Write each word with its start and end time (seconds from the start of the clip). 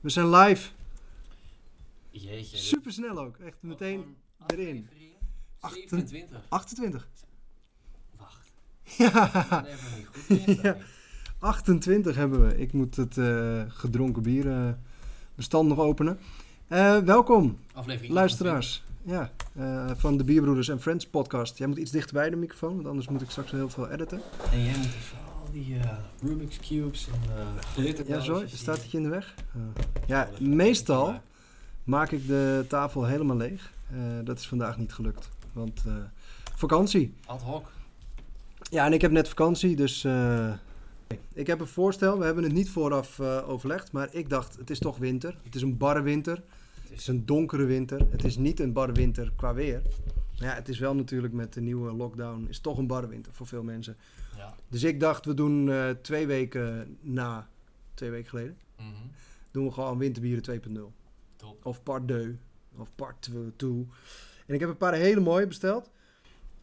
We 0.00 0.10
zijn 0.10 0.30
live. 0.30 0.70
Jeetje. 2.10 2.56
Super 2.56 2.92
snel 2.92 3.18
ook. 3.18 3.36
Echt 3.36 3.56
meteen 3.62 4.16
erin. 4.46 4.88
aflevering 5.60 6.08
27. 6.08 6.46
28. 6.48 7.08
Wacht. 8.16 8.52
Ja, 8.98 9.60
Nee, 9.62 9.74
niet 9.96 10.06
goed. 10.06 10.28
Dinsdag 10.28 10.62
Ja. 10.62 10.72
niet. 10.74 10.84
28 11.38 12.14
hebben 12.16 12.46
we. 12.46 12.56
Ik 12.58 12.72
moet 12.72 12.96
het 12.96 13.18
eh, 13.18 13.62
gedronken 13.68 14.22
bier 14.22 14.50
eh, 14.50 14.72
bestand 15.38 15.68
nog 15.68 15.78
openen. 15.78 16.18
Eh, 16.68 16.98
welkom, 16.98 17.58
Aflevering 17.72 18.12
luisteraars. 18.12 18.84
Ja, 19.02 19.30
eh, 19.54 19.90
van 19.96 20.16
de 20.16 20.24
Bierbroeders 20.24 20.68
en 20.68 20.80
Friends 20.80 21.06
podcast. 21.06 21.58
Jij 21.58 21.66
moet 21.66 21.78
iets 21.78 21.90
dichter 21.90 22.14
bij 22.14 22.30
de 22.30 22.36
microfoon, 22.36 22.74
want 22.74 22.86
anders 22.86 23.08
moet 23.08 23.22
ik 23.22 23.30
straks 23.30 23.50
heel 23.50 23.68
veel 23.68 23.90
editen. 23.90 24.20
28. 24.44 24.52
En 24.52 24.64
jij 24.64 24.76
moet 24.76 24.86
even 24.86 25.18
al 25.40 25.48
die 25.52 25.78
eh, 25.78 25.90
Rubik's 26.22 26.58
Cubes 26.68 27.08
en 27.08 27.20
uh, 27.30 27.62
glitter. 27.74 28.08
Ja, 28.08 28.20
zo, 28.20 28.42
staat 28.46 28.82
het 28.82 28.90
je 28.90 28.96
in 28.96 29.02
de 29.02 29.08
weg? 29.08 29.34
Ja, 30.06 30.28
meestal 30.40 31.20
maak 31.84 32.10
ik 32.10 32.26
de 32.26 32.64
tafel 32.68 33.04
helemaal 33.04 33.36
leeg. 33.36 33.72
Dat 34.24 34.38
is 34.38 34.48
vandaag 34.48 34.78
niet 34.78 34.92
gelukt, 34.92 35.30
want 35.52 35.84
vakantie. 36.54 37.14
Ad 37.26 37.42
hoc. 37.42 37.70
Ja, 38.70 38.86
en 38.86 38.92
ik 38.92 39.00
heb 39.00 39.10
net 39.10 39.28
vakantie, 39.28 39.76
dus 39.76 40.06
ik 41.32 41.46
heb 41.46 41.60
een 41.60 41.66
voorstel. 41.66 42.18
We 42.18 42.24
hebben 42.24 42.44
het 42.44 42.52
niet 42.52 42.70
vooraf 42.70 43.18
eh, 43.18 43.48
overlegd, 43.48 43.92
maar 43.92 44.08
ik 44.14 44.28
dacht, 44.30 44.56
het 44.56 44.70
is 44.70 44.78
toch 44.78 44.98
winter. 44.98 45.38
Het 45.42 45.54
is 45.54 45.62
een 45.62 45.76
barre 45.76 46.02
winter. 46.02 46.42
Het 46.88 46.98
is 47.00 47.06
een 47.06 47.26
donkere 47.26 47.64
winter. 47.64 48.06
Het 48.10 48.24
is 48.24 48.36
niet 48.36 48.60
een 48.60 48.72
barre 48.72 48.92
winter 48.92 49.32
qua 49.36 49.54
weer. 49.54 49.82
Maar 50.38 50.48
ja, 50.48 50.54
het 50.54 50.68
is 50.68 50.78
wel 50.78 50.94
natuurlijk 50.94 51.32
met 51.32 51.52
de 51.52 51.60
nieuwe 51.60 51.92
lockdown, 51.92 52.46
is 52.48 52.60
toch 52.60 52.78
een 52.78 52.86
barre 52.86 53.06
winter 53.08 53.32
voor 53.32 53.46
veel 53.46 53.62
mensen. 53.62 53.96
ja. 54.36 54.54
Dus 54.68 54.82
ik 54.82 55.00
dacht, 55.00 55.24
we 55.24 55.34
doen 55.34 55.70
eh, 55.70 55.90
twee 55.90 56.26
weken 56.26 56.96
na, 57.00 57.48
twee 57.94 58.10
weken 58.10 58.28
geleden, 58.28 58.56
Mhm. 58.76 58.86
doen 59.50 59.64
we 59.66 59.72
gewoon 59.72 59.98
winterbieren 59.98 60.42
2.0. 60.42 60.92
Top. 61.36 61.66
Of 61.66 61.82
part 61.82 62.06
2. 62.08 62.38
Of 62.76 62.88
part 62.94 63.30
2. 63.56 63.86
En 64.46 64.54
ik 64.54 64.60
heb 64.60 64.68
een 64.68 64.76
paar 64.76 64.94
hele 64.94 65.20
mooie 65.20 65.46
besteld. 65.46 65.90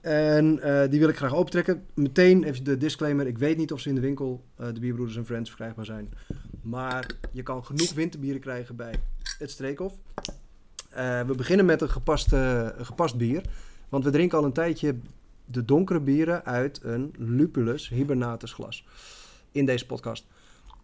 En 0.06 0.60
eh, 0.60 0.90
die 0.90 1.00
wil 1.00 1.10
ik 1.10 1.18
graag 1.18 1.36
opentrekken. 1.36 1.86
Meteen 1.94 2.44
even 2.44 2.64
de 2.64 2.78
disclaimer. 2.78 3.28
Ik 3.28 3.38
weet 3.38 3.58
niet 3.58 3.72
of 3.72 3.80
ze 3.80 3.90
in 3.90 3.96
de 3.96 4.02
winkel, 4.02 4.44
eh, 4.56 4.68
de 4.74 4.80
Bierbroeders 4.80 5.18
en 5.18 5.26
Friends, 5.26 5.50
verkrijgbaar 5.50 5.86
zijn. 5.86 6.14
Maar 6.62 7.12
je 7.32 7.44
kan 7.44 7.66
genoeg 7.66 7.94
winterbieren 7.94 8.42
krijgen 8.42 8.76
bij 8.76 8.94
het 9.38 9.52
Streekhof. 9.52 9.94
Eh, 10.90 11.22
we 11.22 11.36
beginnen 11.36 11.66
met 11.66 11.82
een 11.82 11.90
gepast, 11.90 12.34
eh, 12.34 12.68
een 12.78 12.86
gepast 12.86 13.18
bier. 13.18 13.44
Want 13.90 14.04
we 14.04 14.10
drinken 14.10 14.38
al 14.38 14.46
een 14.46 14.54
tijdje 14.54 14.96
de 15.46 15.66
donkere 15.66 16.00
bieren 16.00 16.46
uit 16.46 16.80
een 16.84 17.14
Lupulus 17.18 17.90
hibernatus 17.90 18.54
glas. 18.54 18.86
In 19.52 19.66
deze 19.66 19.86
podcast. 19.86 20.26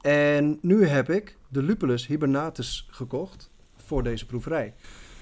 En 0.02 0.58
nu 0.62 0.86
heb 0.86 1.10
ik 1.10 1.38
de 1.48 1.64
Lupulus 1.64 2.08
hibernatus 2.08 2.88
gekocht 2.92 3.50
voor 3.76 4.04
deze 4.04 4.26
proeverij. 4.26 4.74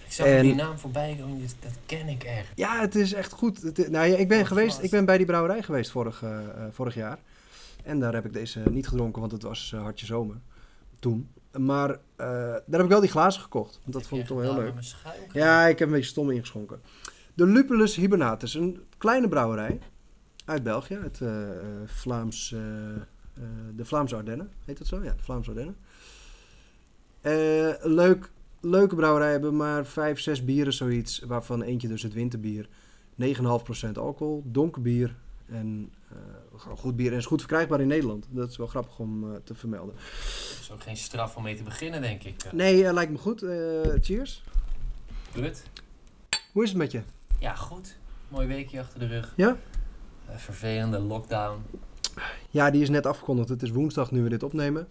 Ik 0.09 0.15
zag 0.15 0.27
En- 0.27 0.43
die 0.43 0.55
naam 0.55 0.77
voorbij 0.77 1.17
komen, 1.19 1.39
dat 1.59 1.71
ken 1.85 2.07
ik 2.07 2.23
echt. 2.23 2.51
Ja, 2.55 2.79
het 2.79 2.95
is 2.95 3.13
echt 3.13 3.31
goed. 3.31 3.61
Het, 3.61 3.77
nou 3.89 4.07
ja, 4.07 4.17
ik 4.17 4.27
ben 4.27 4.37
Wat 4.37 4.47
geweest, 4.47 4.81
ik 4.81 4.89
ben 4.89 5.05
bij 5.05 5.17
die 5.17 5.25
brouwerij 5.25 5.63
geweest 5.63 5.91
vorig, 5.91 6.23
eh, 6.23 6.39
eh, 6.39 6.63
vorig 6.71 6.95
jaar. 6.95 7.19
En 7.83 7.99
daar 7.99 8.13
heb 8.13 8.25
ik 8.25 8.33
deze 8.33 8.61
niet 8.69 8.87
gedronken, 8.87 9.19
want 9.19 9.31
het 9.31 9.41
was 9.43 9.71
eh, 9.73 9.81
hartje 9.81 10.05
zomer 10.05 10.35
toen. 10.99 11.29
Maar 11.57 11.99
daar 12.15 12.63
heb 12.69 12.81
ik 12.81 12.87
wel 12.89 12.99
die 12.99 13.09
glazen 13.09 13.41
gekocht. 13.41 13.79
Want 13.81 13.93
dat 13.93 14.07
vond 14.07 14.21
ik 14.21 14.27
toch 14.27 14.41
heel 14.41 14.55
leuk. 14.55 14.73
Ja, 15.33 15.65
ik 15.67 15.79
heb 15.79 15.87
een 15.87 15.93
beetje 15.93 16.09
stom 16.09 16.31
ingeschonken. 16.31 16.81
De 17.33 17.45
Lupulus 17.45 17.95
hibernatus, 17.95 18.53
een 18.53 18.83
kleine 18.97 19.27
brouwerij 19.27 19.79
uit 20.45 20.63
België, 20.63 20.97
uit 20.97 21.21
Vlaams, 21.85 22.51
eh, 22.53 22.61
de 23.75 23.85
Vlaamse 23.85 24.15
Ardennen, 24.15 24.51
heet 24.65 24.77
dat 24.77 24.87
zo? 24.87 25.03
Ja, 25.03 25.11
de 25.11 25.23
Vlaamse 25.23 25.49
Ardennen. 25.49 25.75
Leuk, 27.95 28.29
leuke 28.61 28.95
brouwerij 28.95 29.31
hebben 29.31 29.55
maar 29.55 29.85
5, 29.85 30.19
6 30.19 30.45
bieren 30.45 30.73
zoiets, 30.73 31.19
waarvan 31.19 31.61
eentje 31.61 31.87
dus 31.87 32.03
het 32.03 32.13
winterbier. 32.13 32.67
9,5% 33.23 33.91
alcohol, 33.93 34.43
donker 34.45 34.81
bier 34.81 35.15
en 35.45 35.91
eh, 36.09 36.77
goed 36.77 36.95
bier 36.95 37.11
en 37.11 37.17
is 37.17 37.25
goed 37.25 37.39
verkrijgbaar 37.39 37.81
in 37.81 37.87
Nederland. 37.87 38.27
Dat 38.29 38.49
is 38.49 38.57
wel 38.57 38.67
grappig 38.67 38.99
om 38.99 39.23
eh, 39.23 39.39
te 39.43 39.55
vermelden. 39.55 39.95
Dat 39.95 40.59
is 40.61 40.71
ook 40.71 40.83
geen 40.83 40.97
straf 40.97 41.35
om 41.35 41.43
mee 41.43 41.55
te 41.55 41.63
beginnen, 41.63 42.01
denk 42.01 42.23
ik. 42.23 42.51
Nee, 42.51 42.85
eh, 42.85 42.93
lijkt 42.93 43.11
me 43.11 43.17
goed. 43.17 43.39
Cheers. 44.01 44.43
Kut. 45.31 45.63
Hoe 46.51 46.63
is 46.63 46.69
het 46.69 46.77
met 46.77 46.91
je? 46.91 47.01
Ja, 47.39 47.55
goed. 47.55 47.97
Mooi 48.27 48.47
weekje 48.47 48.79
achter 48.79 48.99
de 48.99 49.07
rug. 49.07 49.33
Ja? 49.35 49.57
Vervelende 50.35 50.99
lockdown. 50.99 51.61
Ja, 52.49 52.71
die 52.71 52.81
is 52.81 52.89
net 52.89 53.05
afgekondigd. 53.05 53.49
Het 53.49 53.63
is 53.63 53.69
woensdag 53.69 54.11
nu 54.11 54.23
we 54.23 54.29
dit 54.29 54.43
opnemen. 54.43 54.87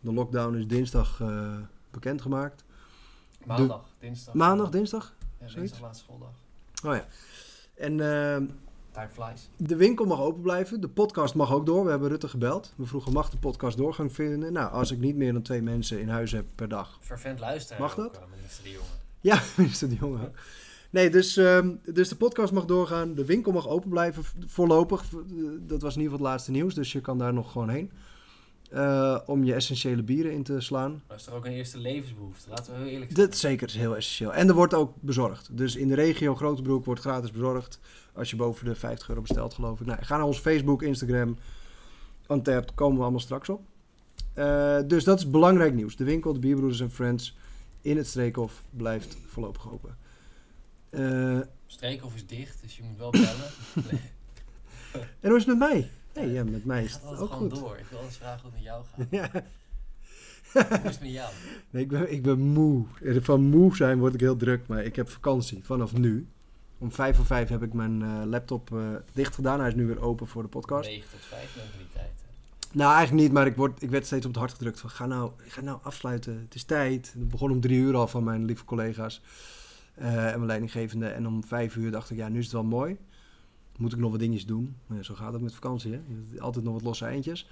De 0.00 0.12
lockdown 0.12 0.56
is 0.56 0.66
dinsdag 0.66 1.22
bekendgemaakt. 1.90 2.64
Maandag, 3.46 3.84
dinsdag. 3.98 4.34
Maandag, 4.34 4.70
dinsdag? 4.70 5.14
Ja, 5.40 5.46
dinsdag 5.54 5.80
laatste 5.80 6.04
schooldag. 6.04 6.28
Oh 6.84 6.94
ja. 6.94 7.06
En 7.74 7.92
eh, 8.00 8.36
Time 8.90 9.08
flies. 9.12 9.48
de 9.56 9.76
winkel 9.76 10.06
mag 10.06 10.20
open 10.20 10.42
blijven. 10.42 10.80
De 10.80 10.88
podcast 10.88 11.34
mag 11.34 11.52
ook 11.52 11.66
door. 11.66 11.84
We 11.84 11.90
hebben 11.90 12.08
Rutte 12.08 12.28
gebeld. 12.28 12.72
We 12.76 12.86
vroegen, 12.86 13.12
mag 13.12 13.30
de 13.30 13.36
podcast 13.36 13.76
doorgang 13.76 14.12
vinden? 14.12 14.52
Nou, 14.52 14.72
als 14.72 14.90
ik 14.90 14.98
niet 14.98 15.16
meer 15.16 15.32
dan 15.32 15.42
twee 15.42 15.62
mensen 15.62 16.00
in 16.00 16.08
huis 16.08 16.32
heb 16.32 16.44
per 16.54 16.68
dag. 16.68 16.98
Vervent 17.00 17.40
luisteraar 17.40 17.80
Mag 17.80 17.98
ook, 17.98 18.12
dat? 18.12 18.22
eh, 18.22 18.28
minister 18.36 18.64
De 18.64 18.70
Jonge. 18.70 18.84
Ja, 19.20 19.42
minister 19.56 19.88
de 19.88 19.94
Jonge. 19.94 20.22
ook. 20.26 20.34
Nee, 20.90 21.10
dus, 21.10 21.36
ehm, 21.36 21.70
dus 21.84 22.08
de 22.08 22.16
podcast 22.16 22.52
mag 22.52 22.64
doorgaan. 22.64 23.14
De 23.14 23.24
winkel 23.24 23.52
mag 23.52 23.68
open 23.68 23.90
blijven 23.90 24.24
voorlopig. 24.46 25.04
V- 25.04 25.12
Dat 25.60 25.82
was 25.82 25.94
in 25.94 26.00
ieder 26.00 26.12
geval 26.12 26.12
het 26.12 26.20
laatste 26.20 26.50
nieuws. 26.50 26.74
Dus 26.74 26.92
je 26.92 27.00
kan 27.00 27.18
daar 27.18 27.32
nog 27.34 27.52
gewoon 27.52 27.68
heen. 27.68 27.90
Eh, 28.68 29.18
om 29.26 29.44
je 29.44 29.54
essentiële 29.54 30.02
bieren 30.02 30.32
in 30.32 30.42
te 30.42 30.60
slaan. 30.60 31.02
Dat 31.06 31.18
is 31.18 31.24
toch 31.24 31.34
ook 31.34 31.44
een 31.44 31.52
eerste 31.52 31.78
levensbehoefte, 31.78 32.48
laten 32.48 32.72
we 32.72 32.78
heel 32.78 32.88
eerlijk 32.88 33.12
zijn. 33.12 33.26
Dat 33.26 33.38
zeker 33.38 33.66
is 33.66 33.74
heel 33.74 33.96
essentieel. 33.96 34.34
En 34.34 34.48
er 34.48 34.54
wordt 34.54 34.74
ook 34.74 34.92
bezorgd. 35.00 35.56
Dus 35.56 35.76
in 35.76 35.88
de 35.88 35.94
regio 35.94 36.34
Grotebroek 36.34 36.84
wordt 36.84 37.00
gratis 37.00 37.30
bezorgd. 37.30 37.80
Als 38.12 38.30
je 38.30 38.36
boven 38.36 38.64
de 38.64 38.74
50 38.74 39.08
euro 39.08 39.20
bestelt, 39.20 39.54
geloof 39.54 39.80
ik. 39.80 39.86
Nou, 39.86 40.02
ga 40.02 40.16
naar 40.16 40.26
ons 40.26 40.38
Facebook, 40.38 40.82
Instagram. 40.82 41.36
Untapped, 42.28 42.74
komen 42.74 42.96
we 42.96 43.02
allemaal 43.02 43.20
straks 43.20 43.48
op. 43.48 43.60
Eh, 44.34 44.78
dus 44.86 45.04
dat 45.04 45.18
is 45.18 45.30
belangrijk 45.30 45.74
nieuws. 45.74 45.96
De 45.96 46.04
winkel, 46.04 46.32
de 46.32 46.38
Bierbroeders 46.38 46.80
en 46.80 46.90
Friends 46.90 47.36
in 47.80 47.96
het 47.96 48.06
Streekhof 48.06 48.62
blijft 48.70 49.16
voorlopig 49.26 49.72
open. 49.72 49.96
Eh, 50.90 51.38
Streekhof 51.66 52.14
is 52.14 52.26
dicht, 52.26 52.62
dus 52.62 52.76
je 52.76 52.82
moet 52.82 52.98
wel 52.98 53.10
bellen. 53.10 53.50
En 55.20 55.28
hoe 55.28 55.38
is 55.38 55.44
het 55.46 55.58
met 55.58 55.68
mij? 55.68 55.90
Nee, 56.18 56.32
ja, 56.32 56.44
met 56.44 56.64
mij 56.64 56.84
is 56.84 56.92
het 56.92 57.02
ook 57.04 57.32
gewoon 57.32 57.50
goed. 57.50 57.60
door. 57.60 57.76
Ik 57.78 57.86
wil 57.90 58.00
eens 58.00 58.16
vragen 58.16 58.40
hoe 58.40 58.50
het 58.50 58.54
met 58.54 58.62
jou 58.62 58.84
gaat. 58.84 59.06
Ja, 60.52 60.68
Hoe 60.78 60.88
is 60.88 60.94
het 60.94 61.00
met 61.00 61.10
jou? 61.10 61.32
nee, 61.70 61.82
ik, 61.82 61.88
ben, 61.88 62.12
ik 62.12 62.22
ben 62.22 62.38
moe. 62.38 62.84
Van 63.02 63.42
moe 63.42 63.76
zijn 63.76 63.98
word 63.98 64.14
ik 64.14 64.20
heel 64.20 64.36
druk, 64.36 64.66
maar 64.66 64.84
ik 64.84 64.96
heb 64.96 65.08
vakantie 65.08 65.64
vanaf 65.64 65.92
nu. 65.92 66.28
Om 66.78 66.92
vijf 66.92 67.16
voor 67.16 67.26
vijf 67.26 67.48
heb 67.48 67.62
ik 67.62 67.72
mijn 67.72 68.02
eh, 68.02 68.22
laptop 68.24 68.72
eh, 68.72 68.78
dicht 69.12 69.34
gedaan. 69.34 69.58
Hij 69.58 69.68
is 69.68 69.74
nu 69.74 69.86
weer 69.86 70.00
open 70.00 70.26
voor 70.26 70.42
de 70.42 70.48
podcast. 70.48 70.88
9 70.88 71.10
tot 71.10 71.20
5 71.20 71.56
mentaliteit. 71.56 72.24
Nou, 72.72 72.94
eigenlijk 72.94 73.22
niet, 73.22 73.32
maar 73.32 73.46
ik, 73.46 73.56
word, 73.56 73.82
ik 73.82 73.90
werd 73.90 74.06
steeds 74.06 74.26
op 74.26 74.30
het 74.30 74.40
hart 74.40 74.52
gedrukt 74.52 74.80
van 74.80 74.90
ga 74.90 75.06
nou, 75.06 75.30
ga 75.38 75.60
nou 75.60 75.78
afsluiten. 75.82 76.40
Het 76.40 76.54
is 76.54 76.64
tijd. 76.64 77.12
Het 77.18 77.28
begon 77.28 77.50
om 77.50 77.60
drie 77.60 77.78
uur 77.78 77.96
al 77.96 78.08
van 78.08 78.24
mijn 78.24 78.44
lieve 78.44 78.64
collega's 78.64 79.22
eh, 79.94 80.26
en 80.26 80.34
mijn 80.34 80.46
leidinggevende. 80.46 81.06
En 81.06 81.26
om 81.26 81.44
vijf 81.44 81.76
uur 81.76 81.90
dacht 81.90 82.10
ik, 82.10 82.16
ja, 82.16 82.28
nu 82.28 82.38
is 82.38 82.44
het 82.44 82.52
wel 82.52 82.64
mooi. 82.64 82.96
Moet 83.78 83.92
ik 83.92 83.98
nog 83.98 84.10
wat 84.10 84.20
dingetjes 84.20 84.46
doen. 84.46 84.76
Zo 85.00 85.14
gaat 85.14 85.32
het 85.32 85.42
met 85.42 85.54
vakantie, 85.54 85.92
hè. 85.92 86.00
Altijd 86.38 86.64
nog 86.64 86.74
wat 86.74 86.82
losse 86.82 87.04
eindjes. 87.04 87.48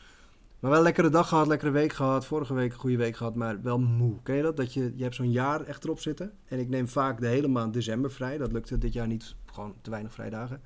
Maar 0.60 0.70
wel 0.70 0.78
een 0.78 0.86
lekkere 0.86 1.08
dag 1.08 1.28
gehad, 1.28 1.46
lekkere 1.46 1.70
week 1.70 1.92
gehad. 1.92 2.26
Vorige 2.26 2.54
week 2.54 2.72
een 2.72 2.78
goede 2.78 2.96
week 2.96 3.16
gehad, 3.16 3.34
maar 3.34 3.62
wel 3.62 3.78
moe. 3.78 4.22
Ken 4.22 4.36
je 4.36 4.42
dat? 4.42 4.56
Dat 4.56 4.74
je, 4.74 4.92
je 4.96 5.02
hebt 5.02 5.14
zo'n 5.14 5.30
jaar 5.30 5.60
echt 5.60 5.84
erop 5.84 6.00
zitten. 6.00 6.32
En 6.44 6.58
ik 6.58 6.68
neem 6.68 6.88
vaak 6.88 7.20
de 7.20 7.26
hele 7.26 7.48
maand 7.48 7.72
december 7.72 8.10
vrij. 8.10 8.38
Dat 8.38 8.52
lukte 8.52 8.78
dit 8.78 8.92
jaar 8.92 9.06
niet. 9.06 9.34
Gewoon 9.44 9.74
te 9.80 9.90
weinig 9.90 10.12
vrijdagen. 10.12 10.60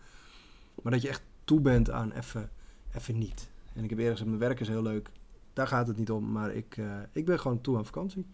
Maar 0.82 0.92
dat 0.92 1.02
je 1.02 1.08
echt 1.08 1.22
toe 1.44 1.60
bent 1.60 1.90
aan 1.90 2.12
even, 2.12 2.50
even 2.94 3.18
niet. 3.18 3.50
En 3.72 3.84
ik 3.84 3.90
heb 3.90 3.98
eerder 3.98 4.12
gezegd, 4.12 4.30
mijn 4.30 4.48
werk 4.48 4.60
is 4.60 4.68
heel 4.68 4.82
leuk. 4.82 5.10
Daar 5.52 5.66
gaat 5.66 5.86
het 5.86 5.96
niet 5.96 6.10
om. 6.10 6.32
Maar 6.32 6.54
ik, 6.54 6.76
eh, 6.76 6.86
ik 7.12 7.24
ben 7.24 7.40
gewoon 7.40 7.60
toe 7.60 7.76
aan 7.76 7.84
vakantie. 7.84 8.26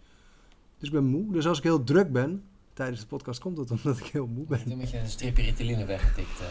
Dus 0.77 0.87
ik 0.87 0.93
ben 0.93 1.05
moe. 1.05 1.31
Dus 1.31 1.47
als 1.47 1.57
ik 1.57 1.63
heel 1.63 1.83
druk 1.83 2.11
ben 2.11 2.43
tijdens 2.77 2.99
de 3.01 3.07
podcast, 3.07 3.39
komt 3.39 3.57
het 3.57 3.71
omdat 3.71 3.97
ik 3.97 4.05
heel 4.05 4.27
moe 4.27 4.45
ben. 4.45 4.59
Niet 4.63 4.71
een 4.71 4.77
beetje 4.77 4.97
een 4.99 5.09
stripje 5.09 5.43
Ritaline 5.43 5.85
weggetikt. 5.85 6.39
eh. 6.39 6.45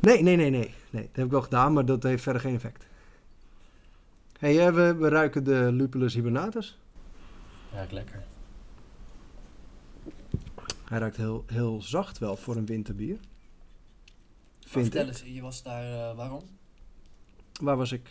Nee, 0.00 0.22
nee, 0.22 0.36
nee, 0.36 0.50
nee. 0.50 0.74
nee. 0.90 1.02
Dat 1.02 1.16
heb 1.16 1.24
ik 1.24 1.30
wel 1.30 1.42
gedaan, 1.42 1.72
maar 1.72 1.84
dat 1.84 2.02
heeft 2.02 2.22
verder 2.22 2.42
geen 2.42 2.54
effect. 2.54 2.86
hey, 4.38 4.72
we, 4.72 4.94
we 4.94 5.08
ruiken 5.08 5.44
de 5.44 5.68
Lupulus 5.72 6.14
hibernatus. 6.14 6.78
Ruikt 7.72 7.92
lekker. 7.92 8.24
Hij 10.84 10.98
ruikt 10.98 11.16
heel, 11.16 11.44
heel 11.46 11.82
zacht 11.82 12.18
wel 12.18 12.36
voor 12.36 12.56
een 12.56 12.66
winterbier. 12.66 13.18
Vind 14.60 14.84
vertel 14.84 15.02
ik. 15.02 15.08
eens, 15.08 15.22
je 15.34 15.40
was 15.40 15.62
daar, 15.62 16.10
eh, 16.10 16.16
waarom? 16.16 16.42
Waar 17.62 17.76
was 17.76 17.92
ik? 17.92 18.10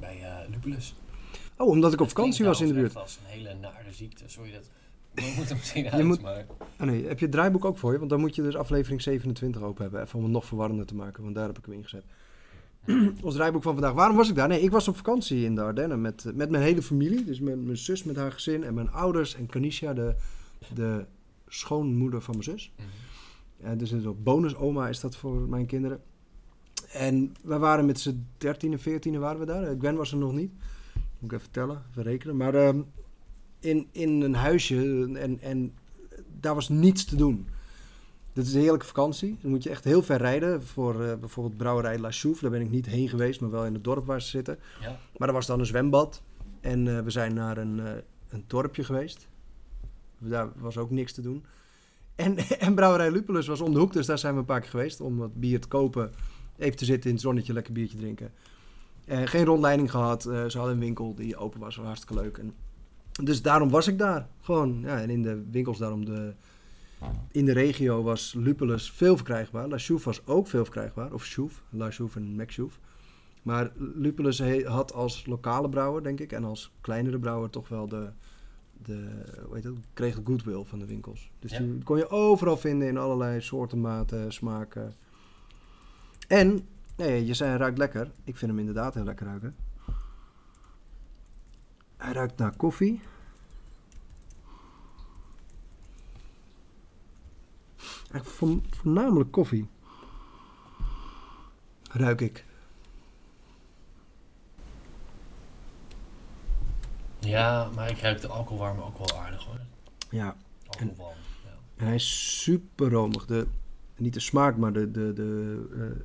Bij 0.00 0.22
eh 0.22 0.48
Lupulus. 0.50 0.94
Oh, 1.56 1.68
omdat 1.68 1.92
ik 1.92 2.00
op 2.00 2.06
Het 2.06 2.16
vakantie 2.16 2.44
was 2.44 2.60
in 2.60 2.66
de 2.68 2.74
buurt. 2.74 2.86
echt 2.86 2.96
als 2.96 3.16
een 3.16 3.26
hele 3.30 3.54
nare 3.54 3.92
ziekte. 3.92 4.24
Sorry 4.26 4.52
dat 4.52 4.70
We 5.14 5.32
moeten 5.36 5.56
misschien 5.56 5.84
Je 5.84 5.90
uit, 5.90 6.04
moet- 6.04 6.22
maar... 6.22 6.46
Oh 6.80 6.86
nee, 6.86 7.06
heb 7.06 7.18
je 7.18 7.24
het 7.24 7.34
draaiboek 7.34 7.64
ook 7.64 7.78
voor 7.78 7.92
je? 7.92 7.98
Want 7.98 8.10
dan 8.10 8.20
moet 8.20 8.34
je 8.34 8.42
dus 8.42 8.56
aflevering 8.56 9.02
27 9.02 9.62
open 9.62 9.82
hebben. 9.82 10.02
Even 10.02 10.16
om 10.18 10.24
het 10.24 10.32
nog 10.32 10.44
verwarrender 10.44 10.86
te 10.86 10.94
maken, 10.94 11.22
want 11.22 11.34
daar 11.34 11.46
heb 11.46 11.58
ik 11.58 11.64
hem 11.64 11.74
ingezet. 11.74 12.04
Ons 13.24 13.34
draaiboek 13.34 13.62
van 13.62 13.72
vandaag. 13.72 13.92
Waarom 13.92 14.16
was 14.16 14.28
ik 14.28 14.34
daar? 14.34 14.48
Nee, 14.48 14.60
ik 14.60 14.70
was 14.70 14.88
op 14.88 14.96
vakantie 14.96 15.44
in 15.44 15.54
de 15.54 15.60
Ardennen 15.62 16.00
met, 16.00 16.24
met 16.34 16.50
mijn 16.50 16.62
hele 16.62 16.82
familie. 16.82 17.24
Dus 17.24 17.40
met 17.40 17.64
mijn 17.64 17.76
zus 17.76 18.04
met 18.04 18.16
haar 18.16 18.32
gezin 18.32 18.64
en 18.64 18.74
mijn 18.74 18.90
ouders 18.90 19.34
en 19.34 19.46
Kanisha, 19.46 19.92
de, 19.92 20.14
de 20.74 21.04
schoonmoeder 21.48 22.20
van 22.22 22.32
mijn 22.36 22.44
zus. 22.44 22.72
Ja, 23.62 23.74
dus 23.74 23.90
een 23.90 24.16
bonusoma 24.22 24.88
is 24.88 25.00
dat 25.00 25.16
voor 25.16 25.34
mijn 25.48 25.66
kinderen. 25.66 26.00
En 26.92 27.34
we 27.42 27.58
waren 27.58 27.86
met 27.86 28.00
z'n 28.00 28.26
13 28.38 28.72
en 28.72 28.80
14 28.80 29.18
waren 29.18 29.40
we 29.40 29.46
daar. 29.46 29.62
Eh, 29.62 29.78
Gwen 29.78 29.96
was 29.96 30.12
er 30.12 30.18
nog 30.18 30.32
niet. 30.32 30.52
Moet 31.18 31.32
ik 31.32 31.38
even 31.38 31.50
tellen, 31.50 31.82
even 31.90 32.02
rekenen. 32.02 32.36
Maar 32.36 32.54
ehm, 32.54 32.80
in, 33.64 33.88
in 33.92 34.20
een 34.20 34.34
huisje 34.34 35.08
en, 35.14 35.40
en 35.40 35.72
daar 36.40 36.54
was 36.54 36.68
niets 36.68 37.04
te 37.04 37.16
doen. 37.16 37.48
Dit 38.32 38.46
is 38.46 38.54
een 38.54 38.60
heerlijke 38.60 38.86
vakantie. 38.86 39.36
Dan 39.40 39.50
moet 39.50 39.62
je 39.62 39.70
echt 39.70 39.84
heel 39.84 40.02
ver 40.02 40.16
rijden 40.16 40.62
voor 40.62 41.04
eh, 41.04 41.14
bijvoorbeeld 41.16 41.56
brouwerij 41.56 41.98
La 41.98 42.10
Chouffe. 42.10 42.42
Daar 42.42 42.50
ben 42.50 42.60
ik 42.60 42.70
niet 42.70 42.86
heen 42.86 43.08
geweest, 43.08 43.40
maar 43.40 43.50
wel 43.50 43.66
in 43.66 43.74
het 43.74 43.84
dorp 43.84 44.06
waar 44.06 44.22
ze 44.22 44.28
zitten. 44.28 44.58
Ja. 44.80 44.98
Maar 45.16 45.28
er 45.28 45.34
was 45.34 45.46
dan 45.46 45.60
een 45.60 45.66
zwembad. 45.66 46.22
En 46.60 46.96
eh, 46.96 47.00
we 47.00 47.10
zijn 47.10 47.34
naar 47.34 47.58
een, 47.58 47.80
eh, 47.80 47.92
een 48.28 48.44
dorpje 48.46 48.84
geweest. 48.84 49.28
Daar 50.18 50.48
was 50.56 50.76
ook 50.76 50.90
niks 50.90 51.12
te 51.12 51.20
doen. 51.20 51.44
En, 52.14 52.36
en 52.66 52.74
Brouwerij 52.74 53.10
Lupulus 53.10 53.46
was 53.46 53.60
om 53.60 53.72
de 53.72 53.78
hoek, 53.78 53.92
dus 53.92 54.06
daar 54.06 54.18
zijn 54.18 54.32
we 54.34 54.40
een 54.40 54.44
paar 54.44 54.60
keer 54.60 54.70
geweest 54.70 55.00
om 55.00 55.16
wat 55.16 55.34
bier 55.34 55.60
te 55.60 55.68
kopen. 55.68 56.12
Even 56.56 56.76
te 56.76 56.84
zitten 56.84 57.08
in 57.08 57.16
het 57.16 57.24
zonnetje, 57.24 57.52
lekker 57.52 57.72
biertje 57.72 57.98
drinken. 57.98 58.32
Geen 59.06 59.44
rondleiding 59.44 59.90
gehad. 59.90 60.26
Eh, 60.26 60.44
ze 60.46 60.56
hadden 60.56 60.74
een 60.74 60.82
winkel 60.82 61.14
die 61.14 61.36
open 61.36 61.60
was, 61.60 61.76
was 61.76 61.86
hartstikke 61.86 62.22
leuk. 62.22 62.38
En, 62.38 62.54
dus 63.22 63.42
daarom 63.42 63.70
was 63.70 63.86
ik 63.88 63.98
daar. 63.98 64.28
Gewoon, 64.40 64.80
ja, 64.80 65.00
en 65.00 65.10
in 65.10 65.22
de 65.22 65.42
winkels 65.50 65.78
daarom 65.78 66.04
de... 66.04 66.32
In 67.30 67.44
de 67.44 67.52
regio 67.52 68.02
was 68.02 68.34
Lupulus 68.36 68.90
veel 68.90 69.16
verkrijgbaar. 69.16 69.68
La 69.68 69.78
Chouffe 69.78 70.04
was 70.04 70.26
ook 70.26 70.46
veel 70.46 70.64
verkrijgbaar. 70.64 71.12
Of 71.12 71.24
Chouffe, 71.24 71.60
La 71.70 71.90
Chouffe 71.90 72.18
en 72.18 72.34
Mac 72.36 72.52
Chouffe. 72.52 72.78
Maar 73.42 73.70
Lupulus 73.76 74.64
had 74.64 74.92
als 74.92 75.26
lokale 75.26 75.68
brouwer, 75.68 76.02
denk 76.02 76.20
ik, 76.20 76.32
en 76.32 76.44
als 76.44 76.72
kleinere 76.80 77.18
brouwer 77.18 77.50
toch 77.50 77.68
wel 77.68 77.88
de, 77.88 78.08
de 78.82 79.08
hoe 79.46 79.54
heet 79.54 79.64
het, 79.64 79.74
kreeg 79.92 80.14
de 80.14 80.20
goodwill 80.24 80.62
van 80.64 80.78
de 80.78 80.86
winkels. 80.86 81.30
Dus 81.38 81.50
Ja. 81.52 81.58
die 81.58 81.82
kon 81.82 81.96
je 81.96 82.10
overal 82.10 82.56
vinden 82.56 82.88
in 82.88 82.96
allerlei 82.96 83.40
soorten, 83.40 83.80
maten, 83.80 84.32
smaken. 84.32 84.94
En, 86.28 86.66
nee, 86.96 87.26
je 87.26 87.34
zei 87.34 87.50
hij 87.50 87.58
ruikt 87.58 87.78
lekker. 87.78 88.10
Ik 88.24 88.36
vind 88.36 88.50
hem 88.50 88.60
inderdaad 88.60 88.94
heel 88.94 89.04
lekker 89.04 89.26
ruiken. 89.26 89.54
Hij 92.04 92.12
ruikt 92.12 92.38
naar 92.38 92.56
koffie. 92.56 93.00
Eigenlijk 98.10 98.24
vo- 98.26 98.60
voornamelijk 98.70 99.30
koffie. 99.32 99.68
Ruik 101.90 102.20
ik. 102.20 102.44
Ja, 107.18 107.70
maar 107.74 107.90
ik 107.90 107.98
ruik 107.98 108.20
de 108.20 108.28
alcoholwarme 108.28 108.82
ook 108.82 108.98
wel 108.98 109.18
aardig 109.20 109.44
hoor. 109.44 109.60
Ja, 110.10 110.36
Alcoholwarm, 110.66 111.16
ja. 111.44 111.50
en 111.76 111.86
hij 111.86 111.94
is 111.94 112.40
super 112.42 112.90
romig. 112.90 113.26
De, 113.26 113.46
niet 113.96 114.14
de 114.14 114.20
smaak, 114.20 114.56
maar 114.56 114.72
de, 114.72 114.90
de, 114.90 115.12
de, 115.12 115.66
eh, 115.72 116.04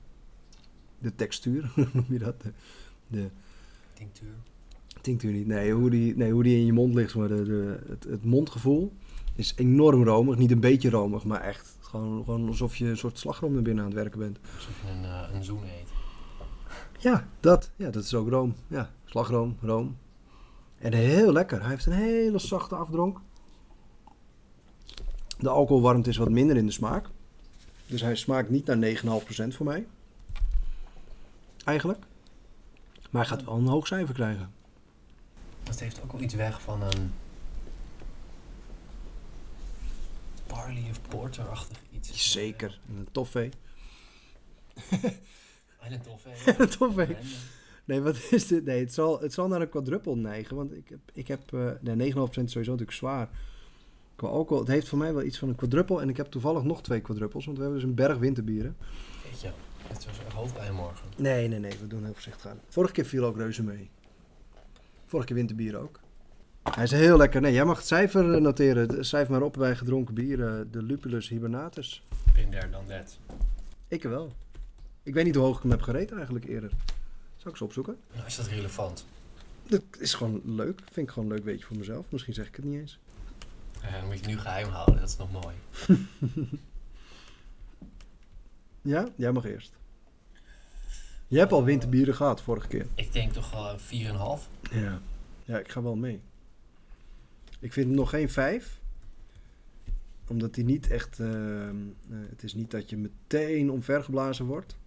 de 0.99 1.15
textuur, 1.15 1.71
hoe 1.75 1.87
noem 1.93 2.05
je 2.09 2.19
dat? 2.19 2.41
De, 2.41 2.51
de 3.07 3.29
Tinctuur. 3.93 4.33
Tinctuur 5.09 5.31
niet. 5.31 5.47
Nee, 5.47 5.73
hoe 5.73 5.89
die, 5.89 6.17
nee, 6.17 6.31
hoe 6.31 6.44
die 6.44 6.57
in 6.57 6.65
je 6.65 6.73
mond 6.73 6.94
ligt. 6.94 7.15
Maar 7.15 7.27
de, 7.27 7.44
de, 7.44 7.79
het, 7.88 8.03
het 8.03 8.25
mondgevoel 8.25 8.94
is 9.35 9.53
enorm 9.56 10.03
romig. 10.03 10.38
Niet 10.38 10.51
een 10.51 10.59
beetje 10.59 10.89
romig, 10.89 11.23
maar 11.23 11.41
echt. 11.41 11.77
Gewoon, 11.79 12.23
gewoon 12.23 12.47
alsof 12.47 12.75
je 12.75 12.85
een 12.85 12.97
soort 12.97 13.19
slagroom 13.19 13.53
naar 13.53 13.61
binnen 13.61 13.83
aan 13.83 13.89
het 13.89 14.00
werken 14.00 14.19
bent. 14.19 14.39
Alsof 14.56 14.81
je 14.85 14.91
een, 14.91 15.03
eh, 15.03 15.33
een 15.33 15.44
zoen 15.44 15.63
eet. 15.63 15.89
Ja, 17.00 17.27
dat. 17.39 17.71
Ja, 17.75 17.89
dat 17.89 18.03
is 18.03 18.13
ook 18.13 18.29
room. 18.29 18.56
Ja, 18.67 18.91
slagroom, 19.06 19.57
room. 19.61 19.97
En 20.77 20.94
heel 20.94 21.31
lekker. 21.31 21.61
Hij 21.61 21.69
heeft 21.69 21.85
een 21.85 21.91
hele 21.91 22.39
zachte 22.39 22.75
afdronk. 22.75 23.19
De 25.38 25.50
alcoholwarmte 25.50 26.09
is 26.09 26.17
wat 26.17 26.29
minder 26.29 26.57
in 26.57 26.65
de 26.65 26.71
smaak. 26.71 27.09
Dus 27.85 28.01
hij 28.01 28.15
smaakt 28.15 28.50
niet 28.50 28.65
naar 28.65 28.77
9,5% 28.77 29.56
voor 29.56 29.65
mij. 29.65 29.88
Eigenlijk. 31.65 32.00
Maar 33.09 33.27
hij 33.27 33.38
gaat 33.38 33.45
wel 33.45 33.56
een 33.56 33.67
hoog 33.67 33.88
cijfer 33.88 34.13
krijgen. 34.13 34.58
Dat 35.69 35.80
heeft 35.80 36.01
ook 36.04 36.12
wel 36.12 36.21
iets 36.21 36.33
weg 36.33 36.62
van 36.62 36.81
een... 36.81 37.13
Barley 40.48 40.86
of 40.89 41.01
porter-achtig 41.01 41.77
iets. 41.95 42.31
Zeker. 42.31 42.80
En 42.88 42.98
een 42.98 43.07
toffee. 43.12 43.50
En 45.80 45.94
een 45.94 46.01
toffee. 46.01 46.33
Een 46.57 46.69
toffee. 46.69 47.18
Nee, 47.86 48.01
wat 48.01 48.16
is 48.31 48.48
dit? 48.48 48.66
Nee, 48.66 48.80
het 48.80 48.94
zal, 48.94 49.19
het 49.19 49.33
zal 49.33 49.48
naar 49.48 49.62
een 49.62 49.69
quadruppel 49.69 50.16
neigen. 50.18 50.56
Want 50.56 50.75
ik 50.75 50.89
heb, 50.89 51.00
ik 51.13 51.27
heb 51.27 51.54
eh 51.54 51.71
nee, 51.81 52.13
9,5% 52.13 52.18
is 52.19 52.31
sowieso 52.31 52.57
natuurlijk 52.57 52.92
zwaar. 52.92 53.30
Qua 54.16 54.27
alcohol, 54.27 54.63
het 54.63 54.71
heeft 54.71 54.88
voor 54.88 54.98
mij 54.98 55.13
wel 55.13 55.24
iets 55.24 55.38
van 55.38 55.50
een 55.50 55.56
quadruppel. 55.56 56.01
En 56.01 56.10
ik 56.10 56.18
heb 56.18 56.27
toevallig 56.27 56.63
nog 56.63 56.81
twee 56.81 57.01
quadruppels. 57.01 57.45
Want 57.45 57.57
we 57.57 57.63
hebben 57.63 57.81
dus 57.81 57.89
een 57.89 57.95
berg 57.95 58.18
winterbieren. 58.18 58.77
Weet 59.30 59.42
je, 59.42 59.51
het 59.88 60.06
was 60.06 60.19
echt 60.19 60.33
hoofdpijn 60.33 60.74
morgen. 60.74 61.07
Nee, 61.18 61.48
nee, 61.48 61.60
nee. 61.60 61.77
We 61.81 61.88
doen 61.88 62.04
heel 62.04 62.13
voorzichtig 62.13 62.48
aan. 62.48 62.60
Vorige 62.68 62.94
keer 62.94 63.06
viel 63.06 63.25
ook 63.25 63.38
reuze 63.38 63.63
mee. 63.63 63.89
Vorige 65.09 65.27
keer 65.27 65.35
winterbier 65.35 65.77
ook. 65.77 66.00
Hij 66.61 66.83
is 66.83 66.91
heel 66.91 67.17
lekker. 67.17 67.41
Nee, 67.41 67.53
jij 67.53 67.65
mag 67.65 67.77
het 67.77 67.88
cijfer 67.88 68.33
eh, 68.33 68.41
noteren. 68.41 69.06
Schrijf 69.06 69.27
maar 69.29 69.41
op 69.41 69.53
bij 69.53 69.75
gedronken 69.75 70.13
bieren. 70.13 70.71
De 70.71 70.83
Lupulus 70.83 71.29
hibernatus. 71.29 72.03
There, 72.33 72.69
done 72.69 72.88
that. 72.88 73.19
Ik 73.88 74.03
wel. 74.03 74.33
Ik 75.03 75.13
weet 75.13 75.25
niet 75.25 75.35
hoe 75.35 75.44
hoog 75.44 75.56
ik 75.56 75.61
hem 75.61 75.71
heb 75.71 75.81
gereden 75.81 76.15
eigenlijk 76.15 76.45
eerder. 76.45 76.71
Zal 77.38 77.51
ik 77.51 77.57
ze 77.57 77.63
opzoeken? 77.63 77.97
Nou, 78.13 78.25
is 78.25 78.35
dat 78.35 78.47
relevant? 78.47 79.06
Dat 79.67 79.81
is 80.00 80.13
gewoon 80.13 80.41
leuk. 80.45 80.81
Vind 80.91 81.07
ik 81.07 81.13
gewoon 81.13 81.29
een 81.29 81.35
leuk 81.35 81.45
weetje 81.45 81.65
voor 81.65 81.77
mezelf. 81.77 82.11
Misschien 82.11 82.33
zeg 82.33 82.47
ik 82.47 82.56
het 82.56 82.65
niet 82.65 82.79
eens. 82.79 83.00
Ja, 83.81 84.00
dan 84.00 84.06
moet 84.06 84.19
je 84.19 84.27
nu 84.27 84.38
geheim 84.38 84.67
houden, 84.69 85.00
dat 85.00 85.09
is 85.09 85.17
nog 85.17 85.31
mooi. 85.31 85.56
Ja? 88.81 89.07
Jij 89.15 89.31
mag 89.31 89.45
eerst. 89.45 89.71
Je 91.29 91.37
hebt 91.37 91.51
al 91.51 91.63
winterbieren 91.63 92.15
gehad 92.15 92.41
vorige 92.41 92.67
keer. 92.67 92.85
Ik 92.95 93.13
denk 93.13 93.33
toch 93.33 93.51
wel 93.51 93.69
een 93.69 94.39
4,5. 94.69 94.71
Ja. 94.71 95.01
Ja, 95.45 95.59
ik 95.59 95.71
ga 95.71 95.81
wel 95.81 95.95
mee. 95.95 96.21
Ik 97.59 97.73
vind 97.73 97.87
hem 97.87 97.95
nog 97.95 98.09
geen 98.09 98.29
5. 98.29 98.79
Omdat 100.27 100.55
hij 100.55 100.63
niet 100.63 100.89
echt... 100.89 101.19
ehm, 101.19 101.75
eh, 102.09 102.18
het 102.30 102.44
is 102.44 102.54
niet 102.54 102.71
dat 102.71 102.89
je 102.89 102.97
meteen 102.97 103.71
omvergeblazen 103.71 104.45
wordt. 104.45 104.77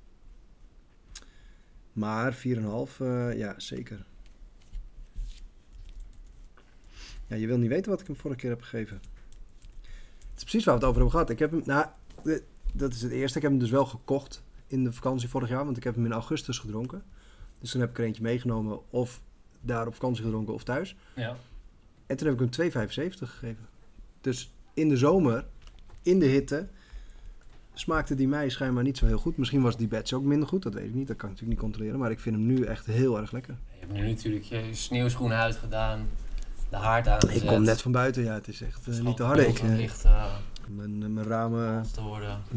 Maar 1.92 2.34
4,5, 2.34 3.00
eh, 3.00 3.38
ja, 3.38 3.54
zeker. 3.60 4.06
Ja, 7.26 7.36
je 7.36 7.46
wil 7.46 7.58
niet 7.58 7.68
weten 7.68 7.90
wat 7.90 8.00
ik 8.00 8.06
hem 8.06 8.16
vorige 8.16 8.40
keer 8.40 8.50
heb 8.50 8.62
gegeven. 8.62 9.00
Het 10.30 10.36
is 10.36 10.42
precies 10.42 10.64
waar 10.64 10.74
we 10.78 10.80
het 10.80 10.88
over 10.88 11.00
hebben 11.00 11.10
gehad. 11.10 11.30
Ik 11.30 11.38
heb 11.38 11.50
hem... 11.50 11.62
Nou, 11.64 11.86
eh, 12.24 12.38
dat 12.72 12.92
is 12.92 13.02
het 13.02 13.12
eerste. 13.12 13.36
Ik 13.36 13.42
heb 13.42 13.52
hem 13.52 13.60
dus 13.60 13.70
wel 13.70 13.86
gekocht 13.86 14.42
in 14.72 14.84
de 14.84 14.92
vakantie 14.92 15.28
vorig 15.28 15.48
jaar. 15.48 15.64
Want 15.64 15.76
ik 15.76 15.84
heb 15.84 15.94
hem 15.94 16.04
in 16.04 16.12
augustus 16.12 16.58
gedronken. 16.58 17.02
Dus 17.60 17.70
toen 17.70 17.80
heb 17.80 17.90
ik 17.90 17.98
er 17.98 18.04
eentje 18.04 18.22
meegenomen. 18.22 18.80
Of 18.90 19.20
daar 19.60 19.86
op 19.86 19.94
vakantie 19.94 20.24
gedronken 20.24 20.54
of 20.54 20.64
thuis. 20.64 20.96
Ja. 21.14 21.36
En 22.06 22.16
toen 22.16 22.28
heb 22.28 22.40
ik 22.40 22.54
hem 22.54 22.70
2,75 22.70 23.18
gegeven. 23.18 23.66
Dus 24.20 24.54
in 24.74 24.88
de 24.88 24.96
zomer, 24.96 25.46
in 26.02 26.18
de 26.18 26.26
hitte, 26.26 26.68
smaakte 27.74 28.14
die 28.14 28.28
mij 28.28 28.48
schijnbaar 28.48 28.82
niet 28.82 28.98
zo 28.98 29.06
heel 29.06 29.18
goed. 29.18 29.36
Misschien 29.36 29.62
was 29.62 29.76
die 29.76 29.88
batch 29.88 30.12
ook 30.12 30.22
minder 30.22 30.48
goed, 30.48 30.62
dat 30.62 30.74
weet 30.74 30.84
ik 30.84 30.94
niet. 30.94 31.06
Dat 31.06 31.16
kan 31.16 31.28
ik 31.28 31.34
natuurlijk 31.34 31.60
niet 31.60 31.70
controleren. 31.70 31.98
Maar 32.00 32.10
ik 32.10 32.20
vind 32.20 32.36
hem 32.36 32.46
nu 32.46 32.64
echt 32.64 32.86
heel 32.86 33.18
erg 33.18 33.32
lekker. 33.32 33.56
Je 33.72 33.86
hebt 33.86 33.92
nu 33.92 34.06
natuurlijk 34.08 34.44
je 34.44 34.68
sneeuwschoenen 34.70 35.38
uitgedaan, 35.38 36.08
de 36.70 36.76
haard 36.76 37.08
aangezet. 37.08 37.42
Ik 37.42 37.48
kom 37.48 37.62
net 37.62 37.82
van 37.82 37.92
buiten, 37.92 38.22
ja, 38.22 38.34
het 38.34 38.48
is 38.48 38.62
echt 38.62 38.88
eh, 38.88 38.98
niet 38.98 39.16
te 39.16 39.22
harde. 39.22 39.46
Ik, 39.46 39.58
eh, 39.58 39.76
licht 39.76 40.04
uh, 40.04 40.34
mijn, 40.68 41.12
mijn, 41.12 41.26
ramen, 41.26 41.84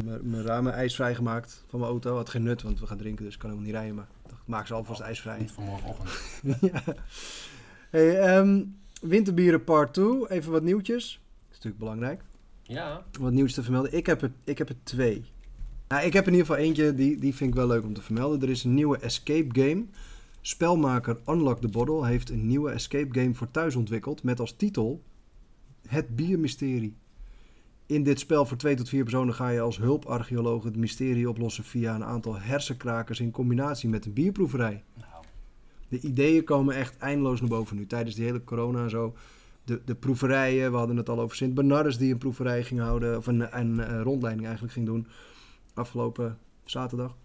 mijn, 0.04 0.30
mijn 0.30 0.42
ramen 0.42 0.72
ijsvrij 0.72 1.14
gemaakt 1.14 1.64
van 1.66 1.78
mijn 1.78 1.90
auto. 1.90 2.16
Had 2.16 2.30
geen 2.30 2.42
nut, 2.42 2.62
want 2.62 2.80
we 2.80 2.86
gaan 2.86 2.96
drinken, 2.96 3.24
dus 3.24 3.34
ik 3.34 3.40
kan 3.40 3.50
helemaal 3.50 3.70
niet 3.70 3.78
rijden. 3.80 3.96
Maar 3.96 4.08
ik 4.24 4.30
dacht, 4.30 4.46
maak 4.46 4.66
ze 4.66 4.74
alvast 4.74 5.00
ijsvrij. 5.00 5.38
Niet 5.38 5.50
voor 5.50 5.64
morgenochtend. 5.64 6.10
ja. 6.72 6.82
Hey, 7.90 8.20
ehm, 8.20 8.62
winterbieren 9.00 9.64
part 9.64 9.94
2. 9.94 10.30
Even 10.30 10.52
wat 10.52 10.62
nieuwtjes. 10.62 11.04
Dat 11.04 11.50
is 11.50 11.54
natuurlijk 11.54 11.78
belangrijk. 11.78 12.22
Ja, 12.62 13.04
Wat 13.20 13.32
nieuws 13.32 13.54
te 13.54 13.62
vermelden. 13.62 13.96
Ik 13.96 14.06
heb 14.06 14.22
er, 14.22 14.32
ik 14.44 14.58
heb 14.58 14.68
er 14.68 14.76
twee. 14.82 15.24
Nou, 15.88 16.06
ik 16.06 16.12
heb 16.12 16.26
in 16.26 16.32
ieder 16.32 16.46
geval 16.46 16.62
eentje, 16.62 16.94
die, 16.94 17.18
die 17.18 17.34
vind 17.34 17.50
ik 17.50 17.56
wel 17.56 17.66
leuk 17.66 17.84
om 17.84 17.94
te 17.94 18.02
vermelden. 18.02 18.42
Er 18.42 18.50
is 18.50 18.64
een 18.64 18.74
nieuwe 18.74 18.98
escape 18.98 19.60
game. 19.60 19.84
Spelmaker 20.40 21.18
Unlock 21.26 21.60
the 21.60 21.68
Bottle 21.68 22.06
heeft 22.06 22.30
een 22.30 22.46
nieuwe 22.46 22.70
escape 22.70 23.20
game 23.20 23.34
voor 23.34 23.50
thuis 23.50 23.76
ontwikkeld. 23.76 24.22
Met 24.22 24.40
als 24.40 24.52
titel 24.52 25.02
Het 25.86 26.16
Biermysterie. 26.16 26.96
In 27.86 28.02
dit 28.02 28.20
spel 28.20 28.46
voor 28.46 28.56
twee 28.56 28.76
tot 28.76 28.88
vier 28.88 29.02
personen 29.02 29.34
ga 29.34 29.48
je 29.48 29.60
als 29.60 29.76
hulparcheoloog 29.78 30.64
het 30.64 30.76
mysterie 30.76 31.28
oplossen 31.28 31.64
via 31.64 31.94
een 31.94 32.04
aantal 32.04 32.40
hersenkrakers 32.40 33.20
in 33.20 33.30
combinatie 33.30 33.88
met 33.88 34.04
een 34.04 34.12
bierproeverij. 34.12 34.84
nou, 34.94 35.24
De 35.88 36.00
ideeën 36.00 36.44
komen 36.44 36.74
echt 36.74 36.96
eindeloos 36.96 37.40
naar 37.40 37.48
boven 37.48 37.76
nu. 37.76 37.86
Tijdens 37.86 38.14
die 38.14 38.24
hele 38.24 38.44
corona 38.44 38.82
en 38.82 38.90
zo 38.90 39.14
de, 39.64 39.80
de 39.84 39.94
proeverijen. 39.94 40.70
We 40.70 40.76
hadden 40.76 40.96
het 40.96 41.08
al 41.08 41.20
over 41.20 41.36
Sint 41.36 41.54
Bernardus 41.54 41.98
die 41.98 42.12
een 42.12 42.18
proeverij 42.18 42.64
ging 42.64 42.80
houden. 42.80 43.16
Of 43.16 43.26
een, 43.26 43.58
een, 43.58 44.02
rondleiding 44.02 44.44
eigenlijk 44.44 44.74
ging 44.74 44.86
doen. 44.86 45.06
Afgelopen 45.74 46.38
zaterdag. 46.64 47.16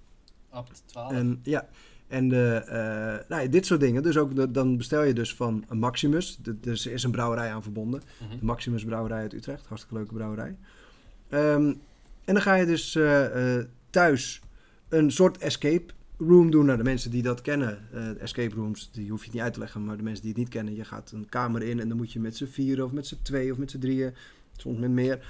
Abt 0.50 0.84
12. 0.86 1.12
En 1.12 1.40
ja, 1.44 1.70
en 2.12 2.30
de, 2.30 2.64
eh, 2.68 3.30
nou 3.30 3.42
ja, 3.42 3.48
dit 3.48 3.66
soort 3.66 3.80
dingen. 3.80 4.04
Dus 4.04 4.18
ook 4.18 4.36
de- 4.36 4.52
dan 4.52 4.78
bestel 4.78 5.04
je 5.04 5.14
dus 5.14 5.36
van 5.36 5.64
een 5.70 5.80
Maximus. 5.80 6.38
De- 6.42 6.60
Dus 6.60 6.86
er 6.86 6.92
is 6.92 7.04
een 7.04 7.12
brouwerij 7.12 7.52
aan 7.54 7.64
verbonden. 7.64 8.02
Mhm. 8.28 8.40
De 8.40 8.46
Maximus 8.46 8.86
Brouwerij 8.86 9.20
uit 9.22 9.34
Utrecht. 9.34 9.66
Hartstikke 9.66 9.96
leuke 9.98 10.14
brouwerij. 10.14 10.56
Ehm, 11.30 11.66
en 12.26 12.34
dan 12.34 12.42
ga 12.42 12.54
je 12.56 12.66
dus 12.66 12.96
eh, 12.96 13.58
eh, 13.60 13.66
thuis 13.90 14.42
een 14.90 15.12
soort 15.12 15.38
escape 15.38 15.94
room 16.18 16.52
doen. 16.52 16.66
Nou, 16.66 16.78
de 16.78 16.84
mensen 16.84 17.12
die 17.12 17.22
dat 17.22 17.42
kennen, 17.42 17.80
escape 18.20 18.56
rooms, 18.56 18.90
die 18.92 19.10
hoef 19.10 19.26
je 19.26 19.32
niet 19.34 19.42
uit 19.42 19.54
te 19.54 19.60
leggen. 19.60 19.86
Maar 19.86 19.98
de 19.98 20.04
mensen 20.04 20.22
die 20.22 20.32
het 20.32 20.40
niet 20.40 20.50
kennen, 20.50 20.76
je 20.76 20.84
gaat 20.86 21.12
een 21.12 21.30
kamer 21.30 21.62
in 21.64 21.80
en 21.80 21.88
dan 21.88 21.98
moet 21.98 22.12
je 22.14 22.20
met 22.20 22.38
z'n 22.38 22.46
vieren 22.46 22.86
of 22.86 22.92
met 22.92 23.08
z'n 23.08 23.18
twee 23.22 23.52
of 23.52 23.58
met 23.58 23.72
z'n 23.72 23.80
drieën, 23.80 24.14
soms 24.58 24.80
met 24.80 24.90
meer, 24.90 25.26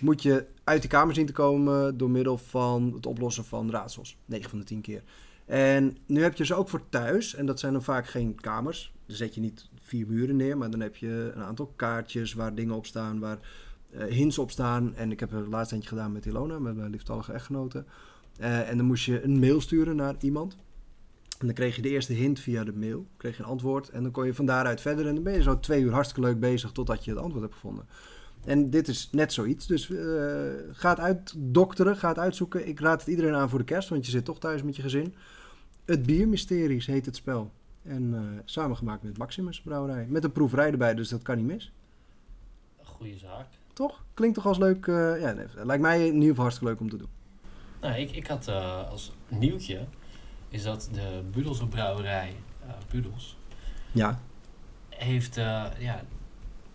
moet 0.00 0.22
je 0.22 0.44
uit 0.64 0.80
die 0.80 0.90
kamer 0.90 1.14
zien 1.14 1.26
te 1.26 1.32
komen 1.32 1.96
door 1.96 2.10
middel 2.10 2.38
van 2.38 2.92
het 2.94 3.06
oplossen 3.06 3.44
van 3.44 3.70
raadsels. 3.70 4.16
9 4.24 4.50
van 4.50 4.58
de 4.58 4.64
10 4.64 4.80
keer. 4.80 5.02
En 5.46 5.96
nu 6.06 6.22
heb 6.22 6.36
je 6.36 6.44
ze 6.44 6.54
ook 6.54 6.68
voor 6.68 6.88
thuis. 6.88 7.34
En 7.34 7.46
dat 7.46 7.60
zijn 7.60 7.72
dan 7.72 7.82
vaak 7.82 8.06
geen 8.06 8.34
kamers. 8.40 8.92
Dan 9.06 9.16
zet 9.16 9.34
je 9.34 9.40
niet 9.40 9.68
vier 9.80 10.06
muren 10.06 10.36
neer. 10.36 10.58
Maar 10.58 10.70
dan 10.70 10.80
heb 10.80 10.96
je 10.96 11.32
een 11.34 11.42
aantal 11.42 11.72
kaartjes 11.76 12.32
waar 12.32 12.54
dingen 12.54 12.74
op 12.74 12.86
staan. 12.86 13.18
Waar 13.18 13.38
eh, 13.92 14.06
hints 14.06 14.38
op 14.38 14.50
staan. 14.50 14.94
En 14.94 15.10
ik 15.10 15.20
heb 15.20 15.32
er 15.32 15.48
laatst 15.48 15.72
eentje 15.72 15.88
gedaan 15.88 16.12
met 16.12 16.26
Ilona. 16.26 16.58
Met 16.58 16.76
mijn 16.76 16.90
lieftallige 16.90 17.32
echtgenote. 17.32 17.84
Eh, 18.38 18.70
en 18.70 18.76
dan 18.76 18.86
moest 18.86 19.04
je 19.04 19.22
een 19.22 19.38
mail 19.38 19.60
sturen 19.60 19.96
naar 19.96 20.14
iemand. 20.20 20.56
En 21.38 21.46
dan 21.46 21.54
kreeg 21.54 21.76
je 21.76 21.82
de 21.82 21.88
eerste 21.88 22.12
hint 22.12 22.40
via 22.40 22.64
de 22.64 22.72
mail. 22.72 23.06
Kreeg 23.16 23.36
je 23.36 23.42
een 23.42 23.48
antwoord. 23.48 23.88
En 23.88 24.02
dan 24.02 24.12
kon 24.12 24.26
je 24.26 24.34
van 24.34 24.46
daaruit 24.46 24.80
verder. 24.80 25.06
En 25.06 25.14
dan 25.14 25.24
ben 25.24 25.32
je 25.32 25.42
zo 25.42 25.60
twee 25.60 25.82
uur 25.82 25.92
hartstikke 25.92 26.28
leuk 26.28 26.40
bezig. 26.40 26.72
Totdat 26.72 27.04
je 27.04 27.10
het 27.10 27.20
antwoord 27.20 27.42
hebt 27.42 27.54
gevonden. 27.54 27.86
En 28.44 28.70
dit 28.70 28.88
is 28.88 29.08
net 29.12 29.32
zoiets. 29.32 29.66
Dus 29.66 29.90
eh, 29.90 29.96
ga 30.72 30.90
het 30.90 31.00
uitdokteren. 31.00 31.96
Ga 31.96 32.08
het 32.08 32.18
uitzoeken. 32.18 32.68
Ik 32.68 32.80
raad 32.80 33.00
het 33.00 33.08
iedereen 33.08 33.34
aan 33.34 33.48
voor 33.48 33.58
de 33.58 33.64
kerst. 33.64 33.88
Want 33.88 34.04
je 34.04 34.10
zit 34.10 34.24
toch 34.24 34.38
thuis 34.38 34.62
met 34.62 34.76
je 34.76 34.82
gezin. 34.82 35.14
Het 35.84 36.02
Biermysteries 36.02 36.86
heet 36.86 37.06
het 37.06 37.16
spel. 37.16 37.50
En 37.82 38.14
eh, 38.14 38.20
samengemaakt 38.44 39.02
met 39.02 39.18
Maximus 39.18 39.60
Brouwerij. 39.60 40.06
Met 40.08 40.24
een 40.24 40.32
proeverij 40.32 40.70
erbij, 40.70 40.94
dus 40.94 41.08
dat 41.08 41.22
kan 41.22 41.36
niet 41.36 41.46
mis. 41.46 41.72
Goeie 42.82 43.18
zaak. 43.18 43.46
Toch? 43.72 44.04
Klinkt 44.14 44.34
toch 44.34 44.46
als 44.46 44.58
leuk? 44.58 44.86
eh, 44.86 45.20
ja, 45.20 45.32
nee, 45.32 45.46
lijkt 45.64 45.82
mij 45.82 46.06
in 46.06 46.12
ieder 46.14 46.28
geval 46.28 46.42
hartstikke 46.42 46.72
leuk 46.72 46.80
om 46.82 46.88
te 46.90 46.96
doen. 46.96 47.08
Nou, 47.80 47.94
ik, 48.00 48.10
ik 48.10 48.26
had 48.26 48.48
als 48.90 49.12
nieuwtje, 49.28 49.84
is 50.48 50.62
dat 50.62 50.88
de 50.92 51.22
Budelse 51.32 51.66
brouwerij, 51.68 52.34
Budels, 52.90 53.38
Ja. 53.92 54.20
heeft 54.88 55.34
ja, 55.78 56.04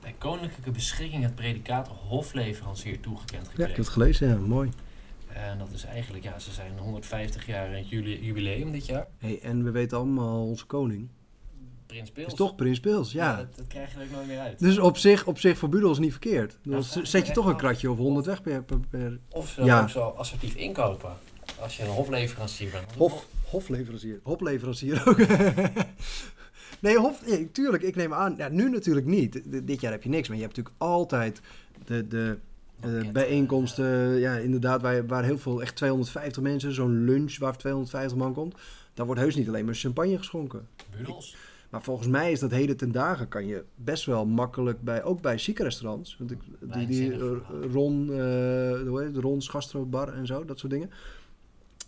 bij 0.01 0.15
koninklijke 0.17 0.71
beschikking 0.71 1.23
het 1.23 1.35
predicaat 1.35 1.87
hofleverancier 1.87 2.99
toegekend 2.99 3.45
ja, 3.45 3.63
ik 3.63 3.67
heb 3.67 3.77
het 3.77 3.87
gelezen. 3.89 4.27
Ja, 4.29 4.35
mooi. 4.35 4.69
En 5.33 5.57
dat 5.57 5.71
is 5.73 5.83
eigenlijk, 5.83 6.23
ja, 6.23 6.39
ze 6.39 6.51
zijn 6.51 6.77
150 6.77 7.45
jaar 7.45 7.67
in 7.69 7.73
het 7.77 7.89
juli- 7.89 8.19
jubileum 8.25 8.71
dit 8.71 8.85
jaar. 8.85 9.07
Hey, 9.17 9.39
en 9.41 9.63
we 9.63 9.71
weten 9.71 9.97
allemaal, 9.97 10.45
onze 10.47 10.65
koning 10.65 11.07
Prins 11.85 12.11
Pils. 12.11 12.27
is 12.27 12.33
toch 12.33 12.55
Prins 12.55 12.79
Pils. 12.79 13.11
Ja. 13.11 13.35
dat, 13.35 13.55
dat 13.55 13.67
krijg 13.67 13.91
je 13.93 13.97
er 13.99 14.03
ook 14.05 14.11
nooit 14.11 14.27
meer 14.27 14.39
uit. 14.39 14.59
Dus 14.59 14.77
op 14.79 14.97
zich, 14.97 15.25
op 15.25 15.39
zich 15.39 15.57
voor 15.57 15.69
Budels 15.69 15.99
niet 15.99 16.11
verkeerd. 16.11 16.57
Dan 16.63 16.71
Nou, 16.93 17.05
zet 17.05 17.27
je 17.27 17.33
toch 17.33 17.45
een 17.45 17.55
kratje 17.57 17.91
of 17.91 17.97
100 17.97 18.25
weg 18.25 18.41
per... 18.41 18.63
per, 18.63 18.79
per- 18.89 19.19
Of 19.29 19.49
ze 19.49 19.63
Ja. 19.63 19.81
ook 19.81 19.89
zo 19.89 19.99
assertief 20.17 20.55
inkopen. 20.55 21.11
Als 21.59 21.77
je 21.77 21.83
een 21.83 21.89
hofleverancier 21.89 22.71
bent. 22.71 22.85
Hof, 22.97 23.25
hofleverancier. 23.49 24.19
Hopleverancier 24.23 25.03
ook. 25.07 25.19
nee, 26.81 26.97
hof, 26.97 27.25
nee, 27.27 27.51
tuurlijk, 27.51 27.83
ik 27.83 27.95
neem 27.95 28.13
aan. 28.13 28.33
Ja, 28.37 28.49
nu 28.49 28.69
natuurlijk 28.69 29.05
niet. 29.05 29.31
D- 29.31 29.67
Dit 29.67 29.81
jaar 29.81 29.91
heb 29.91 30.03
je 30.03 30.09
niks, 30.09 30.27
maar 30.27 30.37
je 30.37 30.43
hebt 30.43 30.55
natuurlijk 30.57 30.83
altijd 30.83 31.41
de, 31.85 32.07
de 32.07 32.37
eh, 32.79 32.81
Banketten, 32.81 33.13
bijeenkomsten. 33.13 34.15
Ja, 34.19 34.35
inderdaad, 34.35 34.81
waar, 34.81 35.07
waar 35.07 35.23
heel 35.23 35.37
veel, 35.37 35.61
echt 35.61 35.75
250 35.75 36.43
mensen, 36.43 36.73
zo'n 36.73 37.03
lunch 37.05 37.37
waar 37.37 37.57
250 37.57 38.17
man 38.17 38.33
komt. 38.33 38.55
Daar 38.93 39.05
wordt 39.05 39.21
heus 39.21 39.35
niet 39.35 39.47
alleen 39.47 39.65
maar 39.65 39.73
champagne 39.75 40.17
geschonken. 40.17 40.67
Budels. 40.97 41.35
Maar 41.69 41.83
volgens 41.83 42.07
mij 42.07 42.31
is 42.31 42.39
dat 42.39 42.51
heden 42.51 42.77
ten 42.77 42.91
dagen 42.91 43.27
kan 43.27 43.45
je 43.45 43.63
best 43.75 44.05
wel 44.05 44.25
makkelijk 44.25 44.81
bij, 44.81 45.03
ook 45.03 45.21
bij 45.21 45.37
chique 45.37 45.63
restaurants. 45.63 46.15
Want 46.19 46.31
ik, 46.31 46.37
die, 46.41 46.57
die 46.59 46.69
Wijnzinnig 46.69 47.21
eh, 47.21 47.27
verhaal. 47.45 47.69
Ron, 47.71 48.01
eh, 48.11 48.17
hoe 48.87 49.01
heet 49.03 49.15
het, 49.15 49.23
Ron's 49.23 49.47
Gastrobar 49.47 50.13
en 50.13 50.25
zo, 50.25 50.45
dat 50.45 50.59
soort 50.59 50.71
dingen. 50.71 50.89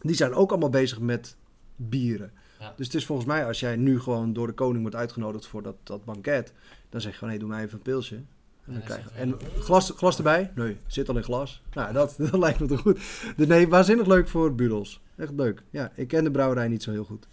Die 0.01 0.15
zijn 0.15 0.33
ook 0.33 0.49
allemaal 0.51 0.69
bezig 0.69 0.99
met 0.99 1.35
bieren. 1.75 2.31
Ja. 2.61 2.73
Dus 2.75 2.85
het 2.85 2.95
is 2.95 3.05
volgens 3.05 3.27
mij, 3.27 3.45
als 3.45 3.59
jij 3.59 3.75
nu 3.75 3.99
gewoon 3.99 4.33
door 4.33 4.47
de 4.47 4.53
koning 4.53 4.81
wordt 4.81 4.95
uitgenodigd 4.95 5.47
voor 5.47 5.61
dat, 5.63 5.75
dat 5.83 6.05
banket, 6.05 6.53
dan 6.89 7.01
zeg 7.01 7.11
je 7.11 7.17
gewoon, 7.17 7.33
hé, 7.33 7.39
doe 7.39 7.49
mij 7.49 7.63
even 7.63 7.73
een 7.77 7.81
pilsje. 7.81 8.15
En, 8.15 8.73
dan 8.73 8.83
krijg, 8.83 9.01
zegt 9.01 9.15
en 9.15 9.37
glas, 9.59 9.93
glas 9.95 10.17
erbij? 10.17 10.51
Nee, 10.55 10.77
zit 10.87 11.09
al 11.09 11.17
in 11.17 11.23
glas. 11.23 11.61
Nou, 11.73 11.93
dat, 11.93 12.15
dat 12.31 12.39
lijkt 12.39 12.59
me 12.59 12.67
toch 12.67 12.79
goed. 12.81 12.99
Dus 13.35 13.47
nee, 13.47 13.67
waanzinnig 13.67 14.07
leuk 14.07 14.27
voor 14.27 14.55
Budels. 14.55 15.01
Echt 15.15 15.31
leuk. 15.35 15.63
Ja, 15.69 15.91
ik 15.95 16.07
ken 16.07 16.23
de 16.23 16.31
brouwerij 16.31 16.67
niet 16.67 16.83
zo 16.83 16.91
heel 16.91 17.03
goed. 17.03 17.27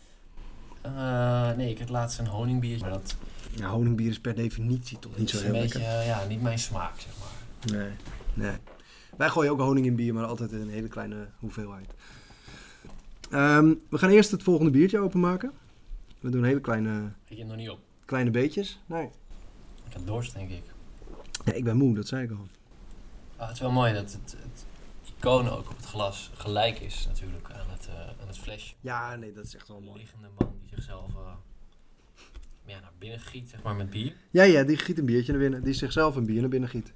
Eh, 0.81 1.51
nee, 1.57 1.71
ik 1.71 1.79
had 1.79 1.89
laatst 1.89 2.19
een 2.19 2.27
honingbiertje. 2.27 2.81
Maar 2.81 2.91
dat 2.91 3.17
Ja, 3.55 3.69
honingbier 3.69 4.11
is 4.11 4.21
per 4.21 4.35
definitie 4.35 4.99
toch 4.99 5.17
niet 5.17 5.31
zo 5.31 5.39
heel 5.43 5.53
beetje, 5.53 5.79
lekker. 5.79 5.99
eh, 5.99 6.07
ja, 6.07 6.25
niet 6.29 6.43
mijn 6.43 6.59
smaak, 6.59 7.01
zeg 7.01 7.13
maar. 7.19 7.79
Nee, 7.79 7.91
nee. 8.35 8.57
Wij 9.17 9.29
gooien 9.29 9.51
ook 9.53 9.61
honing 9.61 9.87
in 9.87 9.97
bier, 9.97 10.15
maar 10.15 10.25
altijd 10.25 10.53
in 10.53 10.61
een 10.61 10.69
hele 10.69 10.89
kleine 10.89 11.29
hoeveelheid. 11.39 11.95
Ehm, 13.31 13.75
we 13.91 13.99
gaan 13.99 14.11
eerst 14.11 14.31
het 14.31 14.43
volgende 14.43 14.71
biertje 14.71 14.99
openmaken. 14.99 15.53
We 16.21 16.31
doen 16.31 16.45
hele 16.45 16.61
kleine, 16.61 17.13
Ik 17.29 17.39
heb 17.39 17.47
nog 17.47 17.57
niet 17.57 17.71
op. 17.71 17.81
kleine 18.05 18.31
beetjes. 18.31 18.81
Nee. 18.87 19.05
Ik 19.87 19.93
heb 19.93 20.07
dorst, 20.07 20.35
denk 20.35 20.51
ik. 20.51 20.63
Ja, 21.45 21.53
ik 21.53 21.65
ben 21.65 21.77
moe, 21.77 21.95
dat 21.95 22.09
zei 22.09 22.25
ik 22.25 22.31
al. 22.31 22.47
Ah, 23.37 23.47
het 23.47 23.55
is 23.57 23.61
wel 23.63 23.71
mooi 23.71 23.93
dat 23.93 24.13
het, 24.13 24.37
het 24.43 24.65
icoon 25.19 25.49
ook 25.49 25.71
op 25.71 25.77
het 25.77 25.87
glas 25.87 26.31
gelijk 26.35 26.79
is 26.81 27.07
natuurlijk 27.09 27.51
aan 27.51 27.71
het, 27.71 27.87
eh, 27.89 27.95
aan 28.21 28.27
het 28.27 28.39
flesje. 28.39 28.75
Ja, 28.81 29.17
nee, 29.17 29.33
dat 29.33 29.45
is 29.45 29.55
echt 29.55 29.69
wel 29.69 29.77
Een 29.77 29.85
mooi. 29.85 29.99
liggende 29.99 30.29
man 30.39 30.53
die 30.61 30.69
zichzelf 30.75 31.09
eh, 31.15 31.33
ja, 32.67 32.81
naar 32.81 32.93
binnen 32.99 33.21
giet, 33.21 33.49
zeg 33.49 33.63
maar, 33.63 33.75
met 33.75 33.91
bier. 33.91 34.13
Ja, 34.31 34.43
ja, 34.43 34.63
die 34.63 34.77
giet 34.77 34.99
een 34.99 35.07
biertje 35.07 35.33
naar 35.33 35.41
binnen. 35.41 35.63
Die 35.63 35.73
zichzelf 35.73 36.17
een 36.17 36.27
bier 36.27 36.41
naar 36.41 36.51
binnen 36.51 36.69
giet. 36.69 36.93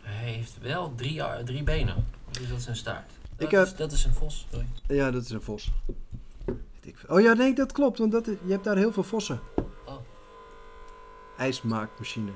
Hij 0.00 0.32
heeft 0.32 0.58
wel 0.58 0.94
drie, 0.94 1.22
ar- 1.22 1.44
drie 1.44 1.62
benen. 1.62 2.04
Dus 2.30 2.48
dat 2.48 2.58
is 2.58 2.66
een 2.66 2.76
staart. 2.76 3.10
Dat, 3.40 3.48
Ik 3.48 3.50
heb- 3.58 3.66
is, 3.66 3.74
dat 3.74 3.92
is 3.92 4.04
een 4.04 4.12
vos, 4.14 4.46
sorry. 4.50 4.66
Ja, 4.86 5.10
dat 5.10 5.22
is 5.22 5.30
een 5.30 5.42
vos. 5.42 5.70
Oh 7.08 7.20
ja, 7.20 7.32
nee, 7.32 7.54
dat 7.54 7.72
klopt, 7.72 7.98
want 7.98 8.12
dat, 8.12 8.26
is- 8.26 8.36
je 8.44 8.50
hebt 8.52 8.64
daar 8.64 8.76
heel 8.76 8.92
veel 8.92 9.02
vossen. 9.02 9.40
Oh. 9.86 9.96
IJsmaakmachine. 11.38 12.30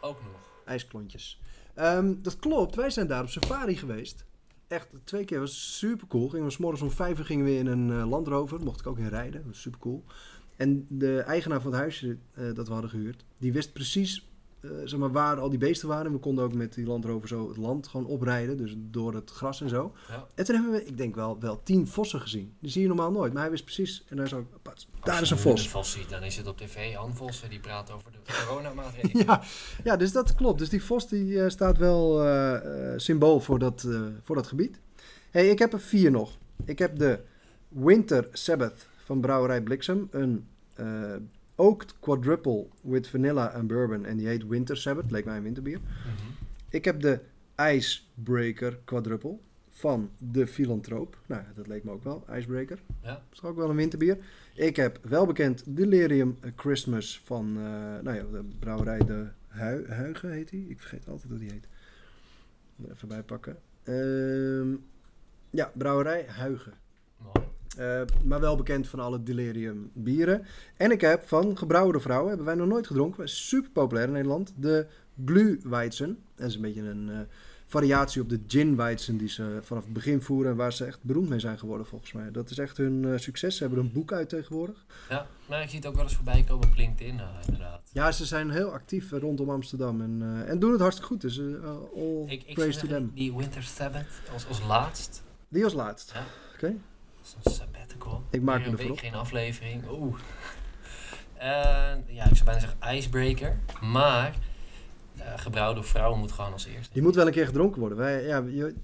Ook 0.00 0.22
nog. 0.22 0.34
ijsklontjes. 0.64 1.40
Ehm, 1.74 2.14
dat 2.22 2.36
klopt, 2.36 2.74
wij 2.74 2.90
zijn 2.90 3.06
daar 3.06 3.22
op 3.22 3.28
safari 3.28 3.76
geweest. 3.76 4.24
Echt, 4.68 4.88
twee 5.04 5.24
keer 5.24 5.38
was 5.40 5.78
super 5.78 6.06
cool. 6.06 6.28
Gingen 6.28 6.46
we 6.46 6.52
's 6.52 6.56
morgens 6.56 6.82
om 6.82 6.90
vijf 6.90 7.18
uur 7.18 7.24
gingen 7.24 7.44
we 7.44 7.54
in 7.56 7.66
een 7.66 7.90
eh, 8.00 8.08
Land 8.08 8.26
Rover. 8.28 8.60
Mocht 8.60 8.80
ik 8.80 8.86
ook 8.86 8.98
in 8.98 9.08
rijden, 9.08 9.44
was 9.46 9.60
super 9.60 9.80
cool. 9.80 10.04
En 10.56 10.86
de 10.88 11.20
eigenaar 11.20 11.60
van 11.60 11.70
het 11.70 11.80
huisje 11.80 12.16
eh, 12.32 12.54
dat 12.54 12.66
we 12.66 12.72
hadden 12.72 12.90
gehuurd, 12.90 13.24
die 13.38 13.52
wist 13.52 13.72
precies 13.72 14.26
zeg 14.84 14.98
maar, 14.98 15.12
waar 15.12 15.40
al 15.40 15.50
die 15.50 15.58
beesten 15.58 15.88
waren. 15.88 16.06
En 16.06 16.12
we 16.12 16.18
konden 16.18 16.44
ook 16.44 16.54
met 16.54 16.74
die 16.74 16.86
Land 16.86 17.04
Rover 17.04 17.28
zo 17.28 17.48
het 17.48 17.56
land 17.56 17.86
gewoon 17.86 18.06
oprijden, 18.06 18.56
dus 18.56 18.74
door 18.76 19.14
het 19.14 19.30
gras 19.30 19.60
en 19.60 19.68
zo. 19.68 19.92
Ja. 20.08 20.26
En 20.34 20.44
toen 20.44 20.54
hebben 20.54 20.72
we, 20.72 20.84
ik 20.84 20.96
denk 20.96 21.14
wel, 21.14 21.40
wel 21.40 21.62
tien 21.62 21.86
vossen 21.86 22.20
gezien. 22.20 22.54
Die 22.60 22.70
zie 22.70 22.82
je 22.82 22.88
normaal 22.88 23.10
nooit, 23.10 23.32
maar 23.32 23.42
hij 23.42 23.50
wist 23.50 23.64
precies. 23.64 24.04
En 24.08 24.16
daar 24.16 24.28
zo, 24.28 24.46
pats, 24.62 24.88
daar 25.00 25.22
is 25.22 25.30
een 25.30 25.36
Als 25.36 25.44
je 25.44 25.50
vos. 25.50 25.64
Een 25.64 25.70
vos 25.70 25.90
ziet, 25.90 26.08
dan 26.08 26.22
is 26.22 26.36
het 26.36 26.46
op 26.46 26.58
tv. 26.58 26.94
Han 26.94 27.14
Vossen 27.16 27.50
die 27.50 27.60
praat 27.60 27.90
over 27.90 28.10
de 28.12 28.18
coronamaatregelen. 28.32 29.24
Ja, 29.26 29.42
ja, 29.84 29.96
dus 29.96 30.12
dat 30.12 30.34
klopt. 30.34 30.58
Dus 30.58 30.68
die 30.68 30.82
vos 30.82 31.08
die, 31.08 31.42
eh, 31.42 31.50
staat 31.50 31.78
wel 31.78 32.22
eh, 32.22 32.54
eh, 32.54 32.98
symbool 32.98 33.40
voor 33.40 33.58
dat, 33.58 33.84
eh, 33.84 34.00
voor 34.22 34.36
dat 34.36 34.46
gebied. 34.46 34.80
hey, 35.30 35.48
ik 35.48 35.58
heb 35.58 35.72
er 35.72 35.80
vier 35.80 36.10
nog. 36.10 36.38
Ik 36.64 36.78
heb 36.78 36.98
de 36.98 37.20
Winter 37.68 38.28
Sabbath 38.32 38.86
van 39.04 39.20
Brouwerij 39.20 39.62
Bliksem. 39.62 40.08
Een 40.10 40.46
eh 40.74 41.14
oaked 41.56 41.94
quadruple 42.00 42.66
with 42.80 43.08
vanilla 43.08 43.52
en 43.52 43.66
bourbon. 43.66 44.04
En 44.04 44.16
die 44.16 44.26
heet 44.26 44.46
Winter 44.46 44.76
Sabbath. 44.76 45.10
Leek 45.10 45.24
mij 45.24 45.36
een 45.36 45.42
winterbier. 45.42 45.78
Mhm. 45.80 46.32
Ik 46.68 46.84
heb 46.84 47.00
de 47.00 47.20
Icebreaker 47.74 48.78
quadruple 48.84 49.36
van 49.70 50.10
de 50.18 50.46
Filantroop. 50.46 51.18
Nou, 51.26 51.42
dat 51.54 51.66
leek 51.66 51.84
me 51.84 51.90
ook 51.90 52.04
wel. 52.04 52.24
Icebreaker. 52.36 52.78
Ja. 53.02 53.08
Dat 53.10 53.22
is 53.32 53.42
ook 53.42 53.56
wel 53.56 53.70
een 53.70 53.76
winterbier. 53.76 54.18
Ik 54.54 54.76
heb 54.76 54.98
welbekend 55.02 55.62
Delirium 55.66 56.38
Christmas 56.56 57.20
van 57.24 57.56
eh, 57.56 57.62
nou 58.02 58.12
ja, 58.16 58.22
de 58.22 58.44
brouwerij 58.58 58.98
De 58.98 59.26
Hui- 59.48 59.86
Huigen 59.88 60.30
heet 60.32 60.48
die. 60.48 60.68
Ik 60.68 60.80
vergeet 60.80 61.08
altijd 61.08 61.30
hoe 61.30 61.38
die 61.38 61.50
heet. 61.52 61.66
Even 62.92 63.08
bij 63.08 63.22
pakken. 63.22 63.56
Ehm, 63.82 64.74
ja, 65.50 65.70
brouwerij 65.74 66.24
Huigen. 66.28 66.72
Mooi. 67.18 67.46
Eh, 67.76 68.00
maar 68.24 68.40
wel 68.40 68.56
bekend 68.56 68.88
van 68.88 69.00
alle 69.00 69.22
Delirium 69.22 69.90
bieren. 69.92 70.46
En 70.76 70.90
ik 70.90 71.00
heb 71.00 71.28
van 71.28 71.58
Gebrouwde 71.58 72.00
Vrouwen, 72.00 72.28
hebben 72.28 72.46
wij 72.46 72.54
nog 72.54 72.66
nooit 72.68 72.86
gedronken. 72.86 73.28
super 73.28 73.70
populair 73.70 74.06
in 74.06 74.12
Nederland. 74.12 74.52
De 74.56 74.86
Glühweizen. 75.24 76.18
Dat 76.34 76.48
is 76.48 76.54
een 76.54 76.60
beetje 76.60 76.82
een, 76.82 77.08
eh, 77.10 77.18
variatie 77.66 78.22
op 78.22 78.28
de 78.28 78.40
gin 78.46 78.76
weizen 78.76 79.16
die 79.16 79.28
ze 79.28 79.58
vanaf 79.62 79.84
het 79.84 79.92
begin 79.92 80.22
voeren 80.22 80.50
en 80.50 80.56
waar 80.56 80.72
ze 80.72 80.84
echt 80.84 80.98
beroemd 81.02 81.28
mee 81.28 81.38
zijn 81.38 81.58
geworden 81.58 81.86
volgens 81.86 82.12
mij. 82.12 82.30
Dat 82.30 82.50
is 82.50 82.58
echt 82.58 82.76
hun 82.76 83.04
eh, 83.04 83.18
succes. 83.18 83.56
Ze 83.56 83.62
hebben 83.62 83.80
een 83.80 83.92
boek 83.92 84.12
uit 84.12 84.28
tegenwoordig. 84.28 84.84
Ja, 85.08 85.26
maar 85.48 85.62
ik 85.62 85.68
zie 85.68 85.78
het 85.78 85.86
ook 85.88 85.94
wel 85.94 86.02
eens 86.04 86.14
voorbij 86.14 86.44
komen 86.48 86.68
op 86.68 86.76
LinkedIn, 86.76 87.20
inderdaad. 87.46 87.80
Ja, 87.92 88.12
ze 88.12 88.24
zijn 88.24 88.50
heel 88.50 88.70
actief 88.72 89.10
rondom 89.10 89.50
Amsterdam 89.50 90.00
en, 90.00 90.44
en 90.46 90.58
doen 90.58 90.70
het 90.72 90.80
hartstikke 90.80 91.12
goed. 91.12 91.20
Dus 91.20 91.40
all 91.96 92.24
Ik, 92.26 92.42
ik 92.46 92.54
praise 92.54 92.78
to 92.80 92.86
them. 92.86 93.10
die 93.14 93.36
Winter 93.36 93.62
Sabbath 93.62 94.06
als, 94.32 94.46
als 94.48 94.60
laatst. 94.66 95.22
Die 95.48 95.64
als 95.64 95.72
laatst. 95.72 96.12
Ja. 96.12 96.24
Oké. 96.54 96.74
Sabbatical. 97.44 98.22
Ik 98.30 98.42
maak 98.42 98.58
me 98.60 98.66
een 98.66 98.72
ervoor 98.72 98.90
op. 98.90 98.98
geen 98.98 99.14
aflevering. 99.14 99.82
Oeh. 99.90 100.18
Ja, 102.06 102.24
ik 102.28 102.34
zou 102.34 102.44
bijna 102.44 102.60
zeggen 102.60 102.80
ijsbreaker. 102.80 103.58
Maar 103.80 104.34
eh 105.16 105.32
gebrouwen 105.36 105.74
door 105.74 105.84
vrouwen 105.84 106.18
moet 106.18 106.32
gewoon 106.32 106.52
als 106.52 106.66
eerste. 106.66 106.92
Die 106.92 107.02
moet 107.02 107.14
wel 107.14 107.26
een 107.26 107.32
keer 107.32 107.46
gedronken 107.46 107.80
worden. 107.80 107.98
Wij, 107.98 108.22
ja, 108.26 108.42
je- 108.46 108.74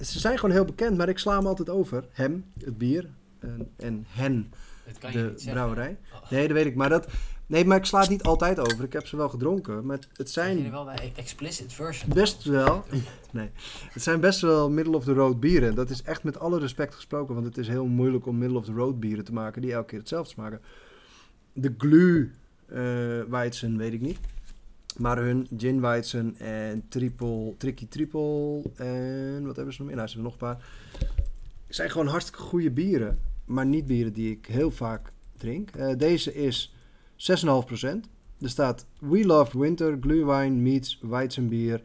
ze 0.00 0.18
zijn 0.18 0.38
gewoon 0.38 0.54
heel 0.54 0.64
bekend, 0.64 0.96
maar 0.96 1.08
ik 1.08 1.18
sla 1.18 1.36
hem 1.36 1.46
altijd 1.46 1.70
over. 1.70 2.04
Hem, 2.12 2.44
het 2.64 2.78
bier, 2.78 3.08
en, 3.40 3.70
en 3.76 4.06
hen, 4.08 4.52
de 5.12 5.34
brouwerij. 5.44 5.98
Oh. 6.14 6.30
Nee, 6.30 6.46
dat 6.48 6.56
weet 6.56 6.66
ik. 6.66 6.74
Maar 6.74 6.88
dat, 6.88 7.06
nee, 7.52 7.64
maar 7.64 7.76
ik 7.76 7.84
sla 7.84 8.00
het 8.00 8.08
niet 8.08 8.22
altijd 8.22 8.58
over. 8.58 8.84
Ik 8.84 8.92
heb 8.92 9.06
ze 9.06 9.16
wel 9.16 9.28
gedronken. 9.28 9.86
Maar 9.86 9.98
het, 10.12 10.30
Zijn 10.30 10.58
zijn 10.58 10.70
wel 10.70 10.84
bij 10.84 11.12
explicit 11.16 11.72
version? 11.72 12.10
best 12.14 12.44
wel, 12.44 12.84
het 13.92 14.02
zijn 14.02 14.20
best 14.20 14.40
wel 14.40 14.70
middle 14.70 14.96
of 14.96 15.04
the 15.04 15.12
road 15.12 15.40
bieren. 15.40 15.74
Dat 15.74 15.90
is 15.90 16.02
echt 16.02 16.22
met 16.22 16.38
alle 16.38 16.58
respect 16.58 16.94
gesproken, 16.94 17.34
want 17.34 17.46
het 17.46 17.58
is 17.58 17.68
heel 17.68 17.86
moeilijk 17.86 18.26
om 18.26 18.38
middle 18.38 18.58
of 18.58 18.64
the 18.64 18.72
road 18.72 19.00
bieren 19.00 19.24
te 19.24 19.32
maken 19.32 19.62
die 19.62 19.72
elke 19.72 19.86
keer 19.86 19.98
hetzelfde 19.98 20.30
smaken. 20.30 20.60
De 21.52 21.74
Glu 21.78 22.32
eh 22.66 23.20
Weizen 23.28 23.76
weet 23.76 23.92
ik 23.92 24.00
niet. 24.00 24.18
Maar 24.96 25.18
hun 25.18 25.46
Gin 25.56 25.80
Weizen 25.80 26.36
en 26.38 26.84
Triple, 26.88 27.54
Tricky 27.58 27.88
Triple 27.88 28.62
en 28.74 29.46
wat 29.46 29.56
hebben 29.56 29.74
ze 29.74 29.78
nog 29.80 29.88
meer? 29.88 29.96
Nou, 29.96 30.08
ze 30.08 30.14
hebben 30.14 30.22
nog 30.22 30.32
een 30.32 30.38
paar. 30.38 30.64
zijn 31.68 31.90
gewoon 31.90 32.06
hartstikke 32.06 32.40
goede 32.40 32.70
bieren. 32.70 33.18
Maar 33.44 33.66
niet 33.66 33.86
bieren 33.86 34.12
die 34.12 34.30
ik 34.30 34.46
heel 34.46 34.70
vaak 34.70 35.12
drink. 35.36 35.70
Eh, 35.70 35.96
deze 35.96 36.34
is 36.34 36.71
6,5%. 37.22 38.10
Er 38.40 38.48
staat 38.48 38.86
We 38.98 39.24
Love 39.24 39.58
Winter, 39.58 39.96
Glühwein 40.00 40.62
meets 40.62 40.98
Weizenbier. 41.02 41.80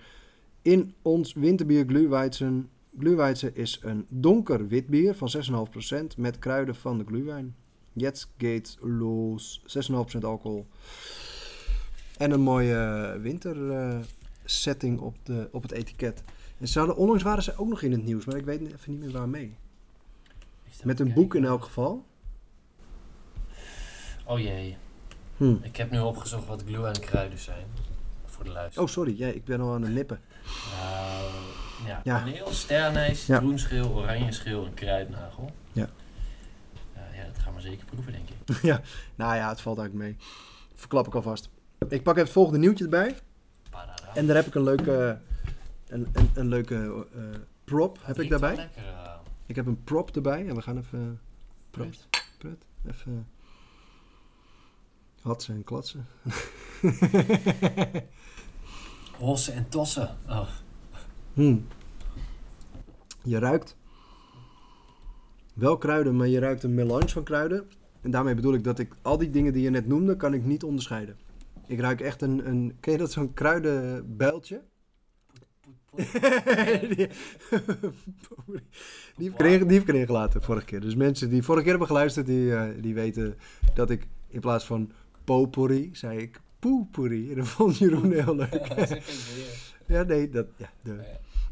In 0.61 0.93
ons 1.01 1.33
winterbier 1.33 1.85
Glühweizen. 1.85 2.69
Glühweizen 2.99 3.55
is 3.55 3.79
een 3.81 4.05
donker 4.09 4.67
wit 4.67 4.87
bier 4.87 5.15
van 5.15 5.29
6,5% 6.11 6.17
met 6.17 6.39
kruiden 6.39 6.75
van 6.75 6.97
de 6.97 7.03
Glühwein. 7.03 7.55
Jetzt 7.93 8.29
geht's 8.37 8.77
los. 8.81 9.61
6,5% 9.91 10.19
alcohol. 10.21 10.65
En 12.17 12.31
een 12.31 12.41
mooie 12.41 13.17
winter 13.21 13.71
eh, 13.71 13.99
setting 14.45 14.99
op, 14.99 15.15
de, 15.23 15.49
op 15.51 15.61
het 15.61 15.71
etiket. 15.71 16.23
En 16.57 16.67
ze 16.67 16.79
hadden, 16.79 16.97
onlangs 16.97 17.23
waren 17.23 17.43
ze 17.43 17.57
ook 17.57 17.67
nog 17.67 17.81
in 17.81 17.91
het 17.91 18.05
nieuws, 18.05 18.25
maar 18.25 18.35
ik 18.35 18.45
weet 18.45 18.61
even 18.61 18.91
niet 18.91 18.99
meer 18.99 19.11
waarmee. 19.11 19.55
Met 20.83 20.99
een 20.99 21.13
boek 21.13 21.35
in 21.35 21.45
elk 21.45 21.63
geval. 21.63 22.05
Oh 24.25 24.39
jee. 24.39 24.77
Hm. 25.37 25.55
Ik 25.61 25.75
heb 25.77 25.91
nu 25.91 25.99
opgezocht 25.99 26.47
wat 26.47 26.63
glue 26.67 26.85
en 26.87 26.99
kruiden 26.99 27.39
zijn. 27.39 27.65
Voor 28.25 28.43
de 28.43 28.51
luister. 28.51 28.81
Oh, 28.81 28.87
sorry, 28.87 29.17
ja, 29.17 29.27
ik 29.27 29.45
ben 29.45 29.61
al 29.61 29.73
aan 29.73 29.81
het 29.81 29.91
nippen. 29.93 30.19
Nou, 30.79 31.31
ja. 31.85 32.01
Ja. 32.03 32.19
Kaneel, 32.19 32.51
sterrenijs, 32.51 33.25
Ja. 33.25 33.37
groenschil, 33.37 33.89
oranje 33.89 34.31
schil 34.31 34.65
en 34.65 34.73
kruidnagel. 34.73 35.51
Ja. 35.71 35.89
Ja, 36.95 37.01
ja, 37.13 37.25
dat 37.25 37.37
gaan 37.37 37.53
we 37.55 37.61
zeker 37.61 37.85
proeven, 37.85 38.11
denk 38.11 38.29
ik. 38.29 38.61
ja, 38.71 38.81
nou 39.15 39.35
ja, 39.35 39.49
het 39.49 39.61
valt 39.61 39.77
eigenlijk 39.79 40.07
mee. 40.09 40.17
Verklap 40.75 41.07
ik 41.07 41.15
alvast. 41.15 41.49
Ik 41.89 42.03
pak 42.03 42.13
even 42.13 42.23
het 42.25 42.31
volgende 42.31 42.59
nieuwtje 42.59 42.83
erbij. 42.83 43.15
En 44.13 44.27
daar 44.27 44.35
heb 44.35 44.45
ik 44.45 44.55
een 44.55 44.63
leuke, 44.63 45.19
een, 45.87 46.07
een, 46.13 46.29
een 46.33 46.47
leuke 46.47 47.05
eh, 47.15 47.21
prop 47.63 47.97
heb 48.01 48.19
ik 48.19 48.29
daarbij. 48.29 48.55
Lekker, 48.55 48.83
eh, 48.83 49.13
Ik 49.45 49.55
heb 49.55 49.65
een 49.65 49.83
prop 49.83 50.15
erbij 50.15 50.47
en 50.47 50.55
we 50.55 50.61
gaan 50.61 50.77
even 50.77 51.19
proost. 51.71 52.07
Prut. 52.09 52.25
Prut. 52.37 52.93
Even 52.95 53.27
hatsen 55.27 55.55
en 55.55 55.63
klatsen. 55.63 56.07
Hossen 59.19 59.53
en 59.53 59.69
tossen. 59.69 60.17
Oh. 60.27 60.47
Hmm. 61.33 61.67
Je 63.23 63.39
ruikt 63.39 63.75
wel 65.53 65.77
kruiden, 65.77 66.15
maar 66.15 66.27
je 66.27 66.39
ruikt 66.39 66.63
een 66.63 66.73
melange 66.73 67.09
van 67.09 67.23
kruiden. 67.23 67.67
En 68.01 68.11
daarmee 68.11 68.35
bedoel 68.35 68.53
ik 68.53 68.63
dat 68.63 68.79
ik 68.79 68.95
al 69.01 69.17
die 69.17 69.29
dingen 69.29 69.53
die 69.53 69.63
je 69.63 69.69
net 69.69 69.87
noemde, 69.87 70.15
kan 70.15 70.33
ik 70.33 70.45
niet 70.45 70.63
onderscheiden. 70.63 71.17
Ik 71.67 71.79
ruik 71.79 72.01
echt 72.01 72.21
een, 72.21 72.47
een 72.47 72.77
ken 72.79 72.91
je 72.91 72.97
dat 72.97 73.11
zo'n 73.11 73.33
kruidenbuiltje? 73.33 74.61
die, 75.95 76.07
die, 79.17 79.29
heb 79.29 79.33
ik 79.33 79.39
erin, 79.39 79.67
die 79.67 79.77
heb 79.77 79.87
ik 79.87 79.87
erin 79.87 80.05
gelaten 80.05 80.41
vorige 80.41 80.65
keer. 80.65 80.81
Dus 80.81 80.95
mensen 80.95 81.29
die 81.29 81.43
vorige 81.43 81.63
keer 81.63 81.71
hebben 81.71 81.89
geluisterd, 81.89 82.25
die, 82.25 82.55
eh, 82.55 82.81
die 82.81 82.93
weten 82.93 83.37
dat 83.73 83.89
ik 83.89 84.07
in 84.27 84.39
plaats 84.39 84.65
van 84.65 84.91
potpourri, 85.27 85.89
zei 85.93 86.19
ik 86.19 86.41
poepourri. 86.59 87.29
En 87.31 87.35
dat 87.37 87.47
vond 87.47 87.77
Jeroen 87.77 88.11
heel 88.11 88.35
leuk. 88.35 88.67
ja, 89.87 90.03
nee, 90.03 90.29
dat, 90.29 90.45
ja, 90.57 90.69
de. 90.81 90.99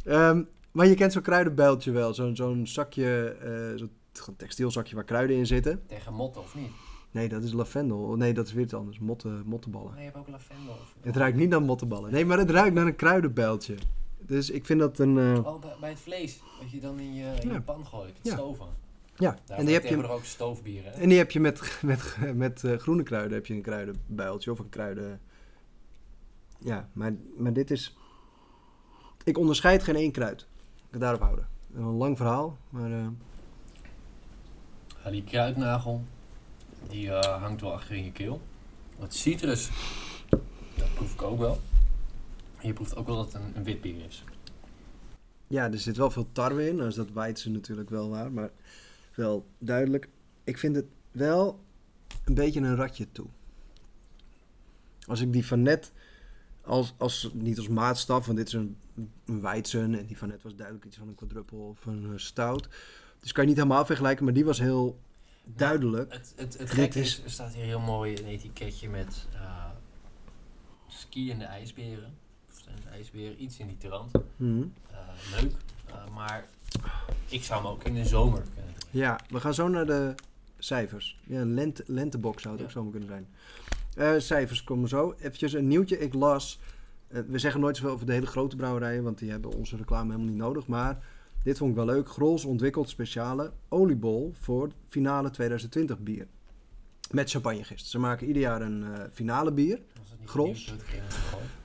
Ehm, 0.05 0.43
maar 0.71 0.87
je 0.87 0.93
kent 0.95 1.13
zo'n 1.13 1.21
kruidenbijltje 1.21 1.91
wel. 1.91 2.13
Zo'n 2.13 2.35
zo'n 2.35 2.67
zakje, 2.67 3.35
eh 3.41 3.77
zo'n 3.77 4.35
textielzakje 4.37 4.95
waar 4.95 5.03
kruiden 5.03 5.35
in 5.35 5.45
zitten. 5.47 5.81
Tegen 5.87 6.13
motten 6.13 6.41
of 6.41 6.55
niet? 6.55 6.69
Nee, 7.11 7.29
dat 7.29 7.43
is 7.43 7.51
lavendel. 7.53 8.15
Nee, 8.15 8.33
dat 8.33 8.47
is 8.47 8.53
weer 8.53 8.63
iets 8.63 8.73
anders. 8.73 8.99
Motten, 8.99 9.43
mottenballen. 9.45 9.89
Nee, 9.91 9.99
je 9.99 10.05
hebt 10.05 10.17
ook 10.17 10.27
lavendel. 10.27 10.73
Of... 10.73 10.95
Het 11.01 11.15
ruikt 11.15 11.37
niet 11.37 11.49
naar 11.49 11.61
mottenballen. 11.61 12.11
Nee, 12.11 12.25
maar 12.25 12.37
het 12.37 12.49
ruikt 12.49 12.73
naar 12.75 12.85
een 12.85 12.95
kruidenbijltje. 12.95 13.75
Dus 14.19 14.49
ik 14.49 14.65
vind 14.65 14.79
dat 14.79 14.99
een... 14.99 15.17
Oh, 15.45 15.59
bij, 15.61 15.75
bij 15.79 15.89
het 15.89 15.99
vlees. 15.99 16.39
Wat 16.61 16.71
je 16.71 16.79
dan 16.79 16.99
in 16.99 17.13
je, 17.13 17.33
in 17.41 17.47
Ja. 17.47 17.53
je 17.53 17.61
pan 17.61 17.85
gooit. 17.85 18.17
Het 18.17 18.27
Ja. 18.27 18.33
stoven. 18.33 18.65
Ja, 19.17 19.37
Daar 19.45 19.57
en 19.57 19.65
die 19.65 19.73
heb 19.73 19.83
je, 19.85 19.97
er 19.97 20.09
ook 20.09 20.23
stoofbieren. 20.25 20.93
en 20.93 21.09
die 21.09 21.17
heb 21.17 21.31
je 21.31 21.39
met, 21.39 21.77
met, 21.81 22.17
met 22.33 22.63
eh, 22.63 22.77
groene 22.77 23.03
kruiden. 23.03 23.33
Heb 23.33 23.45
je 23.45 23.53
een 23.53 23.61
kruidenbijltje 23.61 24.51
of 24.51 24.59
een 24.59 24.69
kruiden... 24.69 25.21
Ja, 26.59 26.89
maar, 26.93 27.13
maar 27.37 27.53
dit 27.53 27.71
is... 27.71 27.95
Ik 29.23 29.37
onderscheid 29.37 29.83
geen 29.83 29.95
één 29.95 30.11
kruid. 30.11 30.41
Ik 30.41 30.87
ga 30.91 30.97
daarop 30.99 31.21
houden. 31.21 31.47
Een 31.73 31.83
lang 31.83 32.17
verhaal, 32.17 32.57
maar... 32.69 32.91
eh, 32.91 33.07
Ja, 35.03 35.11
die 35.11 35.23
kruidnagel, 35.23 36.03
die 36.89 37.11
eh, 37.11 37.41
hangt 37.41 37.61
wel 37.61 37.73
achter 37.73 37.95
in 37.95 38.03
je 38.03 38.11
keel. 38.11 38.41
Wat 38.97 39.13
citrus, 39.13 39.69
dat 40.75 40.93
proef 40.93 41.13
ik 41.13 41.21
ook 41.21 41.39
wel. 41.39 41.59
En 42.57 42.67
je 42.67 42.73
proeft 42.73 42.95
ook 42.95 43.07
wel 43.07 43.15
dat 43.15 43.25
het 43.25 43.41
een, 43.41 43.51
een 43.55 43.63
wit 43.63 43.81
bier 43.81 44.05
is. 44.07 44.23
Ja, 45.47 45.71
er 45.71 45.79
zit 45.79 45.97
wel 45.97 46.11
veel 46.11 46.27
tarwe 46.31 46.67
in. 46.69 46.75
Nou 46.75 46.87
is 46.87 46.95
dat 46.95 47.11
Weidse 47.11 47.49
natuurlijk 47.49 47.89
wel 47.89 48.09
waar, 48.09 48.31
maar 48.31 48.49
wel 49.15 49.45
duidelijk. 49.57 50.09
Ik 50.43 50.57
vind 50.57 50.75
het 50.75 50.85
wel 51.11 51.59
een 52.25 52.33
beetje 52.33 52.59
een 52.61 52.75
ratje 52.75 53.11
toe. 53.11 53.27
Als 55.07 55.21
ik 55.21 55.33
die 55.33 55.45
van 55.45 55.61
net, 55.61 55.91
als, 56.61 56.93
als, 56.97 57.29
niet 57.33 57.57
als 57.57 57.67
maatstaf, 57.67 58.25
want 58.25 58.37
dit 58.37 58.47
is 58.47 58.53
een, 58.53 58.77
een 59.25 59.41
Weidsen 59.41 59.95
en 59.99 60.05
die 60.05 60.17
van 60.17 60.27
net 60.27 60.41
was 60.43 60.55
duidelijk 60.55 60.85
iets 60.85 60.97
van 60.97 61.07
een 61.07 61.15
quadruppel 61.15 61.57
of 61.59 61.85
een 61.85 62.03
eh, 62.05 62.17
stout. 62.17 62.69
Dus 63.19 63.31
kan 63.31 63.43
je 63.43 63.49
niet 63.49 63.57
helemaal 63.59 63.85
vergelijken, 63.85 64.25
maar 64.25 64.33
die 64.33 64.45
was 64.45 64.59
heel 64.59 64.99
duidelijk. 65.43 66.13
Het, 66.13 66.33
het, 66.35 66.57
het 66.57 66.71
Dit 66.75 66.95
is- 66.95 67.23
er 67.23 67.29
staat 67.29 67.53
hier 67.53 67.63
heel 67.63 67.79
mooi 67.79 68.17
een 68.17 68.25
etiketje 68.25 68.89
met 68.89 69.27
skiënde 70.87 71.45
ijsberen. 71.45 72.13
Of 72.51 72.65
het 72.65 72.85
ijsberen, 72.85 73.43
iets 73.43 73.59
in 73.59 73.67
die 73.67 73.77
trant. 73.77 74.11
Mhm. 74.35 74.63
Eh, 74.91 74.97
leuk, 75.41 75.51
maar 76.13 76.45
ik 77.29 77.43
zou 77.43 77.61
hem 77.63 77.71
ook 77.71 77.83
in 77.83 77.93
de 77.93 78.05
zomer. 78.05 78.43
Ja, 78.95 79.19
we 79.29 79.39
gaan 79.39 79.53
zo 79.53 79.67
naar 79.67 79.85
de 79.85 80.13
cijfers. 80.57 81.19
Ja, 81.27 81.41
een 81.41 81.53
lente, 81.53 81.83
lentebox 81.87 82.41
zou 82.41 82.53
het 82.53 82.61
Ja. 82.61 82.67
ook 82.67 82.73
zomaar 82.73 82.91
kunnen 82.91 83.09
zijn. 83.09 83.27
Eh, 83.95 84.19
cijfers 84.21 84.63
komen 84.63 84.89
zo. 84.89 85.13
Eventjes 85.17 85.53
een 85.53 85.67
nieuwtje. 85.67 85.99
Ik 85.99 86.13
las... 86.13 86.59
eh, 87.07 87.21
we 87.27 87.39
zeggen 87.39 87.61
nooit 87.61 87.77
zoveel 87.77 87.91
over 87.91 88.05
de 88.05 88.13
hele 88.13 88.25
grote 88.25 88.55
brouwerijen, 88.55 89.03
want 89.03 89.17
die 89.17 89.31
hebben 89.31 89.53
onze 89.53 89.77
reclame 89.77 90.05
helemaal 90.11 90.31
niet 90.31 90.41
nodig. 90.41 90.67
Maar 90.67 91.03
dit 91.43 91.57
vond 91.57 91.69
ik 91.69 91.75
wel 91.75 91.85
leuk. 91.85 92.09
Grols 92.09 92.45
ontwikkelt 92.45 92.89
speciale 92.89 93.51
oliebol 93.69 94.31
voor 94.39 94.69
finale 94.87 95.29
2020 95.29 95.99
bier. 95.99 96.27
Met 97.11 97.29
champagnegist. 97.29 97.87
Ze 97.87 97.99
maken 97.99 98.27
ieder 98.27 98.41
jaar 98.41 98.61
een 98.61 98.83
eh, 98.83 99.03
finale 99.13 99.51
bier. 99.51 99.79
Grols? 100.25 100.73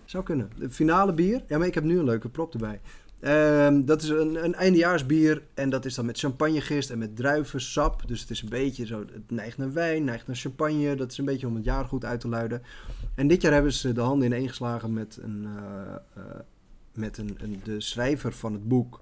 Zou 0.04 0.24
kunnen. 0.24 0.50
De 0.58 0.70
finale 0.70 1.14
bier. 1.14 1.44
Ja, 1.46 1.58
maar 1.58 1.66
ik 1.66 1.74
heb 1.74 1.84
nu 1.84 1.98
een 1.98 2.04
leuke 2.04 2.28
prop 2.28 2.52
erbij. 2.52 2.80
Ehm, 3.20 3.84
dat 3.84 4.02
is 4.02 4.08
een, 4.08 4.44
een 4.44 4.54
eindejaarsbier. 4.54 5.42
En 5.54 5.70
dat 5.70 5.84
is 5.84 5.94
dan 5.94 6.06
met 6.06 6.18
champagnegist 6.18 6.90
en 6.90 6.98
met 6.98 7.16
druivensap. 7.16 8.02
Dus 8.08 8.20
het 8.20 8.30
is 8.30 8.42
een 8.42 8.48
beetje 8.48 8.86
zo. 8.86 8.98
Het 9.12 9.30
neigt 9.30 9.58
naar 9.58 9.72
wijn, 9.72 10.04
neigt 10.04 10.26
naar 10.26 10.36
champagne. 10.36 10.94
Dat 10.94 11.10
is 11.10 11.18
een 11.18 11.24
beetje 11.24 11.46
om 11.46 11.54
het 11.54 11.64
jaar 11.64 11.84
goed 11.84 12.04
uit 12.04 12.20
te 12.20 12.28
luiden. 12.28 12.62
En 13.14 13.28
dit 13.28 13.42
jaar 13.42 13.52
hebben 13.52 13.72
ze 13.72 13.92
de 13.92 14.00
handen 14.00 14.26
ineengeslagen 14.26 14.92
met, 14.92 15.18
een, 15.22 15.46
eh, 15.56 15.94
eh, 16.14 16.40
met 16.94 17.18
een, 17.18 17.36
een, 17.38 17.60
de 17.64 17.80
schrijver 17.80 18.32
van 18.32 18.52
het 18.52 18.68
boek. 18.68 19.00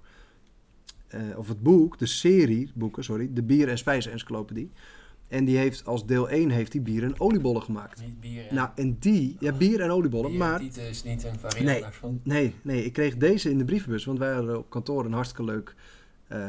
eh, 1.07 1.21
of 1.37 1.47
het 1.47 1.63
boek, 1.63 1.97
de 1.97 2.05
serie 2.05 2.71
boeken, 2.75 3.03
sorry. 3.03 3.29
De 3.33 3.43
Bier- 3.43 3.69
en 3.69 3.77
Spijzen-encyclopedie. 3.77 4.71
En 5.29 5.45
die 5.45 5.57
heeft 5.57 5.85
als 5.85 6.05
deel 6.05 6.29
1 6.29 6.49
heeft 6.49 6.71
die 6.71 6.81
bier 6.81 7.03
en 7.03 7.19
oliebollen 7.19 7.61
gemaakt. 7.61 8.01
Niet 8.01 8.19
bier 8.19 8.47
en... 8.47 8.55
Nou, 8.55 8.69
en 8.75 8.97
die, 8.99 9.35
ja, 9.39 9.51
bier 9.51 9.81
en 9.81 9.89
oliebollen, 9.89 10.29
bier 10.29 10.39
maar... 10.39 10.59
tieten 10.59 10.89
is 10.89 11.03
niet 11.03 11.23
een 11.23 11.39
variant 11.39 11.65
Nee, 11.65 11.81
daarvan. 11.81 12.19
nee, 12.23 12.53
nee, 12.61 12.85
ik 12.85 12.93
kreeg 12.93 13.17
deze 13.17 13.49
in 13.49 13.57
de 13.57 13.65
brievenbus, 13.65 14.05
want 14.05 14.19
wij 14.19 14.33
hadden 14.33 14.57
op 14.57 14.69
kantoor 14.69 15.05
een 15.05 15.13
hartstikke 15.13 15.43
leuk, 15.43 15.75
eh, 16.27 16.39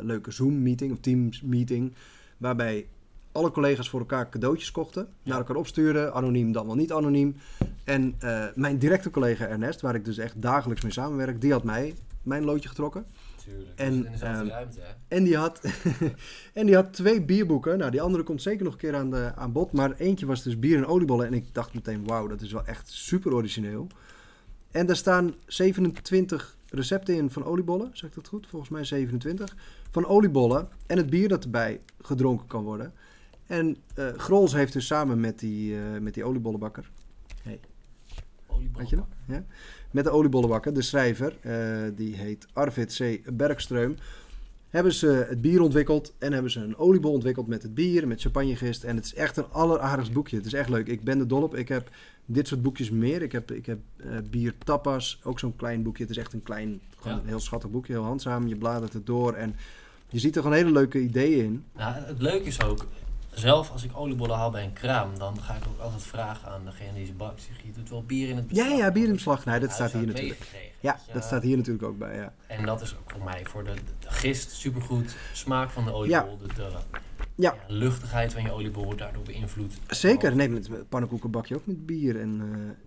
leuke 0.00 0.30
Zoom-meeting 0.30 0.92
of 0.92 0.98
Teams-meeting, 1.00 1.92
waarbij 2.36 2.86
alle 3.32 3.50
collega's 3.50 3.88
voor 3.88 4.00
elkaar 4.00 4.28
cadeautjes 4.28 4.70
kochten, 4.70 5.08
naar 5.22 5.38
elkaar 5.38 5.56
opsturen, 5.56 6.14
anoniem 6.14 6.52
dan 6.52 6.66
wel 6.66 6.74
niet 6.74 6.92
anoniem. 6.92 7.36
En 7.84 8.14
eh, 8.18 8.44
mijn 8.54 8.78
directe 8.78 9.10
collega 9.10 9.46
Ernest, 9.46 9.80
waar 9.80 9.94
ik 9.94 10.04
dus 10.04 10.18
echt 10.18 10.42
dagelijks 10.42 10.82
mee 10.82 10.92
samenwerk, 10.92 11.40
die 11.40 11.52
had 11.52 11.64
mij 11.64 11.94
mijn 12.22 12.44
loodje 12.44 12.68
getrokken. 12.68 13.04
Tuurlijk. 13.44 13.78
En, 13.78 14.02
dezelfde 14.02 14.26
ehm, 14.26 14.46
ruimte, 14.46 14.80
hè. 14.80 14.92
En 15.08 15.24
die 15.24 15.36
had, 15.36 15.60
en 16.54 16.66
die 16.66 16.74
had 16.74 16.92
twee 16.92 17.22
bierboeken. 17.22 17.78
Nou, 17.78 17.90
die 17.90 18.02
andere 18.02 18.22
komt 18.22 18.42
zeker 18.42 18.64
nog 18.64 18.72
een 18.72 18.78
keer 18.78 18.94
aan, 18.94 19.10
de, 19.10 19.32
aan 19.34 19.52
bod. 19.52 19.72
Maar 19.72 19.92
eentje 19.92 20.26
was 20.26 20.42
dus 20.42 20.58
bier 20.58 20.76
en 20.76 20.86
oliebollen. 20.86 21.26
En 21.26 21.34
ik 21.34 21.54
dacht 21.54 21.74
meteen, 21.74 22.04
wauw, 22.04 22.26
dat 22.26 22.40
is 22.40 22.52
wel 22.52 22.64
echt 22.64 22.90
super 22.90 23.34
origineel. 23.34 23.86
En 24.70 24.86
daar 24.86 24.96
staan 24.96 25.34
27 25.46 26.56
recepten 26.68 27.14
in 27.14 27.30
van 27.30 27.44
oliebollen. 27.44 27.90
Zeg 27.92 28.08
ik 28.08 28.14
dat 28.14 28.28
goed? 28.28 28.46
Volgens 28.46 28.70
mij 28.70 28.84
27. 28.84 29.56
Van 29.90 30.06
oliebollen 30.06 30.68
en 30.86 30.96
het 30.96 31.10
bier 31.10 31.28
dat 31.28 31.44
erbij 31.44 31.80
gedronken 32.00 32.46
kan 32.46 32.62
worden. 32.62 32.92
En 33.46 33.76
eh 33.94 34.06
Grols 34.16 34.52
heeft 34.52 34.72
dus 34.72 34.86
samen 34.86 35.20
met 35.20 35.38
die, 35.38 35.76
eh, 35.76 36.00
met 36.00 36.14
die 36.14 36.24
oliebollenbakker... 36.24 36.90
Weet 38.76 38.90
je 38.90 38.96
nog? 38.96 39.06
Ja? 39.26 39.44
Met 39.92 40.04
de 40.04 40.10
oliebollenbakker, 40.10 40.74
de 40.74 40.82
schrijver, 40.82 41.36
eh, 41.40 41.56
die 41.96 42.14
heet 42.16 42.46
Arvid 42.52 42.96
C. 42.98 43.20
Bergström. 43.32 43.94
Hebben 44.68 44.92
ze 44.92 45.26
het 45.28 45.40
bier 45.40 45.60
ontwikkeld 45.60 46.14
en 46.18 46.32
hebben 46.32 46.50
ze 46.50 46.60
een 46.60 46.76
oliebol 46.76 47.12
ontwikkeld 47.12 47.46
met 47.46 47.62
het 47.62 47.74
bier, 47.74 48.08
met 48.08 48.20
champagnegist. 48.20 48.84
En 48.84 48.96
het 48.96 49.04
is 49.04 49.14
echt 49.14 49.36
een 49.36 49.50
alleraardigst 49.50 50.12
boekje. 50.12 50.36
Het 50.36 50.46
is 50.46 50.52
echt 50.52 50.68
leuk. 50.68 50.86
Ik 50.86 51.02
ben 51.04 51.18
er 51.18 51.28
dol 51.28 51.42
op. 51.42 51.54
Ik 51.56 51.68
heb 51.68 51.90
dit 52.26 52.48
soort 52.48 52.62
boekjes 52.62 52.90
meer. 52.90 53.22
Ik 53.22 53.32
heb, 53.32 53.50
ik 53.50 53.66
heb 53.66 53.78
eh, 53.96 54.06
bier 54.30 54.54
tapas, 54.64 55.20
ook 55.24 55.38
zo'n 55.38 55.56
klein 55.56 55.82
boekje. 55.82 56.02
Het 56.02 56.10
is 56.12 56.18
echt 56.18 56.32
een 56.32 56.42
klein, 56.42 56.80
gewoon 56.96 57.16
Ja. 57.16 57.22
een 57.22 57.28
heel 57.28 57.40
schattig 57.40 57.70
boekje, 57.70 57.92
heel 57.92 58.02
handzaam. 58.04 58.46
Je 58.46 58.56
bladert 58.56 58.92
het 58.92 59.06
door 59.06 59.32
en 59.34 59.54
je 60.08 60.18
ziet 60.18 60.36
er 60.36 60.42
gewoon 60.42 60.56
hele 60.56 60.72
leuke 60.72 61.00
ideeën 61.00 61.44
in. 61.44 61.64
Nou, 61.76 61.94
het 61.94 62.20
leuke 62.22 62.44
is 62.46 62.62
ook, 62.62 62.86
zelf 63.34 63.70
als 63.70 63.84
ik 63.84 63.90
oliebollen 63.94 64.36
haal 64.36 64.50
bij 64.50 64.64
een 64.64 64.72
kraam, 64.72 65.18
dan 65.18 65.40
ga 65.42 65.54
ik 65.54 65.62
ook 65.68 65.80
altijd 65.80 66.02
vragen 66.02 66.48
aan 66.50 66.64
degene 66.64 66.92
die 66.94 67.06
ze 67.06 67.12
bakt. 67.12 67.42
Zeg, 67.42 67.62
je 67.62 67.72
doet 67.72 67.90
wel 67.90 68.04
bier 68.04 68.28
in 68.28 68.36
het 68.36 68.44
Ja, 68.48 68.62
beslag. 68.62 68.78
ja, 68.78 68.90
bier 68.92 69.02
in 69.02 69.08
het 69.08 69.16
beslag. 69.16 69.44
Nee, 69.44 69.60
dat 69.60 69.72
staat 69.72 69.92
hier 69.92 70.06
natuurlijk. 70.06 70.40
Ja, 70.80 70.98
je. 71.06 71.12
dat 71.12 71.24
staat 71.24 71.42
hier 71.42 71.56
natuurlijk 71.56 71.84
ook 71.84 71.98
bij, 71.98 72.16
ja. 72.16 72.32
En 72.46 72.66
dat 72.66 72.80
is 72.80 72.94
ook 72.96 73.10
voor 73.10 73.24
mij, 73.24 73.44
voor 73.44 73.64
de, 73.64 73.74
de 73.98 74.10
gist, 74.10 74.50
supergoed. 74.50 75.16
Smaak 75.32 75.70
van 75.70 75.84
de 75.84 75.92
oliebol, 75.92 76.36
de, 76.38 76.46
de 76.54 76.62
Ja. 77.34 77.54
ja, 77.54 77.54
luchtigheid 77.68 78.32
van 78.32 78.42
je 78.42 78.50
oliebol 78.52 78.84
wordt 78.84 78.98
daardoor 78.98 79.22
beïnvloed. 79.22 79.74
Zeker, 79.88 80.36
nee, 80.36 80.48
met 80.48 80.88
pannenkoeken 80.88 81.30
bak 81.30 81.46
je 81.46 81.54
ook 81.56 81.66
met 81.66 81.86
bier. 81.86 82.20
En, 82.20 82.40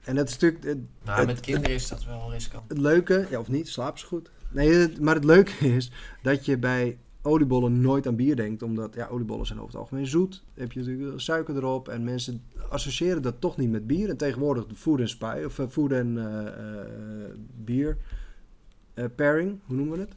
eh, 0.04 0.10
en 0.10 0.16
dat 0.16 0.30
stuk, 0.30 0.64
het, 0.64 0.78
Maar 1.06 1.18
het- 1.18 1.26
met 1.28 1.40
kinderen 1.40 1.76
is 1.76 1.88
dat 1.88 2.04
wel 2.04 2.32
riskant. 2.32 2.64
het 2.70 2.78
leuke, 2.78 3.28
ja 3.30 3.40
of 3.40 3.48
niet, 3.48 3.68
slaap 3.70 3.98
ze 3.98 4.06
goed. 4.06 4.30
Nee, 4.50 4.92
maar 5.00 5.16
het 5.16 5.24
leuke 5.24 5.52
is 5.76 5.92
dat 6.22 6.46
je 6.46 6.58
bij 6.58 6.98
oliebollen 7.26 7.82
nooit 7.82 8.08
aan 8.08 8.16
bier 8.16 8.36
denkt. 8.36 8.62
Omdat, 8.64 8.96
ja, 8.96 9.08
oliebollen 9.08 9.46
zijn 9.46 9.60
over 9.60 9.72
het 9.72 9.82
algemeen 9.82 10.08
zoet. 10.08 10.32
Dan 10.32 10.64
heb 10.64 10.72
je 10.72 10.80
natuurlijk 10.80 11.20
suiker 11.22 11.56
erop. 11.56 11.88
En 11.90 12.04
mensen 12.04 12.42
associëren 12.70 13.22
dat 13.22 13.42
toch 13.42 13.58
niet 13.58 13.70
met 13.70 13.88
bier. 13.88 14.10
En 14.10 14.18
tegenwoordig 14.18 14.66
de 14.68 14.76
food 14.76 15.00
en 15.00 15.10
spy, 15.10 15.42
of 15.46 15.60
eh, 15.60 15.68
food 15.68 15.92
en 15.92 16.18
eh, 16.18 16.48
eh, 16.48 17.30
bier 17.64 17.98
pairing, 19.16 19.60
hoe 19.66 19.76
noemen 19.76 19.98
we 19.98 20.04
het? 20.04 20.16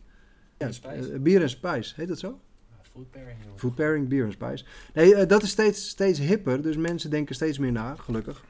eh, 1.12 1.20
bier 1.20 1.42
en 1.42 1.50
spice, 1.50 1.94
heet 1.96 2.08
dat 2.08 2.18
zo? 2.18 2.40
Food 2.82 3.10
pairing. 3.10 3.38
Food 3.54 3.74
beer 4.08 4.24
en 4.24 4.32
spice. 4.32 4.64
Nee, 4.94 5.26
dat 5.26 5.42
is 5.42 5.50
steeds, 5.50 5.88
steeds 5.88 6.18
hipper. 6.18 6.62
Dus 6.62 6.76
mensen 6.76 7.10
denken 7.10 7.34
steeds 7.34 7.58
meer 7.58 7.72
na, 7.72 7.94
gelukkig. 7.94 8.44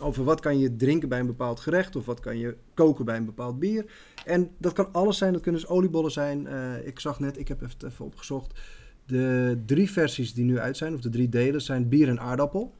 Over 0.00 0.24
wat 0.24 0.40
kan 0.40 0.58
je 0.58 0.76
drinken 0.76 1.08
bij 1.08 1.20
een 1.20 1.26
bepaald 1.26 1.60
gerecht. 1.60 1.96
Of 1.96 2.06
wat 2.06 2.20
kan 2.20 2.38
je 2.38 2.56
koken 2.74 3.04
bij 3.04 3.16
een 3.16 3.24
bepaald 3.24 3.58
bier. 3.58 3.84
En 4.24 4.50
dat 4.58 4.72
kan 4.72 4.92
alles 4.92 5.18
zijn. 5.18 5.32
Dat 5.32 5.42
kunnen 5.42 5.60
dus 5.60 5.70
oliebollen 5.70 6.10
zijn. 6.10 6.46
Eh, 6.46 6.86
ik 6.86 7.00
zag 7.00 7.20
net, 7.20 7.38
ik 7.38 7.48
heb 7.48 7.62
even, 7.62 8.04
opgezocht. 8.04 8.60
De 9.06 9.58
drie 9.66 9.90
versies 9.90 10.34
die 10.34 10.44
nu 10.44 10.58
uit 10.58 10.76
zijn, 10.76 10.94
of 10.94 11.00
de 11.00 11.08
drie 11.08 11.28
delen, 11.28 11.60
zijn 11.60 11.88
bier 11.88 12.08
en 12.08 12.20
aardappel. 12.20 12.74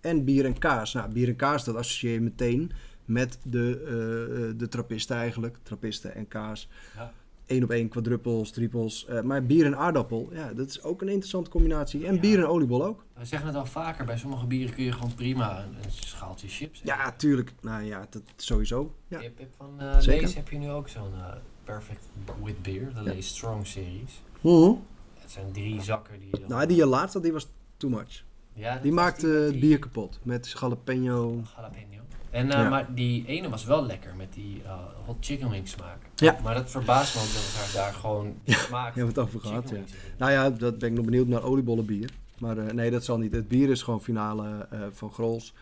En 0.00 0.24
bier 0.24 0.44
en 0.44 0.58
kaas. 0.58 0.92
Nou, 0.92 1.12
bier 1.12 1.28
en 1.28 1.36
kaas, 1.36 1.64
dat 1.64 1.76
associeer 1.76 2.12
je 2.12 2.20
meteen 2.20 2.72
met 3.04 3.38
de, 3.42 3.82
eh, 3.84 4.58
de 4.58 4.68
trappisten 4.68 5.16
eigenlijk. 5.16 5.56
Trappisten 5.62 6.14
en 6.14 6.28
kaas. 6.28 6.68
Ja. 6.96 7.12
Eén 7.46 7.62
op 7.64 7.70
één, 7.70 7.88
quadruppels, 7.88 8.50
triples. 8.50 9.06
Eh, 9.06 9.20
maar 9.20 9.44
bier 9.46 9.66
en 9.66 9.76
aardappel, 9.76 10.28
ja, 10.32 10.52
dat 10.52 10.68
is 10.68 10.82
ook 10.82 11.00
een 11.02 11.08
interessante 11.08 11.50
combinatie. 11.50 12.06
En 12.06 12.14
Ja. 12.14 12.20
bier 12.20 12.38
en 12.38 12.46
oliebol 12.46 12.84
ook. 12.84 13.04
We 13.14 13.24
zeggen 13.24 13.48
het 13.48 13.56
al 13.56 13.66
vaker, 13.66 14.04
bij 14.04 14.18
sommige 14.18 14.46
bieren 14.46 14.74
kun 14.74 14.84
je 14.84 14.92
gewoon 14.92 15.14
prima 15.14 15.62
een, 15.62 15.74
een 15.84 15.90
schaaltje 15.90 16.48
chips. 16.48 16.80
Ja, 16.84 17.12
tuurlijk. 17.12 17.52
Nou 17.60 17.82
ja, 17.84 18.06
dat 18.10 18.22
sowieso. 18.36 18.94
Ja. 19.08 19.20
Van. 19.56 19.80
Lees 20.00 20.34
heb 20.34 20.48
je 20.48 20.58
nu 20.58 20.70
ook 20.70 20.88
zo'n 20.88 21.12
eh, 21.14 21.32
Perfect 21.64 22.04
With 22.44 22.62
Beer, 22.62 22.88
de 22.94 23.00
Ja. 23.00 23.02
Lees 23.02 23.28
Strong 23.28 23.66
series. 23.66 24.22
Mhm. 24.40 24.72
Het 25.20 25.30
zijn 25.30 25.52
drie 25.52 25.82
zakken 25.82 26.18
die 26.18 26.28
je 26.32 26.38
dan... 26.40 26.48
Nou, 26.48 26.66
die 26.66 26.76
je 26.76 26.86
laatste, 26.86 27.20
die 27.20 27.32
was 27.32 27.48
too 27.76 27.90
much. 27.90 28.24
ja, 28.52 28.78
Die 28.78 28.92
maakte 28.92 29.26
het 29.26 29.60
bier 29.60 29.78
kapot. 29.78 30.18
Met 30.22 30.54
jalapeno. 30.60 31.42
Jalapeno. 31.56 31.95
En, 32.36 32.50
eh, 32.50 32.58
Ja. 32.58 32.68
Maar 32.68 32.94
die 32.94 33.26
ene 33.26 33.48
was 33.48 33.64
wel 33.64 33.86
lekker 33.86 34.14
met 34.16 34.32
die 34.32 34.62
eh, 34.64 34.72
hot 35.04 35.16
chicken 35.20 35.50
wing 35.50 35.68
smaak. 35.68 35.98
Ja. 36.14 36.38
Maar 36.42 36.54
dat 36.54 36.70
verbaast 36.70 37.14
me 37.14 37.20
ook 37.20 37.26
dat 37.26 37.72
daar, 37.74 37.82
daar 37.82 37.92
gewoon 37.92 38.34
die 38.44 38.54
smaak 38.54 38.94
we 38.94 39.04
het 39.04 39.18
over 39.18 39.40
gehad, 39.40 39.68
ja. 39.68 39.74
wings. 39.74 39.92
Nou 40.18 40.32
ja, 40.32 40.50
dat 40.50 40.78
ben 40.78 40.88
ik 40.88 40.94
nog 40.94 41.04
benieuwd 41.04 41.26
naar 41.26 41.42
oliebollenbier. 41.42 42.10
Maar 42.38 42.58
eh, 42.58 42.72
nee, 42.72 42.90
dat 42.90 43.04
zal 43.04 43.18
niet. 43.18 43.32
Het 43.32 43.48
bier 43.48 43.70
is 43.70 43.82
gewoon 43.82 44.02
finale 44.02 44.68
van 44.92 45.12
Grols. 45.12 45.54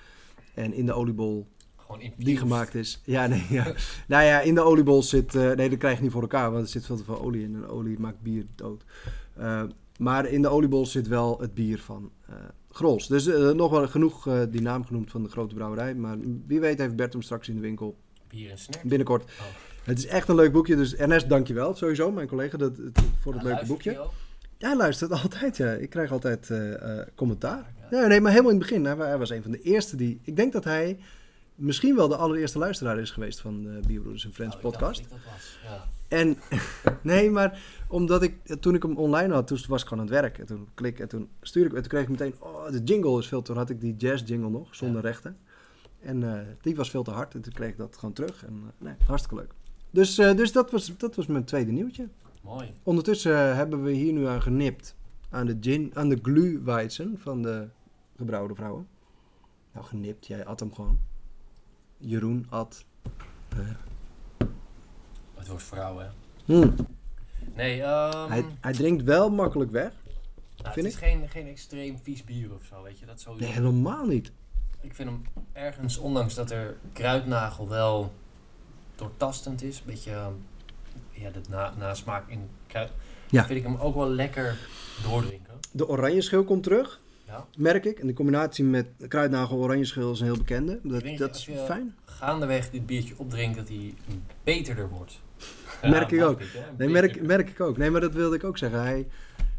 En 0.55 0.73
in 0.73 0.87
de 0.87 0.93
oliebol 0.93 1.47
Gewoon 1.77 2.13
die 2.17 2.37
gemaakt 2.37 2.75
is. 2.75 3.01
Ja, 3.05 3.27
nee, 3.27 3.47
ja. 3.49 3.73
nou 4.07 4.25
ja, 4.25 4.41
in 4.41 4.55
de 4.55 4.61
oliebol 4.61 5.03
zit... 5.03 5.33
nee, 5.33 5.69
dat 5.69 5.79
krijg 5.79 5.97
je 5.97 6.03
niet 6.03 6.13
voor 6.13 6.23
elkaar, 6.23 6.51
want 6.51 6.65
er 6.65 6.71
zit 6.71 6.87
veel 6.87 6.97
te 6.97 7.05
veel 7.05 7.23
olie 7.23 7.43
in. 7.43 7.55
En 7.55 7.69
olie 7.69 7.99
maakt 7.99 8.23
bier 8.23 8.47
dood. 8.55 8.85
Maar 9.99 10.27
in 10.27 10.43
de 10.43 10.49
oliebol 10.49 10.87
zit 10.87 11.09
wel 11.09 11.39
het 11.41 11.55
bier 11.55 11.79
van 11.79 12.11
eh 12.29 12.35
Grols. 12.71 13.07
Dus 13.09 13.27
eh, 13.27 13.51
nog 13.51 13.71
wel 13.71 13.89
genoeg 13.89 14.27
eh, 14.27 14.41
die 14.51 14.61
naam 14.61 14.85
genoemd 14.85 15.11
van 15.11 15.23
de 15.23 15.29
grote 15.29 15.55
brouwerij. 15.55 15.95
Maar 15.95 16.17
wie 16.47 16.61
weet 16.61 16.79
heeft 16.79 16.97
Bert 16.97 17.13
hem 17.13 17.23
straks 17.23 17.49
in 17.49 17.55
de 17.55 17.61
winkel 17.61 17.97
Bier 18.29 18.51
en 18.51 18.59
snack. 18.59 18.83
binnenkort. 18.83 19.23
Oh. 19.23 19.29
Het 19.85 19.99
is 19.99 20.07
echt 20.07 20.29
een 20.29 20.35
leuk 20.35 20.53
boekje. 20.53 20.77
Dus 20.77 20.95
Ernest, 20.95 21.29
dankjewel 21.29 21.75
sowieso, 21.75 22.11
mijn 22.11 22.29
collega, 22.29 22.57
dat, 22.57 22.77
het- 22.77 23.01
voor 23.21 23.33
het 23.33 23.43
Ja, 23.43 23.49
leuke 23.49 23.67
boekje. 23.67 23.93
Ja, 24.59 24.69
hij 24.69 24.77
luistert 24.77 25.11
altijd. 25.23 25.57
Ja. 25.57 25.73
Ik 25.73 25.91
krijg 25.91 26.13
altijd 26.13 26.51
commentaar. 27.15 27.73
Ja. 27.91 28.07
Nee, 28.07 28.21
maar 28.21 28.31
helemaal 28.31 28.53
in 28.53 28.59
het 28.59 28.69
begin. 28.69 28.85
Hij, 28.85 28.97
hij 28.97 29.19
was 29.19 29.31
een 29.31 29.43
van 29.43 29.51
de 29.51 29.61
eerste 29.61 29.97
die... 29.97 30.21
Ik 30.23 30.37
denk 30.37 30.53
dat 30.53 30.65
hij 30.65 30.99
misschien 31.55 31.97
wel 31.97 32.09
de 32.09 32.17
allereerste 32.17 32.59
luisteraar 32.59 32.99
is 32.99 33.11
geweest 33.11 33.41
van 33.41 33.63
de 33.63 33.81
Bierbroeders 33.87 34.25
en 34.25 34.33
Friends 34.33 34.57
Oh, 34.57 34.63
dacht 34.63 34.75
podcast. 34.75 35.03
dat 35.09 35.19
ik 35.19 35.25
dat 35.25 35.33
was. 35.33 35.59
Ja. 35.65 35.85
En 36.09 36.37
nee, 37.13 37.31
maar 37.31 37.61
omdat 37.89 38.23
ik, 38.23 38.47
toen 38.61 38.75
ik 38.75 38.83
hem 38.83 38.97
online 38.97 39.33
had, 39.35 39.47
toen 39.47 39.59
was 39.69 39.83
ik 39.83 39.89
gewoon 39.89 40.05
aan 40.05 40.11
het 40.13 40.21
werk. 40.21 40.39
En 40.39 40.47
toen 40.47 40.69
klik 40.75 40.99
en 40.99 41.09
toen 41.09 41.29
stuurde 41.41 41.69
ik, 41.69 41.75
en 41.75 41.81
toen 41.81 41.91
kreeg 41.91 42.03
ik 42.03 42.09
meteen, 42.09 42.35
oh, 42.41 42.71
de 42.71 42.83
jingle 42.83 43.19
is 43.19 43.27
veel 43.29 43.39
te, 43.43 43.47
toen 43.47 43.57
had 43.57 43.71
ik 43.71 43.81
die 43.81 43.97
jazz 43.97 44.23
jingle 44.27 44.51
nog, 44.51 44.75
zonder 44.75 45.03
Ja. 45.03 45.09
rechten. 45.09 45.37
En 46.01 46.35
eh, 46.35 46.47
die 46.61 46.77
was 46.77 46.91
veel 46.91 47.03
te 47.03 47.11
hard 47.11 47.35
en 47.35 47.41
toen 47.41 47.53
kreeg 47.53 47.69
ik 47.71 47.77
dat 47.77 47.97
gewoon 47.97 48.15
terug. 48.15 48.45
En 48.47 48.55
eh, 48.65 48.85
nee, 48.85 48.95
hartstikke 49.07 49.37
leuk. 49.43 49.53
Dus, 49.91 50.19
eh, 50.19 50.37
dus 50.37 50.53
dat, 50.53 50.71
was, 50.71 50.97
dat 50.97 51.15
was 51.15 51.27
mijn 51.27 51.45
tweede 51.45 51.73
nieuwtje. 51.73 52.09
Mooi. 52.43 52.73
Ondertussen 52.83 53.33
eh, 53.51 53.55
hebben 53.55 53.83
we 53.83 53.91
hier 53.93 54.13
nu 54.13 54.27
aan 54.27 54.43
genipt 54.43 54.97
aan 55.31 55.47
de 55.47 55.57
gin, 55.61 55.91
aan 55.95 56.09
de 56.09 56.19
glühweizen 56.23 57.19
van 57.19 57.43
de 57.43 57.69
gebrouwde 58.17 58.55
vrouwen. 58.55 58.89
Nou, 59.73 59.87
genipt, 59.87 60.27
jij 60.27 60.45
at 60.47 60.61
hem 60.61 60.75
gewoon. 60.75 60.99
Jeroen 62.07 62.47
at. 62.49 62.85
Eh, 63.49 63.59
Het 65.35 65.49
wordt 65.49 65.63
vrouw, 65.63 65.99
hè. 65.99 66.07
hmm. 66.45 66.75
Nee, 67.55 67.83
ehm 67.83 68.31
hij, 68.31 68.45
hij 68.61 68.73
drinkt 68.73 69.03
wel 69.03 69.31
makkelijk 69.31 69.71
weg. 69.71 69.93
nou, 70.57 70.73
vind 70.75 70.87
het 70.87 70.95
is 70.95 71.01
geen, 71.09 71.29
geen 71.29 71.47
extreem 71.47 71.99
vies 72.03 72.25
bier 72.25 72.53
of 72.55 72.65
zo, 72.65 72.83
weet 72.83 72.99
je. 72.99 73.07
Dat 73.07 73.21
sowieso. 73.21 73.45
Nee, 73.47 73.55
helemaal 73.55 74.07
niet. 74.07 74.33
Ik 74.81 74.95
vind 74.95 75.09
hem 75.09 75.23
ergens, 75.53 75.99
ondanks 75.99 76.35
dat 76.35 76.51
er 76.51 76.77
kruidnagel 76.93 77.69
wel 77.69 78.13
doortastend 78.95 79.63
is, 79.63 79.79
een 79.79 79.83
beetje 79.87 80.11
ehm, 80.13 80.33
ja, 81.11 81.31
de 81.31 81.41
na, 81.49 81.75
nasmaak 81.79 82.29
in 82.29 82.49
kruid, 82.67 82.91
Ja. 83.31 83.45
vind 83.47 83.59
ik 83.59 83.65
hem 83.65 83.77
ook 83.77 83.95
wel 83.95 84.09
lekker 84.11 84.57
doordrinken. 85.03 85.55
De 85.73 85.89
oranje 85.89 86.21
schil 86.23 86.45
komt 86.45 86.63
terug, 86.63 87.01
Ja. 87.27 87.47
merk 87.57 87.85
ik. 87.85 87.99
En 87.99 88.07
de 88.07 88.13
combinatie 88.13 88.65
met 88.65 88.87
kruidnagel 89.09 89.59
oranje 89.59 89.85
schil 89.85 90.13
is 90.13 90.21
een 90.21 90.27
heel 90.27 90.37
bekende. 90.37 90.81
Dat, 90.83 91.03
dat 91.17 91.35
is 91.35 91.49
fijn. 91.67 91.95
Gaandeweg 92.05 92.71
dit 92.71 92.87
biertje 92.87 93.15
opdrinkt, 93.17 93.57
dat 93.57 93.69
hij 93.69 93.95
beterder 94.45 94.89
wordt. 94.89 95.21
Merk 95.83 96.11
ik 96.11 96.23
ook. 96.23 96.41
Nee, 96.79 96.89
merk, 96.89 97.23
merk 97.23 97.49
ik 97.49 97.61
ook. 97.61 97.77
Nee, 97.77 97.91
maar 97.91 98.01
dat 98.01 98.13
wilde 98.13 98.37
ik 98.37 98.45
ook 98.45 98.59
zeggen. 98.59 98.81
Hij, 98.81 99.09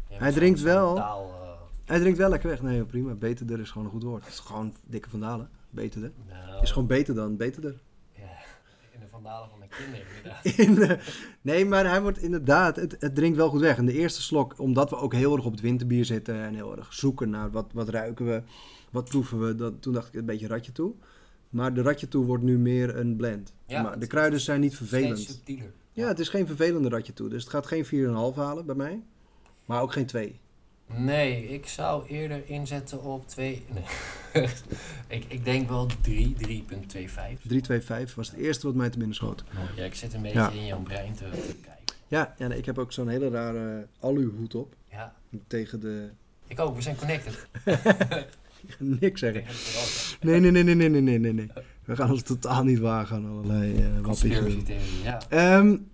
Ja, 0.08 0.18
hij 0.18 0.32
drinkt 0.32 0.60
wel. 0.60 0.94
Taal, 0.94 1.34
eh, 1.42 1.48
hij 1.84 1.98
drinkt 1.98 2.18
wel 2.18 2.28
lekker 2.30 2.48
weg. 2.48 2.62
Nee, 2.62 2.84
prima. 2.84 3.14
Beterder 3.14 3.60
is 3.60 3.70
gewoon 3.70 3.86
een 3.86 3.92
goed 3.92 4.02
woord. 4.02 4.24
Het 4.24 4.32
is 4.32 4.38
gewoon 4.38 4.74
dikke 4.84 5.10
vandalen. 5.10 5.48
Beterder. 5.70 6.12
nou, 6.28 6.62
is 6.62 6.70
gewoon 6.70 6.88
beter 6.88 7.14
dan 7.14 7.36
beterder. 7.36 7.74
Vandalen 9.26 9.48
van 9.48 9.58
mijn 9.58 9.70
kinderen, 9.70 10.06
inderdaad. 10.16 10.44
In, 10.98 11.00
nee, 11.40 11.64
maar 11.64 11.88
hij 11.88 12.02
wordt 12.02 12.18
inderdaad, 12.18 12.76
het, 12.76 12.96
het 12.98 13.14
drinkt 13.14 13.36
wel 13.36 13.48
goed 13.48 13.60
weg. 13.60 13.76
En 13.76 13.86
de 13.86 13.92
eerste 13.92 14.22
slok, 14.22 14.58
omdat 14.58 14.90
we 14.90 14.96
ook 14.96 15.14
heel 15.14 15.36
erg 15.36 15.44
op 15.44 15.52
het 15.52 15.60
winterbier 15.60 16.04
zitten 16.04 16.34
en 16.34 16.54
heel 16.54 16.76
erg 16.76 16.94
zoeken 16.94 17.30
naar 17.30 17.50
wat, 17.50 17.66
wat 17.72 17.88
ruiken 17.88 18.26
we, 18.26 18.42
wat 18.90 19.08
proeven 19.08 19.46
we, 19.46 19.54
dat, 19.54 19.82
toen 19.82 19.92
dacht 19.92 20.08
ik 20.08 20.14
een 20.14 20.26
beetje 20.26 20.46
ratje 20.46 20.72
toe. 20.72 20.94
Maar 21.48 21.74
de 21.74 21.82
ratje 21.82 22.08
toe 22.08 22.24
wordt 22.24 22.42
nu 22.44 22.58
meer 22.58 22.96
een 22.96 23.16
blend. 23.16 23.54
Ja, 23.66 23.82
maar 23.82 23.98
de 23.98 24.06
kruiden 24.06 24.40
zijn 24.40 24.60
niet 24.60 24.72
Steeds 24.72 24.88
vervelend. 24.90 25.18
subtieler. 25.18 25.72
Ja, 25.92 26.08
het 26.08 26.18
is 26.18 26.28
geen 26.28 26.46
vervelende 26.46 26.88
ratje 26.88 27.12
toe. 27.12 27.28
Dus 27.28 27.42
het 27.42 27.52
gaat 27.52 27.66
geen 27.66 27.84
4,5 27.84 27.90
halen 28.36 28.66
bij 28.66 28.74
mij. 28.74 29.02
Maar 29.64 29.82
ook 29.82 29.92
geen 29.92 30.06
2. 30.06 30.40
Nee, 30.94 31.48
ik 31.48 31.66
zou 31.66 32.06
eerder 32.06 32.42
inzetten 32.46 33.02
op 33.02 33.28
2. 33.28 33.64
Nee. 33.72 33.84
ik, 35.18 35.24
ik 35.28 35.44
denk 35.44 35.68
wel 35.68 35.86
3, 36.00 36.36
3.25. 36.46 36.62
3.25 37.52 38.14
was 38.14 38.30
het 38.30 38.38
eerste 38.38 38.66
wat 38.66 38.74
mij 38.74 38.90
te 38.90 38.98
binnen 38.98 39.16
schoot. 39.16 39.44
Oh, 39.54 39.76
ja, 39.76 39.84
ik 39.84 39.94
zit 39.94 40.14
een 40.14 40.22
beetje 40.22 40.50
in 40.54 40.66
jouw 40.66 40.80
brein 40.80 41.14
te, 41.14 41.24
kijken. 41.62 41.94
Ja, 42.08 42.34
ja 42.38 42.46
nee, 42.46 42.58
ik 42.58 42.66
heb 42.66 42.78
ook 42.78 42.92
zo'n 42.92 43.08
hele 43.08 43.28
rare 43.28 43.86
aluhoed 44.00 44.54
op. 44.54 44.74
Ja. 44.90 45.14
Tegen 45.46 45.80
de. 45.80 46.08
Ik 46.46 46.60
ook, 46.60 46.74
we 46.74 46.82
zijn 46.82 46.96
connected. 46.96 47.46
ik 48.66 48.70
ga 48.70 48.84
niks 48.84 49.20
zeggen. 49.20 49.44
Nee, 50.20 50.40
nee, 50.40 50.50
nee, 50.50 50.62
nee, 50.62 50.74
nee, 50.74 51.00
nee, 51.00 51.18
nee, 51.18 51.32
nee. 51.32 51.50
We 51.84 51.96
gaan 51.96 52.10
ons 52.10 52.22
totaal 52.22 52.64
niet 52.64 52.78
wagen 52.78 53.16
aan 53.16 53.30
allerlei 53.30 53.74
eh, 53.74 53.96
uh, 53.96 54.00
wappies. 54.00 54.38
Eh, 54.38 55.04
ja. 55.04 55.20
Ehm, 55.28 55.66
um, 55.66 55.90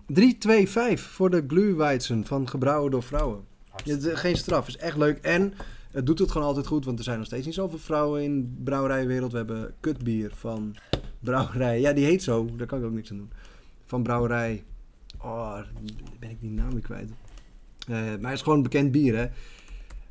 3.25 0.95 0.95
voor 0.95 1.31
de 1.31 1.45
Glühweizen 1.47 2.25
van 2.25 2.49
Gebrouwen 2.49 2.91
door 2.91 3.03
Vrouwen. 3.03 3.45
Geen 4.15 4.37
straf, 4.37 4.69
is 4.69 4.77
echt 4.77 4.97
leuk. 4.97 5.19
En 5.19 5.55
het 5.91 6.07
doet 6.07 6.19
het 6.19 6.31
gewoon 6.31 6.47
altijd 6.47 6.67
goed, 6.67 6.85
want 6.85 6.99
er 6.99 7.05
zijn 7.05 7.19
nog 7.19 7.27
steeds 7.27 7.47
niet 7.47 7.55
zoveel 7.55 7.79
vrouwen 7.79 8.23
in 8.23 8.41
de 8.41 8.63
brouwerijwereld. 8.65 9.33
We 9.33 9.37
hebben 9.37 9.75
kutbier 9.81 10.31
van 10.35 10.77
brouwerij. 11.21 11.81
Ja, 11.81 11.93
die 11.93 12.05
heet 12.05 12.23
zo, 12.23 12.57
daar 12.57 12.67
kan 12.67 12.79
ik 12.79 12.85
ook 12.85 12.93
niks 12.93 13.11
aan 13.11 13.17
doen. 13.17 13.33
Van 13.87 14.03
brouwerij. 14.03 14.65
Oh, 15.19 15.59
ben 16.19 16.31
ik 16.31 16.41
die 16.41 16.51
naam 16.51 16.71
weer 16.73 16.83
kwijt. 16.83 17.11
Eh, 17.89 17.97
maar 17.97 18.31
het 18.31 18.39
is 18.39 18.43
gewoon 18.43 18.63
bekend 18.63 18.93
bier, 18.93 19.17
hè? 19.17 19.27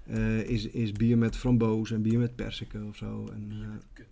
Eh, 0.08 0.40
is, 0.40 0.68
is 0.68 0.92
bier 0.92 1.18
met 1.18 1.38
framboos 1.38 1.92
en 1.92 2.02
bier 2.02 2.20
met 2.20 2.36
persiken 2.36 2.88
of 2.88 2.96
zo. 2.96 3.28
En, 3.34 3.52
eh, 3.52 3.68
Kut. 3.94 4.08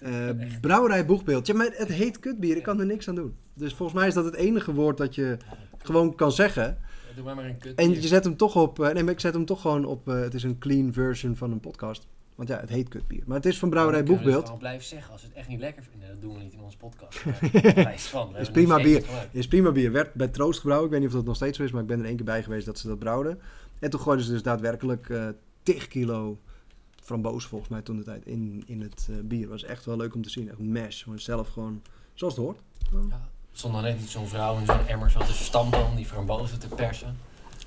eh, 0.50 0.58
brouwerij 0.60 1.06
Boegbeeld. 1.06 1.46
Ja, 1.46 1.54
maar 1.54 1.70
het 1.72 1.88
heet 1.88 2.18
kutbier. 2.18 2.56
Ik 2.56 2.62
kan 2.62 2.80
er 2.80 2.86
niks 2.86 3.08
aan 3.08 3.14
doen. 3.14 3.34
Dus 3.54 3.74
volgens 3.74 3.98
mij 3.98 4.08
is 4.08 4.14
dat 4.14 4.24
het 4.24 4.34
enige 4.34 4.74
woord 4.74 4.96
dat 4.96 5.14
je 5.14 5.36
gewoon 5.78 6.14
kan 6.14 6.32
zeggen. 6.32 6.78
Doe 7.16 7.24
maar 7.24 7.34
maar 7.34 7.44
een 7.44 7.58
kut. 7.58 7.74
En 7.78 7.90
je 7.90 8.00
zet 8.08 8.24
hem 8.24 8.36
toch 8.36 8.56
op... 8.56 8.80
eh, 8.80 8.92
nee, 8.94 9.02
maar 9.02 9.12
ik 9.12 9.20
zet 9.20 9.34
hem 9.34 9.44
toch 9.44 9.60
gewoon 9.60 9.84
op... 9.84 10.08
eh, 10.08 10.20
het 10.20 10.34
is 10.34 10.42
een 10.42 10.58
clean 10.58 10.92
version 10.92 11.36
van 11.36 11.50
een 11.52 11.60
podcast. 11.60 12.06
Want 12.34 12.48
ja, 12.48 12.60
het 12.60 12.68
heet 12.68 12.88
kutbier. 12.88 13.22
Maar 13.26 13.36
het 13.36 13.46
is 13.46 13.58
van 13.58 13.70
brouwerij 13.70 14.02
kunnen 14.02 14.18
we 14.18 14.24
het 14.24 14.32
Boegbeeld. 14.34 14.52
gewoon 14.54 14.68
blijven 14.68 14.86
zeggen 14.88 15.12
als 15.12 15.22
we 15.22 15.28
het 15.28 15.36
echt 15.36 15.48
niet 15.48 15.60
lekker 15.60 15.82
vinden. 15.90 16.08
Dat 16.08 16.20
doen 16.20 16.34
we 16.34 16.42
niet 16.42 16.52
in 16.52 16.60
onze 16.60 16.76
podcast. 16.76 17.18
Van. 18.10 18.36
Is 18.36 18.50
prima 18.50 18.76
bier. 18.82 19.04
Is 19.30 19.48
prima 19.48 19.72
bier. 19.72 19.92
Werd 19.92 20.14
bij 20.14 20.28
Troost 20.28 20.58
gebrouwen. 20.60 20.86
Ik 20.88 20.92
weet 20.92 21.02
niet 21.02 21.10
of 21.10 21.16
dat 21.16 21.26
nog 21.26 21.36
steeds 21.36 21.56
zo 21.56 21.62
is. 21.64 21.70
Maar 21.70 21.80
ik 21.82 21.86
ben 21.86 21.98
er 21.98 22.04
één 22.04 22.16
keer 22.16 22.24
bij 22.24 22.42
geweest 22.42 22.66
dat 22.66 22.78
ze 22.78 22.86
dat 22.88 22.98
brouwden. 22.98 23.40
En 23.78 23.90
toen 23.90 24.00
gooiden 24.00 24.26
ze 24.26 24.32
dus 24.32 24.42
daadwerkelijk 24.42 25.08
eh 25.10 25.28
10 25.62 25.88
kilo 25.88 26.38
framboos 27.02 27.46
volgens 27.46 27.70
mij 27.70 27.82
toen 27.82 27.96
de 27.96 28.02
tijd 28.02 28.26
in, 28.26 28.62
in 28.66 28.80
het 28.80 29.08
bier. 29.24 29.48
was 29.48 29.64
echt 29.64 29.84
wel 29.84 29.96
leuk 29.96 30.14
om 30.14 30.22
te 30.22 30.30
zien. 30.30 30.48
Echt 30.48 30.58
mash. 30.58 31.02
Gewoon 31.02 31.18
zelf 31.18 31.48
gewoon 31.48 31.82
zoals 32.14 32.34
het 32.36 32.44
hoort. 32.44 32.60
Ja. 33.08 33.28
Stond 33.56 33.74
dan 33.74 33.82
net 33.82 33.98
niet 34.00 34.10
zo'n 34.10 34.28
vrouw 34.28 34.58
in 34.58 34.66
zo'n 34.66 34.86
emmer 34.86 35.10
zo 35.10 35.18
te 35.18 35.32
stampen 35.32 35.86
om 35.86 35.96
die 35.96 36.06
frambozen 36.06 36.58
te 36.58 36.68
persen. 36.68 37.18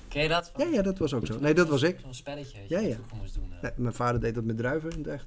Ken 0.08 0.22
je 0.22 0.28
dat? 0.28 0.52
Ja, 0.58 0.66
ja, 0.66 0.82
dat 0.82 0.98
was 0.98 1.14
ook 1.14 1.26
zo. 1.26 1.40
Nee, 1.40 1.54
dat 1.54 1.68
was 1.68 1.82
ik. 1.82 2.00
Zo'n 2.02 2.14
spelletje 2.14 2.58
dat 2.60 2.70
Ja, 2.70 2.80
je 2.80 2.88
ja. 2.88 2.98
moest 3.22 3.34
doen. 3.34 3.54
Nee, 3.62 3.72
mijn 3.76 3.94
vader 3.94 4.22
deed 4.22 4.36
dat 4.36 4.44
met 4.44 4.58
druiven 4.58 4.92
in 4.92 4.98
het 4.98 5.08
echt. 5.08 5.26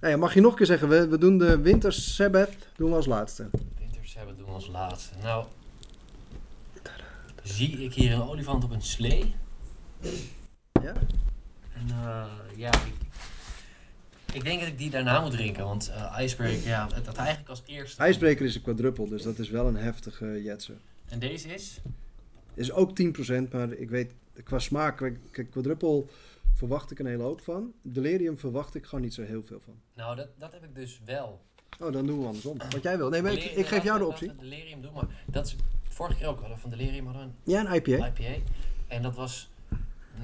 Nou 0.00 0.12
ja, 0.12 0.18
mag 0.18 0.34
je 0.34 0.40
nog 0.40 0.50
een 0.50 0.56
keer 0.56 0.66
zeggen, 0.66 0.88
we, 0.88 1.08
we 1.08 1.18
doen 1.18 1.38
de 1.38 1.58
Winter 1.58 1.92
Sabbath 1.92 2.50
doen 2.76 2.90
we 2.90 2.96
als 2.96 3.06
laatste. 3.06 3.48
Winters 3.78 4.14
hebben 4.14 4.36
doen 4.36 4.48
als 4.48 4.66
laatste. 4.66 5.14
Nou, 5.22 5.44
zie 7.42 7.84
ik 7.84 7.94
hier 7.94 8.12
een 8.12 8.22
olifant 8.22 8.64
op 8.64 8.70
een 8.70 8.82
slee. 8.82 9.34
Ja? 10.82 10.92
En 11.74 11.88
eh, 11.90 12.24
ja, 12.56 12.68
ik, 12.70 13.03
ik 14.34 14.44
denk 14.44 14.60
dat 14.60 14.68
ik 14.68 14.78
die 14.78 14.90
daarna 14.90 15.20
moet 15.20 15.30
drinken. 15.30 15.64
Want 15.64 15.88
eh 15.88 16.18
Icebreaker, 16.20 16.68
ja, 16.68 16.88
dat, 17.04 17.16
eigenlijk 17.16 17.48
als 17.48 17.62
eerste. 17.66 18.02
IJsbreker 18.02 18.46
is 18.46 18.54
een 18.54 18.62
quadruppel, 18.62 19.08
dus 19.08 19.22
dat 19.22 19.38
is 19.38 19.50
wel 19.50 19.66
een 19.66 19.76
heftige 19.76 20.42
jetser. 20.42 20.76
En 21.08 21.18
deze 21.18 21.54
is? 21.54 21.80
Is 22.54 22.72
ook 22.72 22.90
10%, 22.90 23.52
maar 23.52 23.72
ik 23.72 23.90
weet, 23.90 24.12
qua 24.44 24.58
smaak, 24.58 24.96
kijk, 25.30 25.50
quadruppel 25.50 26.08
verwacht 26.54 26.90
ik 26.90 26.98
een 26.98 27.06
hele 27.06 27.22
hoop 27.22 27.40
van. 27.40 27.72
Delirium 27.82 28.38
verwacht 28.38 28.74
ik 28.74 28.84
gewoon 28.84 29.04
niet 29.04 29.14
zo 29.14 29.22
heel 29.22 29.42
veel 29.42 29.60
van. 29.64 29.74
Nou, 29.94 30.16
dat, 30.16 30.28
dat 30.38 30.52
heb 30.52 30.64
ik 30.64 30.74
dus 30.74 31.00
wel. 31.04 31.40
Oh, 31.80 31.92
dan 31.92 32.06
doen 32.06 32.20
we 32.20 32.26
andersom. 32.26 32.58
Wat 32.58 32.82
jij 32.82 32.96
wil. 32.96 33.08
Nee, 33.08 33.22
maar 33.22 33.32
ik, 33.32 33.44
ik 33.44 33.66
geef 33.66 33.82
jou 33.84 33.98
de 33.98 34.06
optie. 34.06 34.32
Delirium 34.40 34.80
doen, 34.82 34.92
maar 34.92 35.06
dat 35.26 35.46
is 35.46 35.56
vorige 35.88 36.18
keer 36.18 36.26
ook. 36.26 36.40
Hadden 36.40 36.58
van 36.58 36.70
Delirium 36.70 37.06
hadden 37.06 37.34
Ja, 37.44 37.60
een 37.60 37.74
IPA. 37.74 38.06
IPA. 38.06 38.42
En 38.88 39.02
dat 39.02 39.14
was 39.14 39.50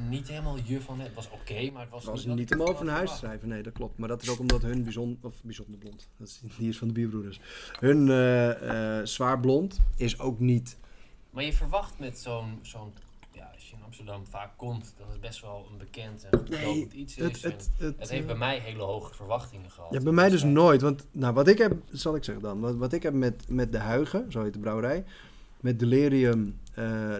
niet 0.09 0.29
helemaal 0.29 0.57
je 0.64 0.81
van 0.81 1.00
het. 1.00 1.14
Was 1.14 1.31
oké, 1.31 1.70
maar 1.70 1.83
het 1.83 1.90
was, 1.90 2.05
was 2.05 2.24
niet 2.24 2.50
ik 2.50 2.61
om 2.61 2.66
over 2.66 2.85
naar 2.85 2.94
huis 2.96 3.11
te 3.11 3.16
schrijven. 3.16 3.48
Nee, 3.48 3.62
dat 3.62 3.72
klopt. 3.72 3.98
Maar 3.98 4.09
dat 4.09 4.22
is 4.22 4.29
ook 4.31 4.38
omdat 4.38 4.62
hun 4.62 4.83
bijzonder, 4.85 5.18
of 5.22 5.42
bijzonder 5.42 5.79
blond, 5.79 6.09
dat 6.16 6.29
is, 6.29 6.40
die 6.57 6.68
is 6.68 6.79
van 6.79 6.88
de 6.88 6.94
bierbroeders. 6.94 7.40
Hun 7.79 8.09
eh, 8.09 8.98
eh, 8.98 9.07
zwaar 9.07 9.40
blond 9.40 9.79
is 9.96 10.18
ook 10.18 10.38
niet 10.40 10.76
Maar 11.31 11.44
je 11.44 11.53
verwacht 11.53 11.98
met 11.98 12.18
zo'n, 12.18 12.59
zo'n 12.62 12.92
ja, 13.33 13.50
als 13.55 13.70
je 13.70 13.76
in 13.76 13.83
Amsterdam 13.85 14.26
vaak 14.26 14.50
komt, 14.57 14.94
dat 14.98 15.07
het 15.11 15.20
best 15.20 15.40
wel 15.40 15.66
een 15.70 15.79
bekend 15.79 16.26
en 16.31 16.44
Nee, 16.50 16.88
iets 16.92 17.16
is. 17.16 17.24
Het, 17.24 17.42
en 17.44 17.50
het, 17.50 17.70
het, 17.79 17.98
het 17.98 18.09
heeft 18.09 18.22
eh, 18.22 18.26
bij 18.26 18.37
mij 18.37 18.59
hele 18.59 18.83
hoge 18.83 19.14
verwachtingen 19.14 19.70
gehad. 19.70 19.92
ja, 19.92 20.00
bij 20.00 20.12
mij 20.12 20.29
dus 20.29 20.42
wij- 20.42 20.50
nooit. 20.50 20.81
Want 20.81 21.07
nou, 21.11 21.35
wat 21.35 21.48
ik 21.48 21.59
heb, 21.59 21.72
zal 21.92 22.16
ik 22.16 22.24
zeggen 22.24 22.44
dan. 22.44 22.61
Wat, 22.61 22.76
wat 22.76 22.92
ik 22.92 23.03
heb 23.03 23.14
met, 23.14 23.44
met 23.48 23.72
de 23.72 23.79
Huigen, 23.79 24.33
zo 24.33 24.42
heet 24.42 24.53
de 24.53 24.59
brouwerij. 24.59 25.05
Met 25.61 25.79
Delirium 25.79 26.59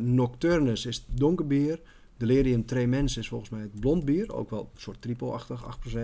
Nocturnus 0.01 0.87
is 0.87 0.97
het 0.97 1.19
donker 1.19 1.47
bier. 1.47 1.81
Delirium 2.21 2.67
Tremens 2.67 3.17
is 3.17 3.29
volgens 3.29 3.51
mij 3.51 3.61
het 3.61 3.81
blond 3.81 4.05
bier. 4.05 4.35
Ook 4.35 4.51
wel 4.51 4.71
een 4.75 4.81
soort 4.81 5.03
triple-achtig, 5.03 5.79
8%. 5.95 5.99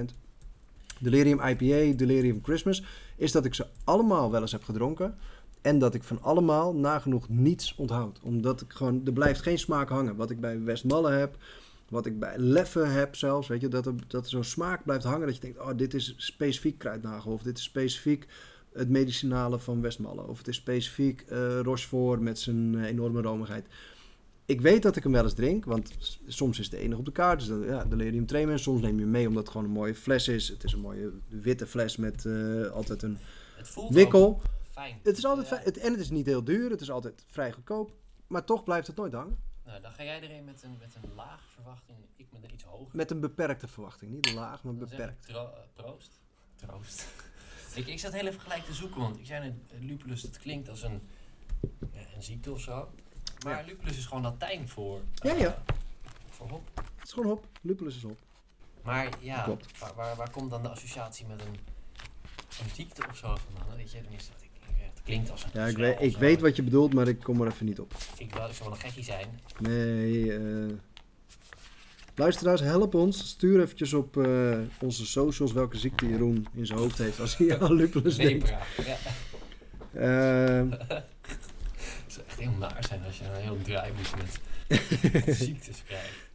Delirium 1.00 1.40
IPA, 1.40 1.96
Delirium 1.96 2.40
Christmas. 2.42 2.85
Is 3.16 3.33
dat 3.33 3.44
ik 3.44 3.55
ze 3.55 3.66
allemaal 3.85 4.31
wel 4.31 4.40
eens 4.40 4.52
heb 4.52 4.64
gedronken. 4.64 5.14
En 5.61 5.79
dat 5.79 5.94
ik 5.94 6.02
van 6.02 6.22
allemaal 6.22 6.74
nagenoeg 6.74 7.29
niets 7.29 7.74
onthoud. 7.74 8.20
Omdat 8.22 8.61
ik 8.61 8.72
gewoon, 8.72 9.07
er 9.07 9.12
blijft 9.12 9.42
geen 9.42 9.59
smaak 9.59 9.88
hangen. 9.88 10.16
Wat 10.16 10.31
ik 10.31 10.40
bij 10.40 10.62
Westmalle 10.62 11.11
heb, 11.11 11.37
wat 11.88 12.07
ik 12.07 12.18
bij 12.18 12.38
Leffe 12.38 12.85
heb 12.85 13.16
zelfs. 13.16 13.48
Weet 13.48 13.61
je, 13.61 13.68
dat 13.68 13.87
er, 13.87 13.94
dat 14.07 14.29
zo'n 14.29 14.44
smaak 14.44 14.85
blijft 14.85 15.05
hangen. 15.05 15.26
Dat 15.26 15.35
je 15.35 15.40
denkt, 15.40 15.61
oh, 15.61 15.76
dit 15.76 15.94
is 15.94 16.14
specifiek 16.16 16.79
kruidnagel. 16.79 17.33
Of 17.33 17.42
dit 17.42 17.59
is 17.59 17.64
specifiek 17.64 18.26
het 18.72 18.88
medicinale 18.88 19.59
van 19.59 19.81
Westmalle. 19.81 20.26
Of 20.26 20.38
het 20.38 20.48
is 20.48 20.57
specifiek 20.57 21.20
eh 21.20 21.61
Rochefort 21.61 22.20
met 22.20 22.38
zijn 22.38 22.74
eh, 22.74 22.85
enorme 22.85 23.22
romigheid. 23.22 23.66
Ik 24.46 24.61
weet 24.61 24.82
dat 24.82 24.96
ik 24.96 25.02
hem 25.02 25.12
wel 25.12 25.22
eens 25.24 25.35
drink, 25.35 25.64
want 25.64 26.18
soms 26.26 26.59
is 26.59 26.64
het 26.66 26.74
de 26.74 26.80
enige 26.80 26.98
op 26.98 27.04
de 27.04 27.12
kaart. 27.12 27.38
Dus 27.38 27.48
dan, 27.48 27.61
ja, 27.64 27.85
Delirium 27.85 28.26
Tremens. 28.26 28.62
Soms 28.62 28.80
neem 28.80 28.94
je 28.96 29.00
hem 29.02 29.11
mee 29.11 29.26
omdat 29.28 29.42
het 29.42 29.52
gewoon 29.52 29.66
een 29.66 29.72
mooie 29.72 29.94
fles 29.94 30.28
is. 30.28 30.48
Het 30.48 30.64
is 30.64 30.72
een 30.72 30.80
mooie 30.80 31.11
witte 31.28 31.66
fles 31.66 31.96
met 31.96 32.24
eh, 32.26 32.66
altijd 32.70 33.02
een 33.02 33.18
Het 33.56 33.68
voelt 33.68 33.94
wikkel. 33.94 34.40
fijn. 34.70 34.98
Het 35.02 35.16
is 35.18 35.24
altijd 35.24 35.48
Ja. 35.48 35.56
fijn. 35.56 35.74
En 35.74 35.90
het 35.92 36.00
is 36.00 36.11
niet 36.11 36.26
heel 36.26 36.44
duur. 36.44 36.70
Het 36.70 36.80
is 36.80 36.90
altijd 36.90 37.24
vrij 37.26 37.52
goedkoop. 37.52 37.92
Maar 38.26 38.44
toch 38.44 38.64
blijft 38.64 38.87
het 38.87 38.96
nooit 38.96 39.12
hangen. 39.12 39.38
Nou, 39.64 39.80
dan 39.82 39.92
ga 39.92 40.04
jij 40.04 40.20
erin 40.20 40.44
met 40.44 40.62
een, 40.62 40.76
met 40.80 40.94
een 41.02 41.11
lage 41.14 41.48
verwachting. 41.54 41.98
Ik 42.16 42.26
met 42.32 42.44
een 42.44 42.52
iets 42.54 42.64
hoger. 42.64 42.96
Met 42.96 43.11
een 43.11 43.20
beperkte 43.20 43.68
verwachting. 43.68 44.11
Niet 44.12 44.32
laag, 44.35 44.62
maar 44.62 44.74
Dan 44.76 44.88
beperkt. 44.88 45.26
tro- 45.26 45.50
eh, 45.54 45.61
proost. 45.85 46.20
Troost. 46.56 47.06
ik, 47.74 47.87
ik 47.87 47.98
zat 47.98 48.12
heel 48.12 48.26
even 48.26 48.40
gelijk 48.40 48.64
te 48.64 48.74
zoeken, 48.74 49.00
want 49.00 49.18
ik 49.18 49.26
zei 49.26 49.44
net, 49.44 49.54
eh, 49.72 49.87
lupulus, 49.88 50.22
het 50.22 50.38
klinkt 50.38 50.68
als 50.68 50.82
een, 50.82 51.00
een 52.14 52.22
ziekte 52.22 52.52
of 52.52 52.61
zo. 52.61 52.88
Maar 53.54 53.64
lupulus 53.66 53.96
is 53.98 54.06
gewoon 54.06 54.22
Latijn 54.22 54.68
voor, 54.68 55.00
Ja, 55.14 55.30
eh, 55.30 55.40
ja. 55.40 55.62
voor 56.30 56.48
hop. 56.48 56.62
Het 56.74 57.06
is 57.06 57.12
gewoon 57.12 57.28
hop. 57.28 57.46
Lupulus 57.61 57.96
is 57.96 58.04
op. 58.04 58.18
Maar 58.82 59.09
ja, 59.20 59.42
Klopt. 59.42 59.78
Waar, 59.78 59.94
waar, 59.96 60.16
waar 60.16 60.30
komt 60.30 60.50
dan 60.50 60.62
de 60.62 60.68
associatie 60.68 61.26
met 61.26 61.40
een, 61.40 61.54
een 62.64 62.70
ziekte 62.74 63.02
of 63.11 63.16
zo 63.16 63.37
vandaan? 63.46 63.76
Weet 63.76 63.92
je, 63.92 64.00
tenminste, 64.00 64.32
ik, 64.40 64.50
ik, 64.68 64.74
het 64.94 65.02
klinkt 65.04 65.30
als 65.30 65.44
een 65.44 65.50
Ja, 65.52 65.66
ik, 65.66 65.76
weet, 65.76 66.00
ik 66.00 66.12
zo. 66.12 66.18
weet 66.18 66.40
wat 66.40 66.56
je 66.56 66.62
bedoelt, 66.62 66.94
maar 66.94 67.09
ik 67.09 67.18
kom 67.20 67.40
er 67.40 67.46
even 67.52 67.66
niet 67.66 67.80
op. 67.80 67.92
Ik 68.18 68.32
wil 68.35 68.40
zou 68.52 68.54
wel 68.62 68.70
een 68.72 68.76
gekkie 68.76 69.04
zijn. 69.04 69.40
Nee, 69.59 70.37
eh 70.37 70.72
luisteraars, 72.14 72.61
help 72.61 72.94
ons. 72.94 73.28
Stuur 73.28 73.61
eventjes 73.61 73.92
op 73.92 74.16
eh, 74.16 74.59
onze 74.80 75.06
socials 75.06 75.52
welke 75.52 75.76
ziekte 75.76 76.09
Jeroen 76.09 76.46
in 76.54 76.66
zijn 76.66 76.78
hoofd 76.78 76.98
heeft 76.98 77.20
als 77.20 77.37
hij 77.37 77.61
aan 77.61 77.72
lupulus 77.80 78.16
denkt. 78.16 78.48
Ja. 78.48 78.96
Ehm, 79.94 80.70
zou 80.70 81.02
echt 82.38 82.49
heel 82.49 82.59
naar 82.59 82.85
zijn 82.88 83.01
als 83.07 83.18
je 83.18 83.25
een 83.25 83.40
heel 83.40 83.59
draaiboek 83.62 84.07
met 84.16 85.37
ziektes 85.37 85.83
krijgt. 85.87 86.31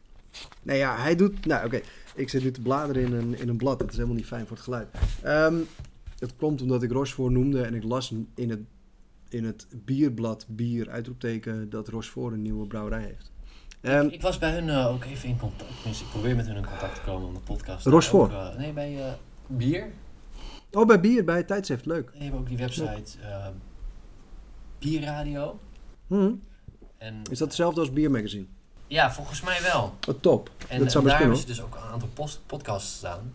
nou 0.62 0.78
ja, 0.78 0.96
hij 0.96 1.16
doet... 1.16 1.46
Nou, 1.46 1.66
oké. 1.66 1.80
Ik 2.14 2.28
zit 2.28 2.42
nu 2.42 2.50
te 2.50 2.60
bladeren 2.60 3.02
in 3.02 3.12
een, 3.12 3.38
in 3.38 3.48
een 3.48 3.56
blad. 3.56 3.78
Dat 3.78 3.88
is 3.90 3.94
helemaal 3.94 4.16
niet 4.16 4.26
fijn 4.26 4.46
voor 4.46 4.56
het 4.56 4.64
geluid. 4.64 4.88
Ehm, 5.22 5.56
het 6.18 6.36
komt 6.36 6.62
omdat 6.62 6.82
ik 6.82 6.90
Rochefort 6.92 7.32
noemde 7.32 7.62
en 7.62 7.74
ik 7.74 7.82
las 7.82 8.12
in 8.34 8.50
het, 8.50 8.60
in 9.28 9.44
het 9.44 9.66
bierblad 9.84 10.46
bier 10.48 10.90
uitroepteken 10.90 11.70
dat 11.70 11.88
Rochefort 11.88 12.32
een 12.34 12.42
nieuwe 12.42 12.66
brouwerij 12.66 13.02
heeft. 13.02 13.30
Ehm, 13.80 14.06
ik 14.06 14.22
was 14.22 14.38
bij 14.38 14.52
hun 14.52 14.68
eh, 14.68 14.86
ook 14.86 15.04
even 15.04 15.28
in 15.28 15.38
contact. 15.38 15.70
Tenminste, 15.76 16.04
ik 16.04 16.10
probeer 16.10 16.36
met 16.36 16.46
hun 16.46 16.56
in 16.56 16.66
contact 16.66 16.94
te 16.94 17.00
komen 17.00 17.28
om 17.28 17.34
de 17.34 17.40
podcast. 17.40 17.86
Rochefort? 17.86 18.32
Ook, 18.32 18.38
eh, 18.38 18.56
nee, 18.56 18.72
bij 18.72 18.98
eh, 19.06 19.12
bier. 19.46 19.90
oh, 20.72 20.86
bij 20.86 21.00
bier, 21.00 21.24
bij 21.24 21.42
tijdschrift. 21.42 21.86
Leuk. 21.86 22.12
Die 22.12 22.22
hebben 22.22 22.40
ook 22.40 22.48
die 22.48 22.56
website. 22.56 23.18
eh, 23.22 23.46
bierradio. 24.78 25.58
Hm. 26.12 26.32
En, 26.98 27.22
Is 27.30 27.38
dat 27.38 27.48
hetzelfde 27.48 27.80
als 27.80 27.92
Beer 27.92 28.10
Magazine? 28.10 28.44
Ja, 28.86 29.12
volgens 29.12 29.40
mij 29.40 29.62
wel. 29.62 29.94
Oh, 30.08 30.14
top. 30.20 30.50
En, 30.68 30.84
dat 30.84 30.94
en 30.94 31.04
daar 31.04 31.18
hebben 31.18 31.36
ze 31.36 31.46
dus 31.46 31.62
ook 31.62 31.74
een 31.74 31.90
aantal 31.92 32.08
post- 32.14 32.40
podcasts 32.46 32.96
staan. 32.96 33.32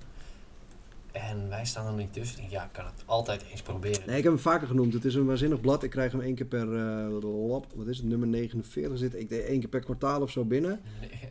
En 1.22 1.50
wij 1.50 1.66
staan 1.66 1.88
er 1.88 1.94
niet 1.94 2.14
tussen. 2.14 2.36
Ik 2.36 2.42
denk, 2.42 2.52
ja, 2.54 2.64
ik 2.64 2.72
kan 2.72 2.86
het 2.86 2.94
altijd 3.06 3.44
eens 3.52 3.62
proberen. 3.62 4.02
Nee, 4.08 4.18
ik 4.18 4.24
heb 4.24 4.32
hem 4.34 4.42
vaker 4.42 4.68
genoemd. 4.68 4.94
Het 4.94 5.06
is 5.06 5.16
een 5.16 5.26
waanzinnig 5.26 5.62
blad. 5.62 5.84
Ik 5.84 5.90
krijg 5.90 6.12
hem 6.12 6.22
één 6.22 6.36
keer 6.36 6.46
per 6.46 6.76
eh, 6.78 7.08
lap. 7.50 7.66
Wat 7.76 7.88
is 7.88 7.98
het? 7.98 8.06
Nummer 8.06 8.28
49 8.28 8.98
zit. 8.98 9.16
Ik 9.16 9.30
deed 9.30 9.44
één 9.46 9.60
keer 9.60 9.70
per 9.70 9.80
kwartaal 9.80 10.22
of 10.22 10.32
zo 10.32 10.46
binnen. 10.46 10.80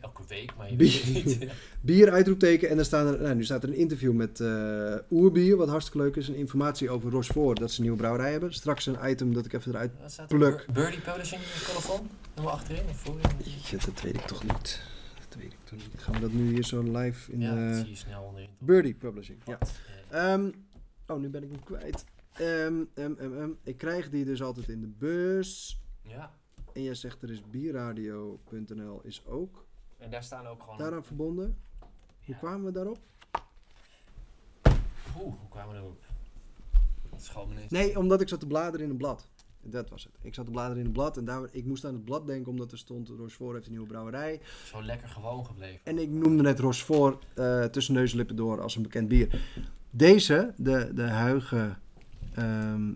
Elke 0.01 0.21
week, 0.27 0.51
maar 0.57 0.69
je 0.69 0.75
Bier- 0.75 1.01
weet 1.05 1.25
het 1.25 1.39
niet. 1.39 1.51
Bier 1.81 2.11
uitroepteken. 2.11 2.69
En 2.69 2.75
dan 2.75 2.85
staan 2.85 3.07
er, 3.07 3.21
nou, 3.21 3.35
nu 3.35 3.43
staat 3.45 3.63
er 3.63 3.69
een 3.69 3.75
interview 3.75 4.13
met 4.13 4.39
eh 4.39 4.93
Oerbier. 5.11 5.57
Wat 5.57 5.69
hartstikke 5.69 5.97
leuk 6.05 6.15
is. 6.15 6.27
En 6.27 6.35
informatie 6.35 6.89
over 6.89 7.11
Rochefort. 7.11 7.59
Dat 7.59 7.69
ze 7.71 7.75
een 7.77 7.83
nieuwe 7.83 7.97
brouwerij 7.97 8.31
hebben. 8.31 8.53
Straks 8.53 8.85
een 8.85 8.97
item 9.09 9.33
dat 9.33 9.45
ik 9.45 9.53
even 9.53 9.71
eruit... 9.71 9.91
Pluk. 10.27 10.65
er? 10.67 10.73
Birdie 10.73 10.99
Publishing 11.01 11.41
colofon? 11.67 12.07
Helemaal 12.33 12.55
achterin 12.55 12.83
of 12.89 12.97
voorin? 12.97 13.21
Jeetje, 13.43 13.77
dat 13.85 14.01
weet 14.01 14.15
ik 14.15 14.21
toch 14.21 14.43
niet. 14.43 14.81
Weet 15.37 15.53
ik 15.53 15.59
toch 15.63 15.79
niet. 15.79 15.91
Gaan 15.95 16.13
we 16.13 16.19
dat 16.19 16.31
nu 16.31 16.51
hier 16.53 16.63
zo 16.63 16.81
live 16.81 17.31
in 17.31 17.39
ja, 17.39 17.55
dat 17.55 17.57
de... 17.57 17.79
zie 17.79 17.89
je 17.89 17.95
snel 17.95 18.23
onderin. 18.23 18.49
Birdie 18.57 18.93
Publishing. 18.93 19.41
Ja. 19.45 19.57
Ehm, 20.09 20.51
oh, 21.07 21.19
nu 21.19 21.29
ben 21.29 21.43
ik 21.43 21.51
hem 21.51 21.63
kwijt. 21.63 22.05
Ehm, 22.33 22.83
ehm. 22.93 23.51
Ik 23.63 23.77
krijg 23.77 24.09
die 24.09 24.25
dus 24.25 24.41
altijd 24.41 24.69
in 24.69 24.81
de 24.81 24.87
bus. 24.87 25.81
Ja, 26.01 26.31
En 26.73 26.83
jij 26.83 26.93
zegt 26.93 27.21
er 27.21 27.31
is 27.31 27.49
bierradio.nl 27.49 29.01
is 29.03 29.25
ook 29.25 29.65
en 29.97 30.09
daar 30.09 30.23
staan 30.23 30.47
ook 30.47 30.61
gewoon... 30.61 30.77
daaraan 30.77 31.03
verbonden. 31.03 31.57
Hoe 32.25 32.35
kwamen 32.35 32.65
we 32.65 32.71
daarop? 32.71 32.99
Oeh, 35.19 35.35
hoe 35.39 35.49
kwamen 35.49 35.75
we 35.75 35.81
erop? 35.81 36.05
Dat 37.09 37.19
is 37.19 37.29
gewoon. 37.29 37.53
Nee, 37.69 37.97
omdat 37.97 38.21
ik 38.21 38.29
zat 38.29 38.39
te 38.39 38.47
bladeren 38.47 38.85
in 38.85 38.91
een 38.91 38.97
blad. 38.97 39.27
Dat 39.69 39.89
was 39.89 40.03
het. 40.03 40.13
Ik 40.21 40.33
zat 40.33 40.45
te 40.45 40.51
bladeren 40.51 40.79
in 40.79 40.85
een 40.85 40.91
blad 40.91 41.17
en 41.17 41.25
daar, 41.25 41.49
ik 41.51 41.65
moest 41.65 41.85
aan 41.85 41.93
het 41.93 42.05
blad 42.05 42.27
denken 42.27 42.51
omdat 42.51 42.71
er 42.71 42.77
stond 42.77 43.09
Rochefort 43.09 43.53
heeft 43.53 43.65
een 43.65 43.71
nieuwe 43.71 43.87
brouwerij. 43.87 44.41
Zo 44.65 44.83
lekker 44.83 45.07
gewoon 45.07 45.45
gebleven. 45.45 45.79
En 45.83 45.97
ik 45.97 46.09
noemde 46.09 46.43
net 46.43 46.59
Rochefort 46.59 47.25
eh, 47.35 47.63
tussen 47.63 47.93
neus 47.93 48.11
en 48.11 48.17
lippen 48.17 48.35
door 48.35 48.61
als 48.61 48.75
een 48.75 48.81
bekend 48.81 49.07
bier. 49.07 49.41
Deze, 49.89 50.53
de, 50.57 50.91
de 50.93 51.01
huige 51.01 51.77
ehm, 52.33 52.93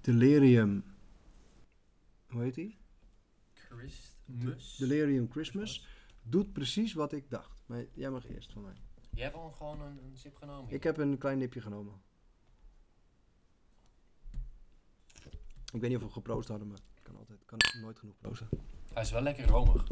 Delirium, 0.00 0.84
hoe 2.28 2.42
heet 2.42 2.54
die? 2.54 2.78
Christmas? 3.52 4.76
Delirium 4.78 5.30
Christmas, 5.30 5.86
doet 6.22 6.52
precies 6.52 6.92
wat 6.92 7.12
ik 7.12 7.30
dacht. 7.30 7.62
Maar 7.66 7.84
jij 7.92 8.10
mag 8.10 8.28
eerst 8.28 8.52
van 8.52 8.62
mij. 8.62 8.76
Je 9.10 9.22
hebt 9.22 9.34
al 9.34 9.50
gewoon 9.50 9.80
een, 9.80 9.98
een 10.04 10.16
sip 10.16 10.36
genomen. 10.36 10.72
Ik 10.72 10.82
heb 10.82 10.98
een 10.98 11.18
klein 11.18 11.38
nipje 11.38 11.60
genomen. 11.60 11.94
Ik 15.76 15.82
weet 15.82 15.90
niet 15.90 16.00
of 16.00 16.06
we 16.06 16.12
geproost 16.12 16.48
hadden, 16.48 16.68
maar 16.68 16.76
ik 16.76 17.02
kan 17.02 17.16
altijd, 17.16 17.38
kan 17.46 17.58
nooit 17.80 17.98
genoeg 17.98 18.14
proosten. 18.20 18.48
Hij 18.92 19.02
is 19.02 19.10
wel 19.10 19.22
lekker 19.22 19.46
romig. 19.46 19.84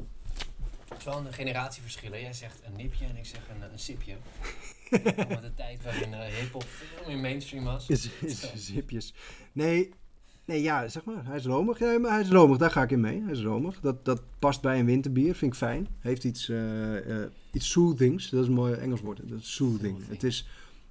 Het 0.88 0.98
is 0.98 1.04
wel 1.04 1.18
een 1.18 1.32
generatieverschil. 1.32 2.12
hè. 2.12 2.16
Jij 2.16 2.32
zegt 2.32 2.60
een 2.64 2.76
nipje 2.76 3.04
en 3.04 3.16
ik 3.16 3.26
zeg 3.26 3.48
een, 3.48 3.72
een 3.72 3.78
sipje. 3.78 4.16
Met 5.28 5.42
de 5.42 5.52
tijd 5.54 5.82
waarin 5.82 6.14
eh 6.14 6.34
hip-hop 6.34 6.64
veel 6.64 7.06
meer 7.06 7.18
mainstream 7.18 7.64
was. 7.64 7.88
Is, 7.88 8.10
is, 8.20 8.52
zipjes. 8.54 9.14
Nee, 9.52 9.92
nee, 10.44 10.62
ja, 10.62 10.88
zeg 10.88 11.04
maar, 11.04 11.26
hij 11.26 11.36
is 11.36 11.44
romig. 11.44 11.78
Ja, 11.78 11.98
maar 11.98 12.10
hij 12.12 12.20
is 12.20 12.28
romig, 12.28 12.58
daar 12.58 12.70
ga 12.70 12.82
ik 12.82 12.90
in 12.90 13.00
mee. 13.00 13.22
Hij 13.22 13.32
is 13.32 13.42
romig. 13.42 13.80
Dat, 13.80 14.04
dat 14.04 14.22
past 14.38 14.60
bij 14.60 14.78
een 14.78 14.86
winterbier, 14.86 15.34
vind 15.34 15.52
ik 15.52 15.58
fijn. 15.58 15.88
Heeft 15.98 16.24
iets, 16.24 16.48
eh, 16.48 17.22
eh, 17.22 17.30
iets 17.52 17.70
soothings, 17.70 18.30
dat 18.30 18.42
is 18.42 18.48
een 18.48 18.54
mooi 18.54 18.74
Engels 18.74 19.00
woord. 19.00 19.28
Dat 19.28 19.38
is 19.38 19.54
soothing. 19.54 20.08
Het, 20.08 20.22
is, 20.22 20.48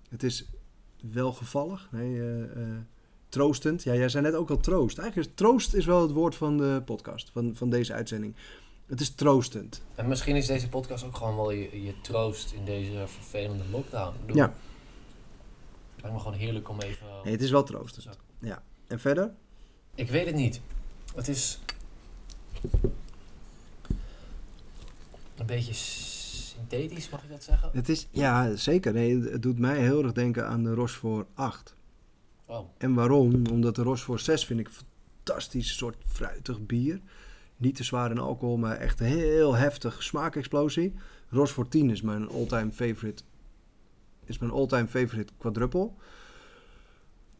het 0.10 0.24
is 0.24 0.46
welgevallig, 1.12 1.88
nee, 1.92 2.20
eh, 2.20 2.44
eh, 2.44 2.78
troostend. 3.34 3.84
Ja, 3.84 3.94
jij 3.94 4.10
zei 4.10 4.24
net 4.24 4.34
ook 4.34 4.50
al 4.50 4.60
troost. 4.60 4.98
Eigenlijk 4.98 5.30
is 5.30 5.36
troost 5.36 5.74
is 5.74 5.86
wel 5.86 6.02
het 6.02 6.12
woord 6.12 6.36
van 6.36 6.58
de 6.58 6.82
podcast, 6.86 7.30
van, 7.34 7.56
van 7.56 7.70
deze 7.70 7.94
uitzending. 7.94 8.36
Het 8.86 9.02
is 9.02 9.16
troostend. 9.16 9.82
En 9.96 10.08
misschien 10.08 10.36
is 10.36 10.48
deze 10.48 10.70
podcast 10.70 11.06
ook 11.06 11.16
gewoon 11.16 11.36
wel 11.36 11.52
je, 11.52 11.84
je 11.84 12.02
troost 12.02 12.52
in 12.52 12.66
deze 12.66 13.04
vervelende 13.06 13.64
lockdown. 13.72 14.16
Ja. 14.34 14.54
Het 15.94 16.02
lijkt 16.02 16.18
me 16.18 16.24
gewoon 16.24 16.38
heerlijk 16.38 16.70
om 16.70 16.80
even... 16.80 17.08
Nee, 17.24 17.34
het 17.34 17.42
is 17.42 17.52
wel 17.52 17.64
troostend. 17.64 18.18
Ja. 18.40 18.64
En 18.88 19.00
verder? 19.00 19.32
Ik 19.96 20.10
weet 20.10 20.26
het 20.26 20.36
niet. 20.36 20.62
Het 21.16 21.28
is... 21.28 21.60
Een 25.38 25.46
beetje 25.46 25.74
synthetisch, 25.74 27.10
mag 27.10 27.24
ik 27.24 27.30
dat 27.30 27.44
zeggen? 27.44 27.70
Het 27.74 27.90
is, 27.90 28.08
ja, 28.12 28.56
zeker. 28.56 28.94
Nee, 28.94 29.22
het 29.22 29.42
doet 29.42 29.60
mij 29.60 29.78
heel 29.78 30.04
erg 30.04 30.12
denken 30.12 30.48
aan 30.48 30.64
de 30.64 30.74
Rochefort 30.74 31.28
8. 31.34 31.76
Oh, 32.54 32.70
En 32.78 32.94
waarom? 32.94 33.46
Omdat 33.52 33.76
de 33.76 33.84
Rochefort 33.84 34.22
6 34.22 34.46
vind 34.46 34.60
ik 34.60 34.68
een 34.68 34.74
fantastisch 35.24 35.78
soort 35.78 35.96
fruitig 36.06 36.66
bier. 36.66 37.00
Niet 37.58 37.76
te 37.76 37.84
zwaar 37.84 38.12
in 38.12 38.18
alcohol, 38.18 38.58
maar 38.58 38.78
echt 38.78 39.00
heel 39.00 39.56
heftig 39.56 40.04
smaakexplosie. 40.04 40.94
Rochefort 41.30 41.72
10 41.72 41.90
is 41.90 42.02
mijn 42.02 42.30
all-time 42.30 42.72
favorite. 42.72 43.24
Is 44.26 44.38
mijn 44.38 44.52
all-time 44.52 44.88
favorite 44.88 45.34
quadruple. 45.38 45.90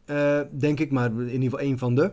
Eh, 0.04 0.40
denk 0.50 0.80
ik, 0.80 0.90
maar 0.90 1.10
in 1.10 1.18
ieder 1.26 1.42
geval 1.42 1.58
één 1.58 1.78
van 1.78 1.94
de. 1.94 2.12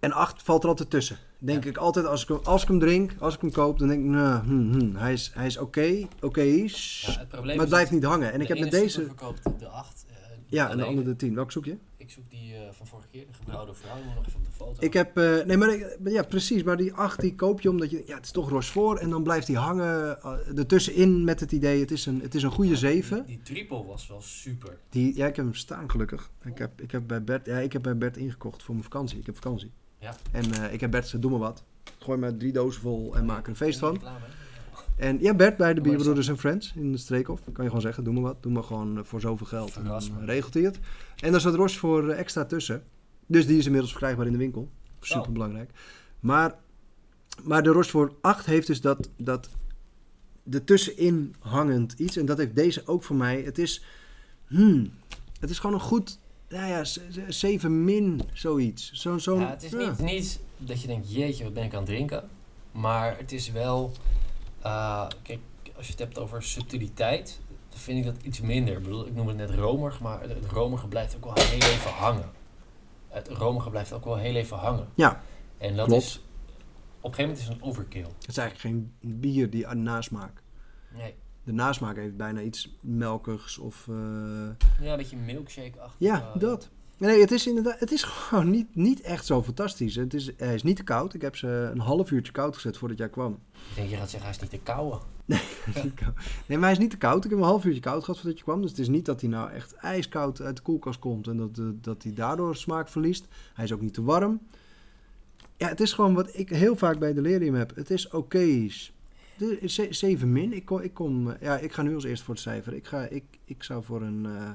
En 0.00 0.12
8 0.12 0.42
valt 0.42 0.62
er 0.62 0.68
altijd 0.68 0.90
tussen. 0.90 1.16
Denk 1.38 1.64
Ja. 1.64 1.70
ik 1.70 1.76
altijd, 1.76 2.06
als 2.06 2.22
ik, 2.22 2.28
hem, 2.28 2.38
als 2.44 2.62
ik 2.62 2.68
hem 2.68 2.78
drink, 2.78 3.14
als 3.18 3.34
ik 3.34 3.40
hem 3.40 3.52
koop, 3.52 3.78
dan 3.78 3.88
denk 3.88 4.00
ik, 4.04 4.10
nou, 4.10 4.44
hm, 4.44 4.72
hm, 4.72 4.94
hij 4.96 5.12
is, 5.12 5.30
hij 5.34 5.46
is 5.46 5.56
oké, 5.58 6.06
oké, 6.20 6.40
ja, 6.42 7.24
probleem 7.28 7.56
maar 7.56 7.64
het 7.64 7.68
blijft 7.68 7.90
niet 7.90 8.04
hangen. 8.04 8.32
En 8.32 8.40
ik 8.40 8.48
heb 8.48 8.58
met 8.58 8.70
deze, 8.70 9.04
verkoopt 9.04 9.42
de 9.58 9.68
8. 9.68 10.06
Ja, 10.52 10.70
en 10.70 10.76
de 10.76 10.84
andere 10.84 11.06
de 11.06 11.16
10. 11.16 11.34
Welke 11.34 11.52
zoek 11.52 11.64
je? 11.64 11.76
Ik 11.96 12.10
zoek 12.10 12.30
die 12.30 12.54
eh, 12.54 12.60
van 12.72 12.86
vorige 12.86 13.08
keer, 13.10 13.26
de 13.26 13.32
gebrouwde 13.32 13.74
vrouw. 13.74 13.96
Moet 13.96 14.14
nog 14.14 14.26
even 14.26 14.38
op 14.38 14.44
de 14.44 14.50
foto. 14.52 14.76
Ik 14.86 14.92
heb, 14.92 15.16
eh, 15.16 15.44
nee, 15.44 15.56
maar 15.56 15.74
ik- 15.74 15.98
ja, 16.04 16.22
precies. 16.22 16.62
Maar 16.62 16.76
die 16.76 16.92
8 16.94 17.20
die 17.20 17.34
koop 17.34 17.60
je 17.60 17.70
omdat 17.70 17.90
je, 17.90 18.02
ja, 18.06 18.14
het 18.16 18.24
is 18.24 18.30
toch 18.30 18.48
Rochefort. 18.50 19.00
En 19.00 19.10
dan 19.10 19.22
blijft 19.22 19.46
die 19.46 19.56
hangen 19.56 20.18
uh, 20.24 20.58
ertussenin 20.58 21.24
met 21.24 21.40
het 21.40 21.52
idee, 21.52 21.80
het 21.80 21.90
is 21.90 22.06
een, 22.06 22.20
het 22.20 22.34
is 22.34 22.42
een 22.42 22.50
goede 22.50 22.76
7. 22.76 23.16
Die, 23.16 23.36
die 23.36 23.42
triple 23.54 23.84
was 23.84 24.06
wel 24.08 24.20
super. 24.20 24.78
Die, 24.88 25.16
ja, 25.16 25.26
ik 25.26 25.36
heb 25.36 25.44
hem 25.44 25.54
staan 25.54 25.90
gelukkig. 25.90 26.30
Ik 26.44 26.58
heb, 26.58 26.80
ik 26.80 26.90
heb 26.90 27.06
bij 27.06 27.24
Bert, 27.24 27.46
ja, 27.46 27.58
ik 27.58 27.72
heb 27.72 27.82
bij 27.82 27.98
Bert 27.98 28.16
ingekocht 28.16 28.62
voor 28.62 28.74
mijn 28.74 28.84
vakantie. 28.86 29.18
Ik 29.18 29.26
heb 29.26 29.34
vakantie. 29.34 29.70
Ja. 29.98 30.14
En 30.32 30.72
ik 30.72 30.80
heb 30.80 30.90
Bert 30.90 31.02
gezegd, 31.04 31.22
doe 31.22 31.30
maar 31.30 31.40
wat. 31.40 31.64
Gooi 31.98 32.18
maar 32.18 32.36
drie 32.36 32.52
dozen 32.52 32.80
vol 32.82 33.16
en 33.16 33.24
maak 33.24 33.42
er 33.44 33.48
een 33.50 33.56
feest 33.56 33.78
van. 33.78 33.92
Reclame? 33.92 34.18
En 34.96 35.20
ja, 35.20 35.34
Bert 35.34 35.56
bij 35.56 35.74
de 35.74 35.80
Bierbroeders 35.80 36.28
en 36.28 36.38
Friends 36.38 36.72
in 36.76 36.92
de 36.92 36.98
Streekhof. 36.98 37.40
Kan 37.44 37.52
je 37.56 37.66
gewoon 37.66 37.80
zeggen, 37.80 38.04
doe 38.04 38.12
maar 38.12 38.22
wat. 38.22 38.42
Doe 38.42 38.52
maar 38.52 38.62
gewoon 38.62 38.98
eh, 38.98 39.04
voor 39.04 39.20
zoveel 39.20 39.46
geld. 39.46 39.76
En 39.76 39.82
Verras 39.82 40.08
dan 40.08 40.18
me. 40.18 40.24
regelt 40.24 40.54
hij 40.54 40.62
het. 40.62 40.78
En 41.16 41.30
daar 41.32 41.40
zat 41.40 41.54
Roche 41.54 41.78
voor 41.78 42.08
eh, 42.08 42.18
extra 42.18 42.44
tussen. 42.44 42.82
Dus 43.26 43.46
die 43.46 43.58
is 43.58 43.64
inmiddels 43.64 43.90
verkrijgbaar 43.90 44.26
in 44.26 44.32
de 44.32 44.38
winkel. 44.38 44.68
Super 45.00 45.32
belangrijk. 45.32 45.70
Maar, 46.20 46.54
maar 47.42 47.62
de 47.62 47.70
Roche 47.70 47.90
voor 47.90 48.14
8 48.20 48.46
heeft 48.46 48.66
dus 48.66 48.80
dat, 48.80 49.08
dat 49.16 49.48
ertussenin 50.50 51.34
hangend 51.38 51.92
iets. 51.92 52.16
En 52.16 52.26
dat 52.26 52.38
heeft 52.38 52.54
deze 52.54 52.86
ook 52.86 53.02
voor 53.02 53.16
mij. 53.16 53.42
Het 53.42 53.58
is, 53.58 53.84
hmm, 54.46 54.92
het 55.40 55.50
is 55.50 55.58
gewoon 55.58 55.74
een 55.74 55.82
goed, 55.82 56.18
nou 56.48 56.68
ja, 56.68 56.84
7 57.28 57.84
min 57.84 58.20
zoiets. 58.32 58.92
Zo, 58.92 59.18
zo'n, 59.18 59.40
Ja, 59.40 59.50
het 59.50 59.62
is 59.62 59.70
ja. 59.70 59.78
niet, 59.78 59.98
niet 59.98 60.40
dat 60.58 60.80
je 60.80 60.86
denkt, 60.86 61.12
jeetje, 61.12 61.44
wat 61.44 61.54
ben 61.54 61.64
ik 61.64 61.72
aan 61.72 61.78
het 61.78 61.88
drinken. 61.88 62.28
Maar 62.72 63.18
het 63.18 63.32
is 63.32 63.50
wel, 63.50 63.92
eh, 64.62 65.06
kijk, 65.22 65.40
als 65.76 65.86
je 65.86 65.90
het 65.92 66.00
hebt 66.00 66.18
over 66.18 66.42
subtiliteit, 66.42 67.40
dan 67.68 67.78
vind 67.78 67.98
ik 67.98 68.04
dat 68.04 68.22
iets 68.22 68.40
minder. 68.40 68.76
Ik 68.76 68.82
bedoel, 68.82 69.06
ik 69.06 69.14
noem 69.14 69.28
het 69.28 69.36
net 69.36 69.50
romig, 69.50 70.00
maar 70.00 70.20
het, 70.20 70.46
romige 70.50 70.86
blijft 70.88 71.16
ook 71.16 71.24
wel 71.24 71.34
heel 71.34 71.70
even 71.70 71.90
hangen. 71.90 72.30
Het 73.08 73.28
romige 73.28 73.70
blijft 73.70 73.92
ook 73.92 74.04
wel 74.04 74.16
heel 74.16 74.34
even 74.34 74.56
hangen. 74.56 74.88
Ja, 74.94 75.22
En 75.58 75.76
dat 75.76 75.86
klopt. 75.86 76.02
is, 76.02 76.16
op 77.00 77.10
een 77.10 77.14
gegeven 77.14 77.22
moment 77.22 77.38
is 77.38 77.46
het 77.48 77.56
een 77.56 77.62
overkill. 77.68 78.06
Het 78.18 78.28
is 78.28 78.36
eigenlijk 78.36 78.68
geen 78.76 78.92
bier 79.20 79.50
die 79.50 79.64
een 79.66 79.82
nasmaak. 79.82 80.42
Nee, 80.96 81.14
De 81.44 81.52
nasmaak 81.52 81.96
heeft 81.96 82.16
bijna 82.16 82.40
iets 82.40 82.76
melkigs 82.80 83.58
of... 83.58 83.88
eh, 83.88 83.94
ja, 84.80 84.90
een 84.90 84.96
beetje 84.96 85.16
milkshake-achtig. 85.16 85.94
Ja, 85.98 86.30
eh, 86.34 86.40
dat. 86.40 86.70
Nee, 87.02 87.20
het 87.20 87.30
is 87.30 87.46
inderdaad, 87.46 87.80
het 87.80 87.92
is 87.92 88.02
gewoon 88.28 88.50
niet, 88.50 88.74
niet 88.74 89.00
echt 89.00 89.26
zo 89.26 89.42
fantastisch. 89.42 89.94
Het 89.94 90.14
is, 90.14 90.30
hij 90.36 90.54
is 90.54 90.62
niet 90.62 90.76
te 90.76 90.82
koud. 90.84 91.14
Ik 91.14 91.22
heb 91.22 91.36
ze 91.36 91.70
een 91.72 91.78
half 91.80 92.10
uurtje 92.10 92.32
koud 92.32 92.54
gezet 92.54 92.76
voordat 92.76 92.98
jij 92.98 93.08
kwam. 93.08 93.32
Ik 93.32 93.76
denk, 93.76 93.88
je 93.88 93.96
gaat 93.96 94.10
zeggen, 94.10 94.28
hij 94.30 94.38
is 94.42 94.50
niet 94.50 94.50
te 94.64 94.72
kouwen. 94.72 95.00
nee, 96.46 96.58
maar 96.58 96.60
hij 96.60 96.72
is 96.72 96.78
niet 96.78 96.90
te 96.90 96.96
koud. 96.98 97.16
Ik 97.16 97.22
heb 97.22 97.30
hem 97.32 97.40
een 97.40 97.46
half 97.48 97.64
uurtje 97.64 97.80
koud 97.80 98.04
gehad 98.04 98.20
voordat 98.20 98.38
je 98.38 98.44
kwam. 98.44 98.60
Dus 98.60 98.70
het 98.70 98.78
is 98.78 98.88
niet 98.88 99.04
dat 99.04 99.20
hij 99.20 99.30
nou 99.30 99.50
echt 99.50 99.72
ijskoud 99.74 100.40
uit 100.40 100.56
de 100.56 100.62
koelkast 100.62 100.98
komt 100.98 101.26
en 101.26 101.36
dat, 101.36 101.58
eh, 101.58 101.64
dat 101.80 102.02
hij 102.02 102.12
daardoor 102.14 102.56
smaak 102.56 102.88
verliest. 102.88 103.28
Hij 103.54 103.64
is 103.64 103.72
ook 103.72 103.80
niet 103.80 103.94
te 103.94 104.02
warm. 104.02 104.40
Ja, 105.56 105.68
het 105.68 105.80
is 105.80 105.92
gewoon 105.92 106.14
wat 106.14 106.36
ik 106.38 106.48
heel 106.48 106.76
vaak 106.76 106.98
bij 106.98 107.12
Delirium 107.12 107.54
heb. 107.54 107.76
Het 107.76 107.90
is. 107.90 108.08
De- 109.36 109.58
ze- 109.68 109.86
7 109.90 110.32
min. 110.32 110.52
Ik, 110.52 110.64
kom, 110.64 110.80
ik, 110.80 110.94
kom, 110.94 111.30
eh, 111.30 111.40
ja, 111.40 111.58
ik 111.58 111.72
ga 111.72 111.82
nu 111.82 111.94
als 111.94 112.04
eerst 112.04 112.22
voor 112.22 112.34
het 112.34 112.42
cijfer. 112.42 112.74
Ik, 112.74 112.86
ga, 112.86 113.02
ik, 113.04 113.24
ik 113.44 113.62
zou 113.62 113.84
voor 113.84 114.02
een... 114.02 114.26
eh, 114.26 114.50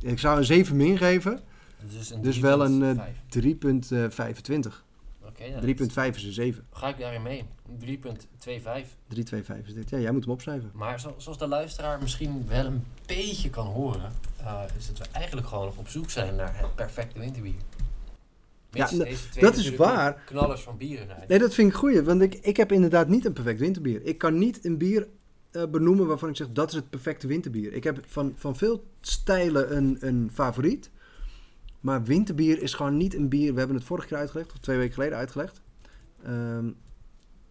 ik 0.00 0.18
zou 0.18 0.38
een 0.38 0.44
7 0.44 0.76
min 0.76 0.98
geven. 0.98 1.40
Dus, 1.92 2.10
een 2.10 2.22
Dus 2.22 2.38
wel 2.38 2.64
een 2.64 2.80
3,5. 2.80 3.90
eh, 3.90 3.98
3,25. 4.08 4.84
Oké. 5.22 5.28
Oké, 5.28 5.44
ja, 5.44 5.60
3,5 6.10 6.16
is 6.16 6.24
een 6.24 6.32
7. 6.32 6.64
Ga 6.72 6.88
ik 6.88 6.98
daarin 6.98 7.22
mee? 7.22 7.44
3,25. 7.78 8.96
3,25 9.08 9.66
is 9.66 9.74
dit. 9.74 9.90
Ja, 9.90 9.98
jij 9.98 10.10
moet 10.12 10.24
hem 10.24 10.32
opschrijven. 10.32 10.70
Maar 10.74 11.00
zo- 11.00 11.14
zoals 11.16 11.38
de 11.38 11.46
luisteraar 11.46 12.00
misschien 12.02 12.44
wel 12.48 12.64
een 12.66 12.84
beetje 13.06 13.50
kan 13.50 13.66
horen, 13.66 14.12
eh, 14.40 14.62
is 14.78 14.86
dat 14.86 14.98
we 14.98 15.04
eigenlijk 15.12 15.46
gewoon 15.46 15.64
nog 15.64 15.76
op 15.76 15.88
zoek 15.88 16.10
zijn 16.10 16.36
naar 16.36 16.58
het 16.58 16.74
perfecte 16.74 17.18
winterbier. 17.18 17.54
Mits 18.72 18.90
Ja, 18.90 19.04
deze 19.04 19.28
twee 19.28 19.44
dat 19.44 19.56
is 19.56 19.74
waar. 19.76 20.22
Knallers 20.26 20.60
van 20.60 20.76
bieren. 20.76 21.06
Nee, 21.28 21.38
dat 21.38 21.54
vind 21.54 21.68
ik 21.70 21.76
goed. 21.76 22.00
Want 22.00 22.22
ik, 22.22 22.34
ik 22.34 22.56
heb 22.56 22.72
inderdaad 22.72 23.08
niet 23.08 23.24
een 23.24 23.32
perfect 23.32 23.60
winterbier. 23.60 24.00
Ik 24.04 24.18
kan 24.18 24.38
niet 24.38 24.64
een 24.64 24.78
bier 24.78 25.06
benoemen 25.70 26.06
waarvan 26.06 26.28
ik 26.28 26.36
zeg 26.36 26.48
dat 26.48 26.68
is 26.68 26.74
het 26.74 26.90
perfecte 26.90 27.26
winterbier. 27.26 27.72
Ik 27.72 27.84
heb 27.84 28.00
van, 28.06 28.32
van 28.36 28.56
veel 28.56 28.84
stijlen 29.00 29.76
een, 29.76 29.96
een 30.00 30.30
favoriet. 30.32 30.90
Maar 31.80 32.04
winterbier 32.04 32.62
is 32.62 32.74
gewoon 32.74 32.96
niet 32.96 33.14
een 33.14 33.28
bier. 33.28 33.52
We 33.52 33.58
hebben 33.58 33.76
het 33.76 33.86
vorige 33.86 34.06
keer 34.06 34.16
uitgelegd, 34.18 34.52
of 34.52 34.58
twee 34.58 34.76
weken 34.76 34.94
geleden 34.94 35.18
uitgelegd. 35.18 35.60
Ehm, 36.24 36.70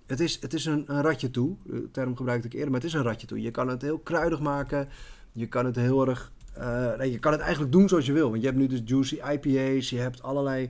het 0.05 0.19
is, 0.19 0.41
het 0.41 0.53
is 0.53 0.65
een, 0.65 0.83
een 0.87 1.01
ratje 1.01 1.31
toe. 1.31 1.55
De 1.63 1.91
term 1.91 2.15
gebruikte 2.15 2.47
ik 2.47 2.53
eerder, 2.53 2.71
maar 2.71 2.79
het 2.79 2.89
is 2.89 2.95
een 2.95 3.03
ratje 3.03 3.27
toe. 3.27 3.41
Je 3.41 3.51
kan 3.51 3.67
het 3.67 3.81
heel 3.81 3.99
kruidig 3.99 4.39
maken. 4.39 4.87
Je 5.31 5.47
kan 5.47 5.65
het 5.65 5.75
heel 5.75 6.07
erg. 6.07 6.31
eh, 6.53 6.97
nee, 6.97 7.11
je 7.11 7.19
kan 7.19 7.31
het 7.31 7.41
eigenlijk 7.41 7.71
doen 7.71 7.89
zoals 7.89 8.05
je 8.05 8.13
wil. 8.13 8.29
Want 8.29 8.41
je 8.41 8.47
hebt 8.47 8.59
nu 8.59 8.67
dus 8.67 8.81
juicy 8.85 9.15
IPA's. 9.15 9.89
Je 9.89 9.97
hebt 9.99 10.21
allerlei 10.23 10.69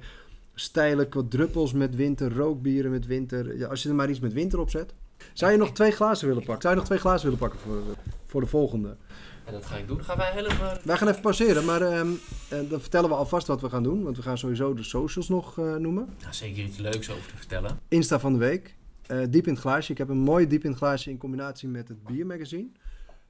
stijlen 0.54 1.10
quadruppels 1.10 1.74
met 1.74 1.96
winter, 1.96 2.34
rookbieren 2.34 2.92
met 2.92 3.06
winter. 3.06 3.58
Ja, 3.58 3.68
als 3.68 3.84
je 3.84 3.90
er 3.90 3.96
maar 3.96 4.10
iets 4.10 4.20
met 4.20 4.34
winter 4.34 4.60
op 4.60 4.70
zet. 4.70 4.94
Zou 5.34 5.52
je 5.52 5.58
nog 5.58 5.72
twee 5.72 5.92
glazen 5.92 6.28
willen 6.28 6.44
pakken? 6.44 6.62
Zou 6.62 6.74
je 6.74 6.80
nog 6.80 6.90
twee 6.90 7.00
glazen 7.00 7.24
willen 7.24 7.40
pakken 7.40 7.60
voor, 7.60 7.82
voor 8.26 8.42
de 8.42 8.48
volgende? 8.48 8.98
En 9.46 9.54
dat 9.54 9.66
ga 9.66 9.76
ik 9.76 9.88
doen. 9.88 10.04
Gaan 10.04 10.18
wij 10.18 10.32
helemaal... 10.32 10.78
Wij 10.84 10.98
gaan 10.98 11.08
even 11.08 11.22
pauzeren, 11.22 11.66
maar 11.66 11.82
ehm, 11.82 12.08
eh, 12.50 12.60
dan 12.70 12.82
vertellen 12.82 13.10
we 13.10 13.16
alvast 13.16 13.48
wat 13.48 13.62
we 13.62 13.70
gaan 13.70 13.84
doen. 13.84 14.04
Want 14.04 14.16
we 14.16 14.22
gaan 14.22 14.38
sowieso 14.38 14.74
de 14.74 14.84
socials 14.84 15.30
nog 15.30 15.58
eh, 15.60 15.76
noemen. 15.76 16.16
Nou, 16.22 16.34
zeker 16.34 16.64
iets 16.64 16.78
leuks 16.78 17.10
over 17.12 17.28
te 17.32 17.38
vertellen. 17.38 17.80
Insta 17.88 18.20
van 18.20 18.34
de 18.34 18.40
week. 18.40 18.76
eh, 19.08 19.20
diep 19.30 19.48
in 19.48 19.52
het 19.54 19.62
glaasje. 19.62 19.92
Ik 19.92 19.98
heb 19.98 20.10
een 20.10 20.18
mooi 20.18 20.48
diep 20.48 20.64
in 20.64 20.70
het 20.70 20.78
glaasje 20.80 21.10
in 21.10 21.18
combinatie 21.18 21.68
met 21.68 21.88
het 21.88 22.04
biermagazine. 22.04 22.68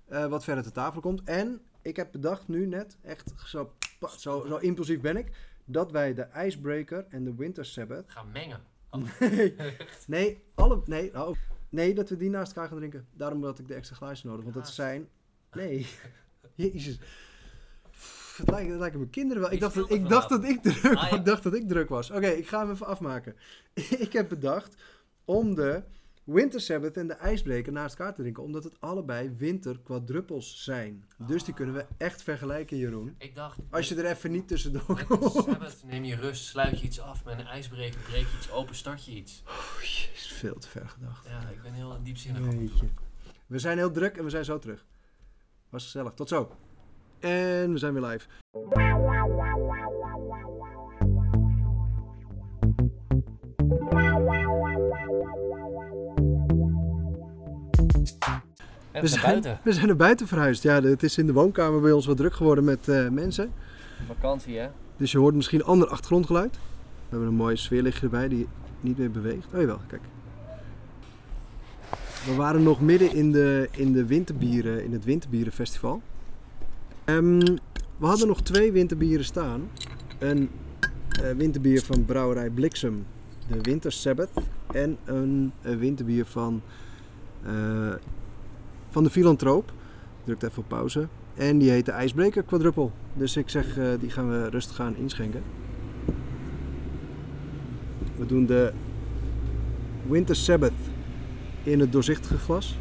eh, 0.07 0.25
wat 0.25 0.43
verder 0.43 0.63
te 0.63 0.71
tafel 0.71 1.01
komt. 1.01 1.23
En 1.23 1.61
ik 1.81 1.95
heb 1.95 2.11
bedacht 2.11 2.47
nu 2.47 2.65
net, 2.65 2.97
echt 3.03 3.33
zo, 3.45 3.71
zo, 4.17 4.45
zo 4.47 4.55
impulsief 4.55 4.99
ben 5.01 5.17
ik, 5.17 5.31
dat 5.65 5.91
wij 5.91 6.13
de 6.13 6.27
Icebreaker 6.45 7.05
en 7.09 7.23
de 7.23 7.33
Winter 7.35 7.65
Sabbath 7.65 8.03
Gaan 8.07 8.31
mengen. 8.33 8.59
Nee, 9.19 9.55
nee, 10.07 10.43
alle, 10.55 10.81
nee, 10.85 11.11
oh, 11.27 11.35
nee, 11.69 11.93
dat 11.93 12.09
we 12.09 12.17
die 12.17 12.29
naast 12.29 12.51
elkaar 12.51 12.69
gaan 12.69 12.77
drinken. 12.77 13.07
Daarom 13.13 13.43
had 13.43 13.59
ik 13.59 13.67
de 13.67 13.73
extra 13.73 13.95
glaasjes 13.95 14.23
nodig. 14.23 14.43
Want 14.43 14.55
dat 14.55 14.69
zijn. 14.69 15.07
Nee. 15.51 15.87
Jezus. 16.55 16.99
Het 18.37 18.49
lijken, 18.49 18.69
het 18.69 18.79
lijken 18.79 18.99
mijn 18.99 19.11
kinderen 19.11 19.41
wel. 19.41 19.51
Ik 19.51 19.59
dacht, 19.59 19.75
dat, 19.75 19.91
ik, 19.91 20.09
dacht 20.09 20.29
dat 20.29 20.43
ik 20.43 20.61
druk 20.61 20.95
Ah, 20.95 21.09
ja. 21.09 21.17
Ik 21.17 21.25
dacht 21.25 21.43
dat 21.43 21.53
ik 21.53 21.67
druk 21.67 21.89
was. 21.89 22.11
Oké, 22.11 22.27
ik 22.27 22.47
ga 22.47 22.59
hem 22.59 22.71
even 22.71 22.85
afmaken. 22.85 23.35
ik 24.05 24.13
heb 24.13 24.29
bedacht 24.29 24.75
om 25.25 25.55
de 25.55 25.83
Winter 26.27 26.61
Sabbath 26.61 26.97
en 26.97 27.07
de 27.07 27.13
IJsbreker 27.13 27.71
naast 27.71 27.99
elkaar 27.99 28.13
te 28.13 28.21
drinken. 28.21 28.43
Omdat 28.43 28.63
het 28.63 28.81
allebei 28.81 29.33
winter 29.37 29.79
quadruppels 29.79 30.63
zijn. 30.63 31.05
Dus 31.27 31.43
die 31.43 31.53
kunnen 31.53 31.75
we 31.75 31.85
echt 31.97 32.21
vergelijken, 32.21 32.77
Jeroen. 32.77 33.15
Ik 33.17 33.35
dacht... 33.35 33.57
Als 33.69 33.89
je 33.89 33.95
er 33.95 34.05
even 34.05 34.31
niet 34.31 34.47
tussendoor 34.47 35.05
komt. 35.05 35.31
Sabbath 35.31 35.83
neem 35.85 36.03
je 36.03 36.15
rust, 36.15 36.45
sluit 36.45 36.79
je 36.79 36.85
iets 36.85 36.99
af. 36.99 37.25
Met 37.25 37.39
een 37.39 37.45
ijsbreker 37.45 37.99
breek 38.01 38.25
je 38.25 38.37
iets 38.37 38.51
open, 38.51 38.75
start 38.75 39.05
je 39.05 39.11
iets. 39.11 39.43
Oh, 39.47 39.81
jezus, 39.81 40.31
veel 40.31 40.55
te 40.59 40.67
ver 40.67 40.89
gedacht. 40.89 41.27
Ja, 41.27 41.49
ik 41.49 41.61
ben 41.61 41.73
heel 41.73 41.97
diepzinnig. 42.03 42.53
Jeetje. 42.53 42.87
We 43.45 43.59
zijn 43.59 43.77
heel 43.77 43.91
druk 43.91 44.17
en 44.17 44.23
we 44.23 44.29
zijn 44.29 44.45
zo 44.45 44.59
terug. 44.59 44.85
Was 45.69 45.83
gezellig. 45.83 46.13
Tot 46.13 46.29
zo. 46.29 46.55
En 47.19 47.71
we 47.71 47.77
zijn 47.77 47.93
weer 47.93 48.03
live. 48.03 48.27
We 59.01 59.09
naar 59.09 59.19
zijn, 59.19 59.31
buiten. 59.31 59.59
we 59.63 59.73
zijn 59.73 59.89
er 59.89 59.95
buiten 59.95 60.27
verhuisd. 60.27 60.63
Ja, 60.63 60.81
het 60.81 61.03
is 61.03 61.17
in 61.17 61.25
de 61.25 61.33
woonkamer 61.33 61.81
bij 61.81 61.91
ons 61.91 62.05
wat 62.05 62.17
druk 62.17 62.33
geworden 62.33 62.63
met 62.63 62.87
eh, 62.87 63.07
mensen. 63.07 63.51
Vakantie, 64.07 64.57
hè? 64.57 64.67
Dus 64.97 65.11
je 65.11 65.17
hoort 65.17 65.35
misschien 65.35 65.63
ander 65.63 65.87
achtergrondgeluid. 65.87 66.53
We 66.53 66.59
hebben 67.09 67.27
een 67.27 67.33
mooie 67.33 67.55
sfeerlichtje 67.55 68.03
erbij 68.03 68.27
die 68.27 68.47
niet 68.79 68.97
meer 68.97 69.11
beweegt. 69.11 69.47
Oh 69.53 69.59
jawel, 69.59 69.79
kijk. 69.87 70.01
We 72.25 72.35
waren 72.35 72.63
nog 72.63 72.81
midden 72.81 73.13
in, 73.13 73.31
de, 73.31 73.69
in, 73.71 73.93
de 73.93 74.05
winterbieren, 74.05 74.83
in 74.83 74.93
het 74.93 75.05
Winterbierenfestival. 75.05 76.01
Ehm, 77.05 77.39
we 77.97 78.05
hadden 78.05 78.27
nog 78.27 78.41
twee 78.41 78.71
winterbieren 78.71 79.25
staan. 79.25 79.69
Een 80.19 80.49
eh, 81.09 81.31
winterbier 81.31 81.81
van 81.81 82.05
brouwerij 82.05 82.49
Bliksem, 82.49 83.05
de 83.47 83.61
Winter 83.61 83.91
Sabbath. 83.91 84.29
En 84.71 84.97
een, 85.05 85.51
eh, 85.61 85.75
winterbier 85.75 86.25
van, 86.25 86.61
eh, 87.43 87.93
van 88.89 89.03
de 89.03 89.09
Filantroop. 89.09 89.69
Ik 89.69 90.23
druk 90.37 90.41
even 90.41 90.57
op 90.63 90.67
pauze. 90.67 91.07
En 91.35 91.57
die 91.57 91.69
heet 91.69 91.85
de 91.85 91.91
IJsbreker 91.91 92.43
Quadruple. 92.43 92.89
Dus 93.13 93.37
ik 93.37 93.49
zeg, 93.49 93.77
eh, 93.77 93.85
die 93.99 94.09
gaan 94.09 94.29
we 94.29 94.49
rustig 94.49 94.75
gaan 94.75 94.95
inschenken. 94.95 95.43
We 98.15 98.25
doen 98.25 98.45
de 98.45 98.73
Winter 100.07 100.35
Sabbath 100.35 100.71
in 101.63 101.79
het 101.79 101.91
doorzichtige 101.91 102.37
glas. 102.37 102.77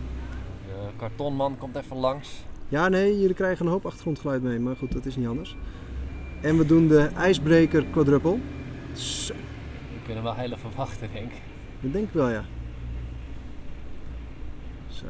De 0.67 0.89
kartonman 0.97 1.59
komt 1.59 1.77
even 1.77 1.97
langs. 1.97 2.45
Ja, 2.69 2.89
nee, 2.89 3.21
jullie 3.21 3.35
krijgen 3.35 3.67
een 3.67 3.73
hoop 3.73 3.87
achtergrondgeluid 3.87 4.43
mee, 4.43 4.59
maar 4.59 4.77
goed, 4.77 4.93
dat 4.93 5.07
is 5.07 5.17
niet 5.17 5.27
anders. 5.27 5.57
En 6.41 6.59
we 6.59 6.67
doen 6.67 6.89
de 6.89 7.01
IJsbreker 7.17 7.85
Quadruple. 7.85 8.39
Zo, 8.93 9.35
We 9.35 10.05
kunnen 10.05 10.23
wel 10.23 10.35
heel 10.35 10.53
even 10.53 10.71
wachten, 10.77 11.09
denk 11.13 11.33
ik. 11.33 11.41
dat 11.81 11.93
denk 11.93 12.05
ik 12.07 12.13
wel, 12.13 12.29
ja. 12.31 12.45
Zo, 14.89 15.05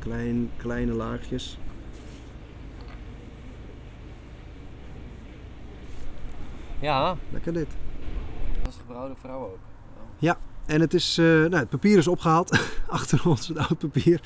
klein, 0.00 0.50
kleine 0.56 0.92
laagjes. 0.92 1.58
Ja, 6.80 7.16
Lekker 7.32 7.52
dit. 7.52 7.68
dat 8.62 8.72
is 8.72 8.76
gebrouwde 8.76 9.14
vrouw 9.20 9.40
ook. 9.40 9.58
En 10.70 10.80
het, 10.80 10.94
is, 10.94 11.18
eh, 11.18 11.24
nou, 11.24 11.54
het 11.54 11.68
papier 11.68 11.98
is 11.98 12.06
opgehaald 12.06 12.58
achter 12.88 13.28
ons, 13.28 13.48
het 13.48 13.58
oud 13.58 13.78
papier. 13.78 14.20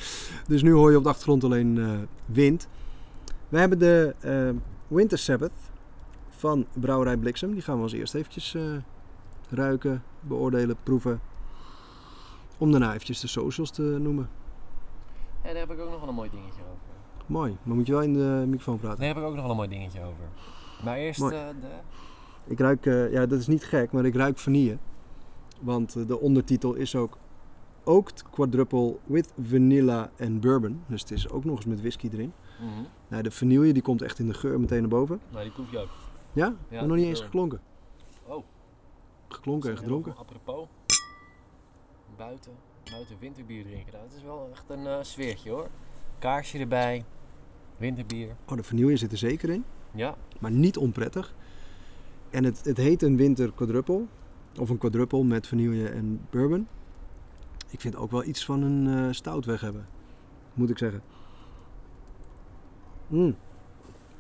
Dus 0.47 0.63
nu 0.63 0.73
hoor 0.73 0.91
je 0.91 0.97
op 0.97 1.03
de 1.03 1.09
achtergrond 1.09 1.45
alleen 1.45 1.79
eh, 1.79 1.91
wind. 2.27 2.69
We 3.49 3.59
hebben 3.59 3.79
de 3.79 4.15
eh, 4.21 4.51
Winter 4.89 5.19
Sabbath 5.19 5.53
van 6.29 6.67
Brouwerij 6.73 7.17
Bliksem. 7.17 7.53
Die 7.53 7.63
gaan 7.63 7.77
we 7.77 7.83
als 7.83 7.93
eerst 7.93 8.15
eventjes 8.15 8.57
ruiken, 9.51 10.03
beoordelen, 10.21 10.77
proeven. 10.83 11.21
Om 12.59 12.71
daarna 12.71 12.93
eventjes 12.93 13.21
de 13.21 13.27
socials 13.27 13.71
te 13.71 13.83
noemen. 13.83 14.29
Ja, 15.45 15.51
daar 15.51 15.59
heb 15.59 15.71
ik 15.71 15.81
ook 15.81 15.91
nog 15.91 16.01
wel 16.01 16.09
een 16.09 16.15
mooi 16.15 16.31
dingetje 16.31 16.61
over. 16.61 16.95
Mooi, 17.27 17.57
maar 17.63 17.77
moet 17.77 17.87
je 17.87 17.93
wel 17.93 18.03
in 18.03 18.13
de 18.13 18.45
microfoon 18.47 18.79
praten. 18.79 18.99
Daar 18.99 19.09
heb 19.09 19.17
ik 19.17 19.23
ook 19.23 19.35
nog 19.35 19.43
wel 19.43 19.51
een 19.51 19.57
mooi 19.57 19.69
dingetje 19.69 20.01
over. 20.01 20.29
Maar 20.85 20.97
eerst 20.97 21.23
eh, 21.23 21.31
de... 21.31 21.69
Ik 22.45 22.59
ruik, 22.61 22.87
eh, 22.87 23.13
ja 23.13 23.27
dat 23.27 23.39
is 23.39 23.47
niet 23.47 23.65
gek, 23.65 23.93
maar 23.93 24.05
ik 24.05 24.15
ruik 24.15 24.39
vanille. 24.39 24.79
Want 25.61 25.97
eh, 25.97 26.07
de 26.07 26.21
ondertitel 26.21 26.75
is 26.75 26.97
ook 26.97 27.19
Oaked 27.85 28.23
Quadruple 28.31 28.97
with 29.05 29.33
Vanilla 29.43 30.11
and 30.21 30.41
Bourbon. 30.41 30.83
Dus 30.87 31.01
het 31.01 31.11
is 31.11 31.29
ook 31.31 31.45
nog 31.45 31.57
eens 31.57 31.67
met 31.67 31.81
whisky 31.81 32.09
erin. 32.13 32.33
Mhm. 32.61 32.83
Nou, 33.09 33.23
de 33.23 33.31
vanille 33.31 33.73
die 33.73 33.83
komt 33.83 34.03
echt 34.03 34.19
in 34.19 34.27
de 34.27 34.35
geur 34.35 34.61
meteen 34.61 34.81
naar 34.81 34.89
boven. 34.89 35.21
Nou, 35.31 35.43
die 35.43 35.53
proef 35.53 35.71
je 35.71 35.79
ook. 35.79 35.91
Ja? 36.33 36.55
Ja, 36.69 36.85
nog 36.85 36.97
niet 36.97 37.07
eens 37.07 37.19
geur. 37.19 37.27
geklonken. 37.27 37.61
Oh. 38.27 38.45
Geklonken 39.29 39.71
en 39.71 39.77
gedronken. 39.77 40.17
Apropos. 40.17 40.67
Buiten, 42.17 42.53
buiten 42.91 43.17
winterbier 43.19 43.65
drinken. 43.65 43.93
Nou, 43.93 44.05
het 44.05 44.17
is 44.17 44.23
wel 44.23 44.49
echt 44.53 44.65
een 44.69 44.87
eh, 44.87 44.99
sfeertje 45.01 45.51
hoor. 45.51 45.69
Kaarsje 46.19 46.59
erbij. 46.59 47.05
Winterbier. 47.77 48.37
Oh, 48.49 48.57
de 48.57 48.63
vanille 48.63 48.97
zit 48.97 49.13
er 49.13 49.19
zeker 49.19 49.51
in. 49.51 49.65
Ja. 49.93 50.17
Maar 50.41 50.51
niet 50.51 50.77
onprettig. 50.77 51.35
En 52.31 52.45
het, 52.45 52.65
het 52.65 52.77
heet 52.77 53.03
een 53.03 53.17
winter 53.17 53.53
quadruple. 53.53 54.05
Of 54.59 54.69
een 54.69 54.79
quadruple 54.79 55.25
met 55.25 55.47
vanille 55.47 55.89
en 55.89 56.27
bourbon. 56.31 56.69
Ik 57.71 57.81
vind 57.81 57.97
ook 57.97 58.11
wel 58.11 58.25
iets 58.25 58.45
van 58.45 58.63
een 58.63 59.07
eh, 59.07 59.13
stout 59.13 59.45
weg 59.45 59.61
hebben. 59.61 59.87
Moet 60.55 60.71
ik 60.71 60.79
zeggen. 60.79 61.03
Mm. 63.07 63.37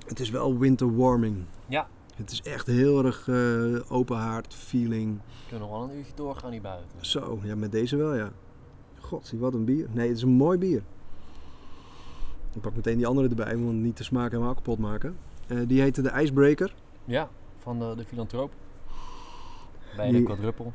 Het 0.06 0.20
is 0.20 0.30
wel 0.30 0.58
winter 0.58 0.96
warming. 0.96 1.44
Ja. 1.66 1.88
Het 2.14 2.30
is 2.30 2.42
echt 2.42 2.66
heel 2.66 3.04
erg 3.04 3.28
eh, 3.28 3.92
open 3.92 4.16
haard 4.16 4.54
feeling. 4.54 5.16
We 5.16 5.48
kunnen 5.48 5.68
nog 5.68 5.78
wel 5.78 5.88
een 5.88 5.96
uurtje 5.96 6.14
doorgaan 6.14 6.50
hier 6.52 6.60
buiten. 6.60 6.88
Zo, 7.00 7.40
ja, 7.42 7.54
met 7.54 7.72
deze 7.72 7.96
wel, 7.96 8.14
ja. 8.14 8.32
God, 9.04 9.32
wat 9.38 9.54
een 9.54 9.64
bier. 9.64 9.88
Nee, 9.92 10.08
het 10.08 10.16
is 10.16 10.22
een 10.22 10.28
mooi 10.28 10.58
bier. 10.58 10.82
Ik 12.54 12.60
pak 12.60 12.74
meteen 12.76 12.96
die 12.96 13.06
andere 13.06 13.28
erbij, 13.28 13.54
om 13.54 13.80
niet 13.82 13.96
de 13.96 14.04
smaak 14.04 14.30
helemaal 14.30 14.54
kapot 14.54 14.78
maken. 14.78 15.16
Eh, 15.46 15.58
die 15.66 15.80
heette 15.80 16.02
de 16.02 16.20
Icebreaker. 16.22 16.74
Ja, 17.04 17.28
van 17.58 17.78
de, 17.78 17.94
de 17.96 18.04
filantroop. 18.04 18.52
Bij 19.96 20.10
Die- 20.10 20.18
de 20.18 20.22
quadruppel. 20.24 20.72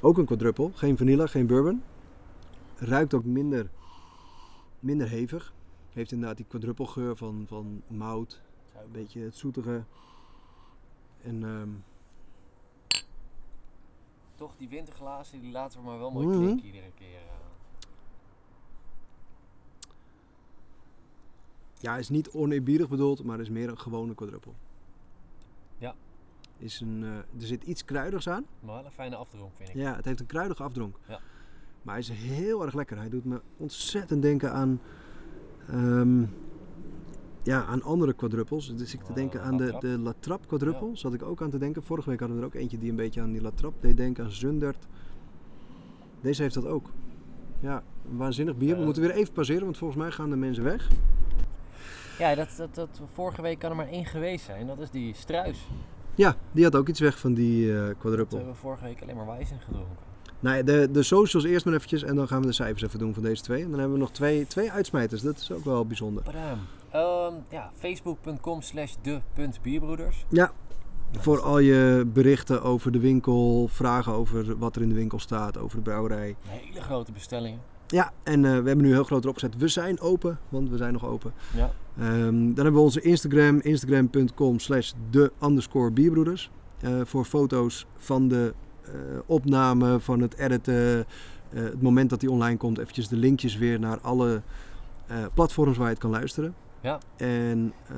Ook 0.00 0.18
een 0.18 0.24
quadruple. 0.24 0.70
Geen 0.74 0.96
vanilla, 0.96 1.26
geen 1.26 1.46
bourbon. 1.46 1.82
Ruikt 2.76 3.14
ook 3.14 3.24
minder, 3.24 3.70
minder 4.80 5.08
hevig. 5.08 5.52
Heeft 5.92 6.12
inderdaad 6.12 6.36
die 6.36 6.46
quadruple 6.48 6.86
geur 6.86 7.16
van, 7.16 7.44
van 7.48 7.82
mout. 7.86 8.40
Een 8.74 8.92
beetje 8.92 9.20
het 9.20 9.36
zoetige. 9.36 9.82
En 11.22 11.44
ehm, 11.44 11.68
toch 14.38 14.56
die 14.56 14.68
winterglazen, 14.68 15.40
die 15.40 15.52
laten 15.52 15.80
we 15.80 15.86
maar 15.86 15.98
wel 15.98 16.10
mooi 16.10 16.26
Mhm. 16.26 16.36
klinken 16.38 16.66
iedere 16.66 16.90
keer. 16.94 17.16
eh. 17.18 17.36
Ja, 21.80 21.96
is 21.96 22.08
niet 22.08 22.28
oneerbiedig 22.30 22.88
bedoeld, 22.88 23.24
maar 23.24 23.40
is 23.40 23.48
meer 23.48 23.68
een 23.68 23.78
gewone 23.78 24.14
quadruppel. 24.14 24.54
Ja. 25.78 25.94
Is 26.58 26.80
een, 26.80 27.02
eh, 27.04 27.16
er 27.16 27.24
zit 27.46 27.62
iets 27.64 27.84
kruidigs 27.84 28.28
aan. 28.28 28.46
Maar 28.60 28.74
wel 28.74 28.84
een 28.84 28.90
fijne 28.90 29.16
afdronk 29.16 29.52
vind 29.56 29.68
ik. 29.68 29.74
Ja, 29.74 29.94
het 29.96 30.04
heeft 30.04 30.20
een 30.20 30.26
kruidige 30.26 30.62
afdronk. 30.62 30.96
Ja. 31.08 31.20
Maar 31.82 31.94
hij 31.94 32.02
is 32.02 32.08
heel 32.10 32.62
erg 32.64 32.74
lekker. 32.74 32.96
Hij 32.98 33.08
doet 33.08 33.24
me 33.24 33.40
ontzettend 33.56 34.22
denken 34.22 34.52
aan, 34.52 34.80
ehm, 35.68 36.24
ja, 37.48 37.64
aan 37.64 37.82
andere 37.82 38.12
quadruppels. 38.12 38.76
Dus 38.76 38.94
ik 38.94 39.02
te 39.02 39.12
denken 39.12 39.42
aan 39.42 39.56
de, 39.56 39.66
Trappe. 39.66 39.86
de 39.86 39.98
La 39.98 40.12
Trappe 40.20 40.46
quadruppel. 40.46 40.90
Zat 40.96 41.14
ik 41.14 41.22
ook 41.22 41.42
aan 41.42 41.50
te 41.50 41.58
denken. 41.58 41.82
Vorige 41.82 42.10
week 42.10 42.18
hadden 42.18 42.36
we 42.36 42.42
er 42.42 42.48
ook 42.48 42.54
eentje 42.54 42.78
die 42.78 42.90
een 42.90 42.96
beetje 42.96 43.20
aan 43.20 43.32
die 43.32 43.40
La 43.40 43.50
Trappe 43.54 43.86
deed 43.86 43.96
denken. 43.96 44.24
Aan 44.24 44.30
Zundert. 44.30 44.86
Deze 46.20 46.42
heeft 46.42 46.54
dat 46.54 46.66
ook. 46.66 46.90
Ja, 47.60 47.82
waanzinnig 48.16 48.56
bier. 48.56 48.78
We 48.78 48.84
moeten 48.84 49.02
weer 49.02 49.10
even 49.10 49.32
passeren, 49.32 49.64
want 49.64 49.76
volgens 49.76 50.00
mij 50.00 50.10
gaan 50.10 50.30
de 50.30 50.36
mensen 50.36 50.64
weg. 50.64 50.88
Ja, 52.18 52.34
dat, 52.34 52.54
dat, 52.56 52.74
dat, 52.74 53.00
vorige 53.12 53.42
week 53.42 53.58
kan 53.58 53.70
er 53.70 53.76
maar 53.76 53.88
één 53.88 54.06
geweest 54.06 54.44
zijn. 54.44 54.66
Dat 54.66 54.78
is 54.78 54.90
die 54.90 55.14
struis. 55.14 55.68
Ja, 56.14 56.36
die 56.52 56.64
had 56.64 56.76
ook 56.76 56.88
iets 56.88 57.00
weg 57.00 57.18
van 57.18 57.34
die 57.34 57.72
We 57.72 57.94
quadruppel. 57.98 58.36
hebben 58.36 58.56
vorige 58.56 58.84
week 58.84 59.02
alleen 59.02 59.16
maar 59.16 59.26
wijzing 59.26 59.64
gedronken. 59.64 59.96
Nou 60.40 60.64
de, 60.64 60.88
de 60.92 61.02
socials 61.02 61.44
eerst 61.44 61.64
maar 61.64 61.74
eventjes 61.74 62.02
en 62.02 62.16
dan 62.16 62.28
gaan 62.28 62.40
we 62.40 62.46
de 62.46 62.52
cijfers 62.52 62.82
even 62.82 62.98
doen 62.98 63.14
van 63.14 63.22
deze 63.22 63.42
twee. 63.42 63.62
En 63.62 63.70
dan 63.70 63.78
hebben 63.78 63.96
we 63.96 64.02
nog 64.02 64.12
twee, 64.12 64.46
twee 64.46 64.70
uitsmijters. 64.70 65.22
Dat 65.22 65.38
is 65.38 65.52
ook 65.52 65.64
wel 65.64 65.86
bijzonder. 65.86 66.22
Ehm, 66.90 67.34
ja, 67.48 67.70
facebook.com 67.74 68.62
slash 68.62 68.94
de.bierbroeders. 69.02 70.24
Ja, 70.28 70.52
voor 71.12 71.40
al 71.40 71.58
je 71.58 72.06
berichten 72.12 72.62
over 72.62 72.92
de 72.92 72.98
winkel, 72.98 73.68
vragen 73.68 74.12
over 74.12 74.58
wat 74.58 74.76
er 74.76 74.82
in 74.82 74.88
de 74.88 74.94
winkel 74.94 75.18
staat, 75.18 75.58
over 75.58 75.76
de 75.76 75.82
brouwerij. 75.82 76.36
Hele 76.48 76.80
grote 76.80 77.12
bestellingen. 77.12 77.60
Ja, 77.86 78.12
en 78.22 78.44
eh, 78.44 78.50
we 78.50 78.66
hebben 78.66 78.82
nu 78.82 78.92
heel 78.92 79.04
groot 79.04 79.22
erop 79.22 79.34
gezet. 79.34 79.56
We 79.56 79.68
zijn 79.68 80.00
open, 80.00 80.38
want 80.48 80.70
we 80.70 80.76
zijn 80.76 80.92
nog 80.92 81.04
open. 81.04 81.32
Ja. 81.54 81.70
Ehm, 81.98 82.34
dan 82.34 82.54
hebben 82.54 82.72
we 82.72 82.80
onze 82.80 83.00
Instagram, 83.00 83.60
instagram.com 83.60 84.58
slash 84.58 84.92
de 85.10 85.32
underscore 85.42 85.90
bierbroeders. 85.90 86.50
Eh, 86.80 87.00
voor 87.04 87.24
foto's 87.24 87.86
van 87.96 88.28
de 88.28 88.54
eh, 88.82 88.92
opname, 89.26 90.00
van 90.00 90.20
het 90.20 90.36
editen. 90.36 91.06
het 91.48 91.82
moment 91.82 92.10
dat 92.10 92.20
die 92.20 92.30
online 92.30 92.56
komt, 92.56 92.78
eventjes 92.78 93.08
de 93.08 93.16
linkjes 93.16 93.56
weer 93.56 93.80
naar 93.80 94.00
alle 94.00 94.42
platforms 95.34 95.76
waar 95.76 95.86
je 95.86 95.92
het 95.92 96.02
kan 96.02 96.10
luisteren. 96.10 96.54
Ja. 96.80 96.98
En 97.16 97.72
eh, 97.88 97.96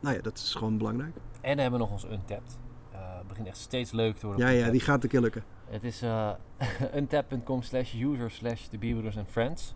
nou 0.00 0.16
ja, 0.16 0.22
dat 0.22 0.36
is 0.38 0.54
gewoon 0.54 0.78
belangrijk. 0.78 1.14
En 1.40 1.56
we 1.56 1.62
hebben 1.62 1.80
nog 1.80 1.90
ons 1.90 2.04
Untapped. 2.04 2.58
Eh, 2.92 2.98
Het 3.18 3.28
begint 3.28 3.46
echt 3.46 3.56
steeds 3.56 3.92
leuk 3.92 4.16
te 4.16 4.26
worden. 4.26 4.46
Ja, 4.46 4.52
ja, 4.64 4.70
die 4.70 4.80
gaat 4.80 5.02
een 5.02 5.08
keer 5.08 5.20
lukken. 5.20 5.42
Het 5.70 5.84
is 5.84 6.02
eh 6.02 6.30
untapped.com 6.96 7.62
slash 7.62 7.94
user 7.94 8.30
slash 8.30 8.66
de 8.68 8.78
bierbroeders 8.78 9.16
en 9.16 9.26
friends. 9.30 9.74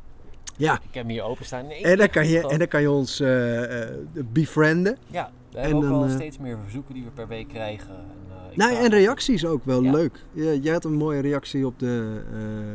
Ja, 0.57 0.75
Ik 0.75 0.81
heb 0.83 0.93
hem 0.95 1.09
hier 1.09 1.23
openstaan. 1.23 1.67
Nee, 1.67 1.83
en 1.83 1.99
dan 1.99 2.09
kan 2.09 2.27
je, 2.27 2.37
gewoon- 2.37 2.51
en 2.53 2.59
dan 2.59 2.69
kan 2.69 2.81
je 2.81 2.91
ons 2.91 3.21
eh, 3.21 3.85
befrienden. 4.15 4.97
Ja, 5.07 5.31
we 5.55 5.61
en 5.61 5.65
hebben 5.65 5.83
ook 5.85 5.91
dan, 5.91 6.01
wel 6.01 6.09
eh, 6.09 6.15
steeds 6.15 6.39
meer 6.39 6.59
verzoeken 6.59 6.95
die 6.95 7.05
we 7.05 7.11
per 7.11 7.29
week 7.29 7.49
krijgen. 7.49 7.95
En, 7.97 8.51
eh, 8.51 8.57
Nou, 8.57 8.75
en 8.75 8.89
reacties 8.91 9.45
ook 9.47 9.65
wel 9.65 9.83
Ja. 9.83 9.91
leuk. 9.91 10.25
Je- 10.33 10.61
Jij 10.61 10.73
had 10.73 10.85
een 10.85 10.95
mooie 10.95 11.21
reactie 11.21 11.67
op, 11.67 11.79
de, 11.79 12.23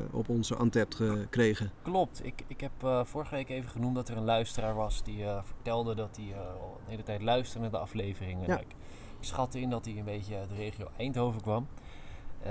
eh, 0.10 0.16
op 0.16 0.30
onze 0.30 0.56
Antept 0.56 0.96
gekregen. 0.96 1.72
Klopt. 1.82 2.26
Ik, 2.26 2.44
ik 2.48 2.62
heb 2.62 2.72
vorige 3.04 3.36
week 3.36 3.50
even 3.50 3.70
genoemd 3.70 3.96
dat 3.96 4.10
er 4.10 4.18
een 4.18 4.24
luisteraar 4.24 4.76
was 4.76 5.04
die 5.04 5.24
vertelde 5.44 5.96
dat 5.96 6.18
hij 6.22 6.36
al 6.62 6.78
de 6.86 6.92
hele 6.92 7.04
tijd 7.04 7.22
luisterde 7.22 7.62
naar 7.62 7.72
de 7.72 7.78
afleveringen. 7.78 8.48
Ja. 8.48 8.60
Ik, 8.60 8.68
ik 9.20 9.26
schatte 9.26 9.60
in 9.60 9.70
dat 9.70 9.86
hij 9.86 9.98
een 9.98 10.06
beetje 10.06 10.36
uit 10.38 10.50
de 10.50 10.56
regio 10.56 10.88
Eindhoven 10.98 11.42
kwam. 11.42 11.68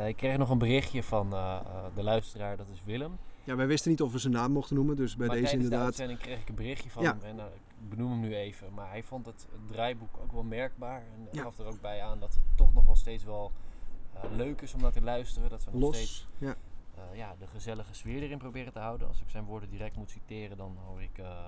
Ik 0.06 0.16
kreeg 0.16 0.36
nog 0.38 0.50
een 0.50 0.58
berichtje 0.58 1.02
van 1.02 1.30
de 1.94 2.02
luisteraar, 2.02 2.56
dat 2.56 2.66
is 2.72 2.80
Willem. 2.84 3.12
Ja, 3.44 3.56
wij 3.56 3.66
wisten 3.66 3.90
niet 3.90 4.02
of 4.02 4.12
we 4.12 4.18
zijn 4.18 4.32
naam 4.32 4.52
mochten 4.52 4.76
noemen, 4.76 4.96
dus 4.96 5.16
bij 5.16 5.26
maar 5.26 5.36
deze 5.36 5.48
tijdens 5.48 5.68
de 5.70 5.74
inderdaad. 5.74 5.98
uitzending 6.00 6.18
kreeg 6.20 6.40
ik 6.40 6.48
een 6.48 6.54
berichtje 6.54 6.90
van 6.90 7.02
Ja. 7.02 7.08
hem. 7.20 7.28
En 7.30 7.36
nou, 7.36 7.48
benoem 7.88 8.10
hem 8.10 8.20
nu 8.20 8.34
even. 8.36 8.74
Maar 8.74 8.88
hij 8.88 9.02
vond 9.02 9.26
het, 9.26 9.46
het 9.52 9.68
draaiboek 9.68 10.18
ook 10.18 10.32
wel 10.32 10.42
merkbaar. 10.42 11.00
En 11.14 11.28
Ja. 11.32 11.42
gaf 11.42 11.58
er 11.58 11.66
ook 11.66 11.80
bij 11.80 12.02
aan 12.02 12.20
dat 12.20 12.34
het 12.34 12.42
toch 12.54 12.74
nog 12.74 12.84
wel 12.84 12.96
steeds 12.96 13.24
wel 13.24 13.52
eh, 14.12 14.22
leuk 14.30 14.60
is 14.60 14.74
om 14.74 14.80
naar 14.80 14.92
te 14.92 15.02
luisteren. 15.02 15.50
Dat 15.50 15.64
we 15.64 15.70
nog 15.78 15.94
steeds. 15.94 16.28
Ja. 16.38 16.54
eh, 16.94 17.16
ja, 17.16 17.34
de 17.38 17.46
gezellige 17.46 17.94
sfeer 17.94 18.22
erin 18.22 18.38
proberen 18.38 18.72
te 18.72 18.78
houden. 18.78 19.08
Als 19.08 19.20
ik 19.20 19.28
zijn 19.30 19.44
woorden 19.44 19.70
direct 19.70 19.96
moet 19.96 20.10
citeren, 20.10 20.56
dan 20.56 20.76
hoor 20.86 21.02
ik. 21.02 21.18
eh, 21.18 21.46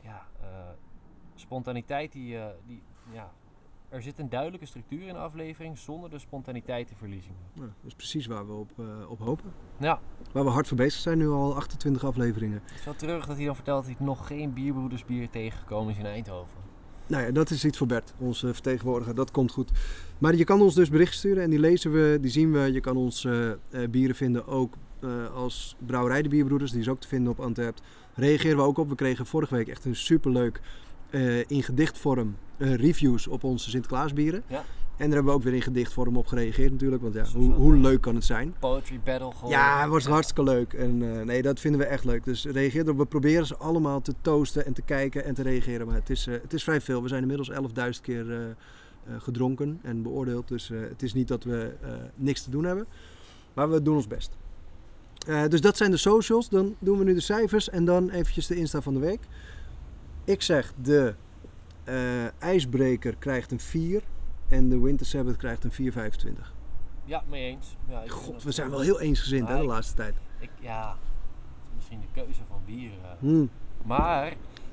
ja, 0.00 0.26
spontaniteit 1.34 2.12
die, 2.12 2.38
die. 2.66 2.82
Ja, 3.12 3.30
er 3.96 4.02
zit 4.02 4.18
een 4.18 4.28
duidelijke 4.28 4.66
structuur 4.66 5.06
in 5.06 5.14
de 5.14 5.20
aflevering 5.20 5.78
zonder 5.78 6.10
de 6.10 6.18
spontaniteit 6.18 6.88
te 6.88 6.94
verliezen. 6.94 7.32
Nou, 7.52 7.66
dat 7.66 7.86
is 7.86 7.94
precies 7.94 8.26
waar 8.26 8.46
we 8.46 8.52
op, 8.52 8.70
eh, 8.78 9.10
op 9.10 9.18
hopen. 9.18 9.52
Ja, 9.78 10.00
Waar 10.32 10.44
we 10.44 10.50
hard 10.50 10.68
voor 10.68 10.76
bezig 10.76 11.00
zijn, 11.00 11.18
nu 11.18 11.28
al 11.28 11.56
28 11.56 12.04
afleveringen. 12.04 12.62
het 12.64 12.78
is 12.78 12.84
wel 12.84 12.94
terug 12.94 13.26
dat 13.26 13.36
hij 13.36 13.44
dan 13.44 13.54
vertelt 13.54 13.86
dat 13.86 13.96
hij 13.96 14.06
nog 14.06 14.26
geen 14.26 14.52
bierbroedersbier 14.52 15.30
tegengekomen 15.30 15.92
is 15.92 15.98
in 15.98 16.06
Eindhoven. 16.06 16.58
Nou 17.06 17.24
ja, 17.24 17.30
dat 17.30 17.50
is 17.50 17.64
iets 17.64 17.78
voor 17.78 17.86
Bert, 17.86 18.14
onze 18.18 18.54
vertegenwoordiger. 18.54 19.14
Dat 19.14 19.30
komt 19.30 19.52
goed. 19.52 19.70
Maar 20.18 20.34
je 20.34 20.44
kan 20.44 20.60
ons 20.60 20.74
dus 20.74 20.90
berichten 20.90 21.18
sturen 21.18 21.42
en 21.42 21.50
die 21.50 21.58
lezen 21.58 21.92
we, 21.92 22.18
die 22.20 22.30
zien 22.30 22.52
we. 22.52 22.72
Je 22.72 22.80
kan 22.80 22.96
ons 22.96 23.24
eh, 23.24 23.50
eh, 23.50 23.56
bieren 23.90 24.16
vinden 24.16 24.46
ook 24.46 24.74
als 25.34 25.76
Brouwerij 25.86 26.22
de 26.22 26.28
Bierbroeders. 26.28 26.70
Die 26.70 26.80
is 26.80 26.88
ook 26.88 27.00
te 27.00 27.08
vinden 27.08 27.32
op 27.32 27.40
Antwerp. 27.40 27.78
Reageren 28.14 28.56
we 28.56 28.62
ook 28.62 28.78
op. 28.78 28.88
We 28.88 28.94
kregen 28.94 29.26
vorige 29.26 29.54
week 29.54 29.68
echt 29.68 29.84
een 29.84 29.96
superleuk 29.96 30.60
eh 31.10 31.50
in 31.50 31.62
gedichtvorm 31.62 32.36
reviews 32.58 33.26
op 33.26 33.44
onze 33.44 33.70
Sinterklaasbieren. 33.70 34.42
Ja. 34.46 34.64
En 34.96 35.04
daar 35.04 35.14
hebben 35.14 35.32
we 35.32 35.38
ook 35.38 35.42
weer 35.44 35.54
in 35.54 35.62
gedichtvorm 35.62 36.16
op 36.16 36.26
gereageerd 36.26 36.72
natuurlijk. 36.72 37.02
Want 37.02 37.14
ja, 37.14 37.24
hoe, 37.34 37.52
hoe 37.52 37.74
eh, 37.74 37.80
leuk 37.80 38.00
kan 38.00 38.14
het 38.14 38.24
zijn? 38.24 38.54
Poetry 38.58 39.00
battle 39.04 39.32
gewoon. 39.32 39.50
Ja, 39.50 39.80
het 39.80 39.90
was 39.90 40.06
hartstikke 40.06 40.42
leuk. 40.42 40.72
En 40.72 41.18
eh, 41.18 41.24
nee, 41.24 41.42
dat 41.42 41.60
vinden 41.60 41.80
we 41.80 41.86
echt 41.86 42.04
leuk. 42.04 42.24
Dus 42.24 42.44
reageer 42.44 42.82
erop. 42.82 42.96
We 42.96 43.06
proberen 43.06 43.46
ze 43.46 43.56
allemaal 43.56 44.00
te 44.00 44.14
toasten 44.20 44.66
en 44.66 44.72
te 44.72 44.82
kijken 44.82 45.24
en 45.24 45.34
te 45.34 45.42
reageren. 45.42 45.86
Maar 45.86 45.96
het 45.96 46.10
is, 46.10 46.26
eh, 46.26 46.34
het 46.42 46.52
is 46.52 46.62
vrij 46.64 46.80
veel. 46.80 47.02
We 47.02 47.08
zijn 47.08 47.20
inmiddels 47.20 47.50
11.000 47.50 48.02
keer 48.02 48.30
eh, 48.30 48.44
eh, 48.46 48.52
gedronken 49.18 49.78
en 49.82 50.02
beoordeeld. 50.02 50.48
Dus 50.48 50.70
eh, 50.70 50.78
het 50.80 51.02
is 51.02 51.14
niet 51.14 51.28
dat 51.28 51.44
we 51.44 51.72
eh, 51.82 51.90
niks 52.14 52.42
te 52.42 52.50
doen 52.50 52.64
hebben. 52.64 52.86
Maar 53.54 53.70
we 53.70 53.82
doen 53.82 53.96
ons 53.96 54.06
best. 54.06 54.36
Eh, 55.26 55.46
dus 55.48 55.60
dat 55.60 55.76
zijn 55.76 55.90
de 55.90 55.96
socials. 55.96 56.48
Dan 56.48 56.74
doen 56.78 56.98
we 56.98 57.04
nu 57.04 57.14
de 57.14 57.20
cijfers 57.20 57.70
en 57.70 57.84
dan 57.84 58.10
eventjes 58.10 58.46
de 58.46 58.56
Insta 58.56 58.80
van 58.80 58.94
de 58.94 59.00
week. 59.00 59.20
Ik 60.24 60.42
zeg 60.42 60.72
de 60.82 61.06
eh, 61.06 61.14
ijsbreker 62.38 63.16
krijgt 63.16 63.50
een 63.52 63.60
4 63.60 64.02
en 64.48 64.68
de 64.68 64.80
Winter 64.80 65.06
Sabbath 65.06 65.36
krijgt 65.36 65.64
een 65.64 65.72
4,25. 65.72 66.54
Ja, 67.04 67.22
mee 67.28 67.44
eens. 67.50 67.76
Ja, 67.88 68.02
ik 68.02 68.10
God, 68.10 68.42
we 68.42 68.52
zijn 68.52 68.70
wel 68.70 68.80
heel 68.80 69.00
eensgezind 69.00 69.40
hè, 69.48 69.52
de 69.52 69.56
Ja, 69.56 69.62
ik- 69.64 69.68
laatste 69.68 69.94
tijd. 69.94 70.14
Ik, 70.38 70.50
ja, 70.60 70.96
misschien 71.76 72.00
de 72.00 72.20
keuze 72.22 72.40
van 72.48 72.60
bieren. 72.66 73.16
Hmm. 73.18 73.50
Maar 73.84 74.32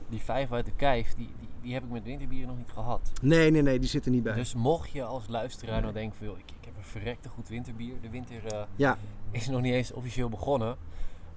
die 0.10 0.22
vijf 0.22 0.52
uit 0.52 0.66
de 0.66 0.72
kijf, 0.76 1.14
die, 1.14 1.30
die, 1.40 1.48
die 1.62 1.74
heb 1.74 1.84
ik 1.84 1.90
met 1.90 2.04
winterbieren 2.04 2.48
nog 2.48 2.58
niet 2.58 2.72
gehad. 2.74 3.12
Nee, 3.22 3.52
nee, 3.52 3.62
nee, 3.62 3.80
die 3.80 3.90
zit 3.90 4.06
er 4.06 4.12
niet 4.12 4.24
bij. 4.24 4.34
Dus 4.34 4.54
mocht 4.54 4.92
je 4.92 5.04
als 5.04 5.28
luisteraar 5.28 5.82
nou 5.82 5.94
denken 5.94 6.18
van, 6.18 6.28
joh, 6.28 6.38
ik, 6.38 6.44
ik 6.60 6.66
heb 6.66 6.74
een 6.78 6.84
verrekte 6.84 7.30
goed 7.30 7.50
winterbier. 7.50 7.94
De 8.02 8.10
winter 8.10 8.46
eh, 8.46 8.64
Ja, 8.76 8.98
is 9.32 9.48
nog 9.48 9.62
niet 9.62 9.74
eens 9.74 9.92
officieel 9.92 10.30
begonnen. 10.30 10.76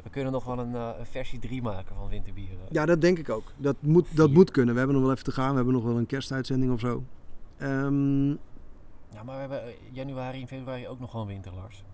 We 0.07 0.13
kunnen 0.13 0.33
nog 0.33 0.45
wel 0.45 0.59
een, 0.59 0.75
eh, 0.75 0.91
versie 1.03 1.39
3 1.39 1.63
maken 1.63 1.95
van 1.97 2.09
winterbieren. 2.09 2.59
ja, 2.71 2.87
dat 2.87 3.01
denk 3.01 3.19
ik 3.19 3.29
ook. 3.29 3.53
Dat 3.57 3.77
moet, 3.81 4.17
dat 4.17 4.31
moet 4.31 4.51
kunnen. 4.51 4.73
We 4.73 4.79
hebben 4.79 4.97
nog 4.97 5.05
wel 5.07 5.15
even 5.15 5.25
te 5.25 5.33
gaan. 5.33 5.51
We 5.51 5.57
hebben 5.57 5.75
nog 5.75 5.85
wel 5.85 5.97
een 5.99 6.07
kerstuitzending 6.07 6.73
of 6.73 6.81
zo. 6.81 7.03
Ehm, 7.57 8.29
Ja, 9.11 9.23
maar 9.25 9.35
we 9.35 9.41
hebben 9.41 9.63
eh, 9.63 9.73
januari 9.93 10.41
en 10.41 10.49
februari 10.49 10.89
ook 10.89 11.01
nog 11.01 11.11
gewoon 11.11 11.27
winter, 11.27 11.53
Lars. 11.55 11.85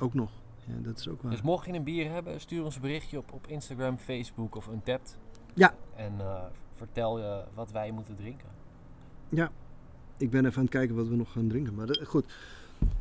ook 0.00 0.14
nog. 0.14 0.30
Ja, 0.66 0.74
dat 0.82 0.98
is 0.98 1.08
ook 1.08 1.22
waar. 1.22 1.30
Dus 1.30 1.42
mocht 1.42 1.66
je 1.66 1.72
een 1.72 1.82
bier 1.84 2.10
hebben, 2.10 2.40
stuur 2.40 2.64
ons 2.64 2.74
een 2.74 2.80
berichtje 2.80 3.18
op, 3.18 3.32
op 3.32 3.46
Instagram, 3.46 3.98
Facebook 3.98 4.56
of 4.56 4.66
Untapped. 4.66 5.18
Ja. 5.54 5.74
En 5.96 6.12
eh, 6.18 6.42
vertel 6.72 7.18
je 7.18 7.44
wat 7.54 7.70
wij 7.72 7.90
moeten 7.90 8.14
drinken. 8.14 8.48
Ik 10.18 10.30
ben 10.30 10.44
even 10.44 10.56
aan 10.56 10.62
het 10.62 10.72
kijken 10.72 10.96
wat 10.96 11.06
we 11.08 11.16
nog 11.16 11.32
gaan 11.32 11.48
drinken. 11.48 11.74
Maar 11.74 11.86
dat- 11.86 12.00
goed. 12.06 12.34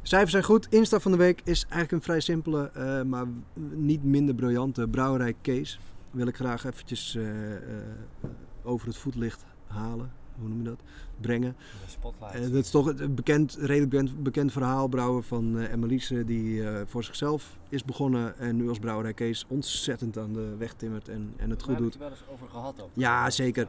Cijfers 0.01 0.31
zijn 0.31 0.43
goed. 0.43 0.67
Insta 0.69 0.99
van 0.99 1.11
de 1.11 1.17
week 1.17 1.41
is 1.43 1.61
eigenlijk 1.63 1.91
een 1.91 2.01
vrij 2.01 2.19
simpele, 2.19 2.69
eh, 2.73 3.01
maar 3.01 3.25
niet 3.73 4.03
minder 4.03 4.35
briljante 4.35 4.87
brouwerij 4.87 5.35
Kees. 5.41 5.79
Wil 6.11 6.27
ik 6.27 6.35
graag 6.35 6.65
eventjes 6.65 7.15
eh, 7.15 7.55
eh, 7.55 7.61
over 8.63 8.87
het 8.87 8.97
voetlicht 8.97 9.45
halen. 9.67 10.11
Hoe 10.39 10.49
noem 10.49 10.57
je 10.57 10.63
dat? 10.63 10.79
Brengen. 11.21 11.55
De 11.85 11.91
spotlight. 11.91 12.41
Dat 12.41 12.63
is 12.63 12.69
toch 12.69 12.85
een 12.97 13.15
bekend, 13.15 13.57
redelijk 13.59 13.89
bekend, 13.89 14.23
bekend 14.23 14.51
verhaal. 14.51 14.87
Brouwer 14.87 15.23
van 15.23 15.59
Emeliese, 15.59 16.25
die 16.25 16.63
voor 16.85 17.03
zichzelf 17.03 17.57
is 17.69 17.83
begonnen. 17.83 18.37
En 18.37 18.55
nu 18.55 18.69
als 18.69 18.79
brouwerij 18.79 19.13
Kees 19.13 19.45
ontzettend 19.47 20.17
aan 20.17 20.33
de 20.33 20.55
weg 20.57 20.73
timmert 20.73 21.09
en, 21.09 21.33
en 21.37 21.49
het 21.49 21.63
goed 21.63 21.71
Daar 21.71 21.81
doet. 21.81 21.93
heb 21.93 22.01
je 22.01 22.07
het 22.07 22.19
wel 22.19 22.27
eens 22.27 22.41
over 22.41 22.49
gehad 22.49 22.81
ook. 22.81 22.89
Ja, 22.93 23.29
zeker. 23.29 23.67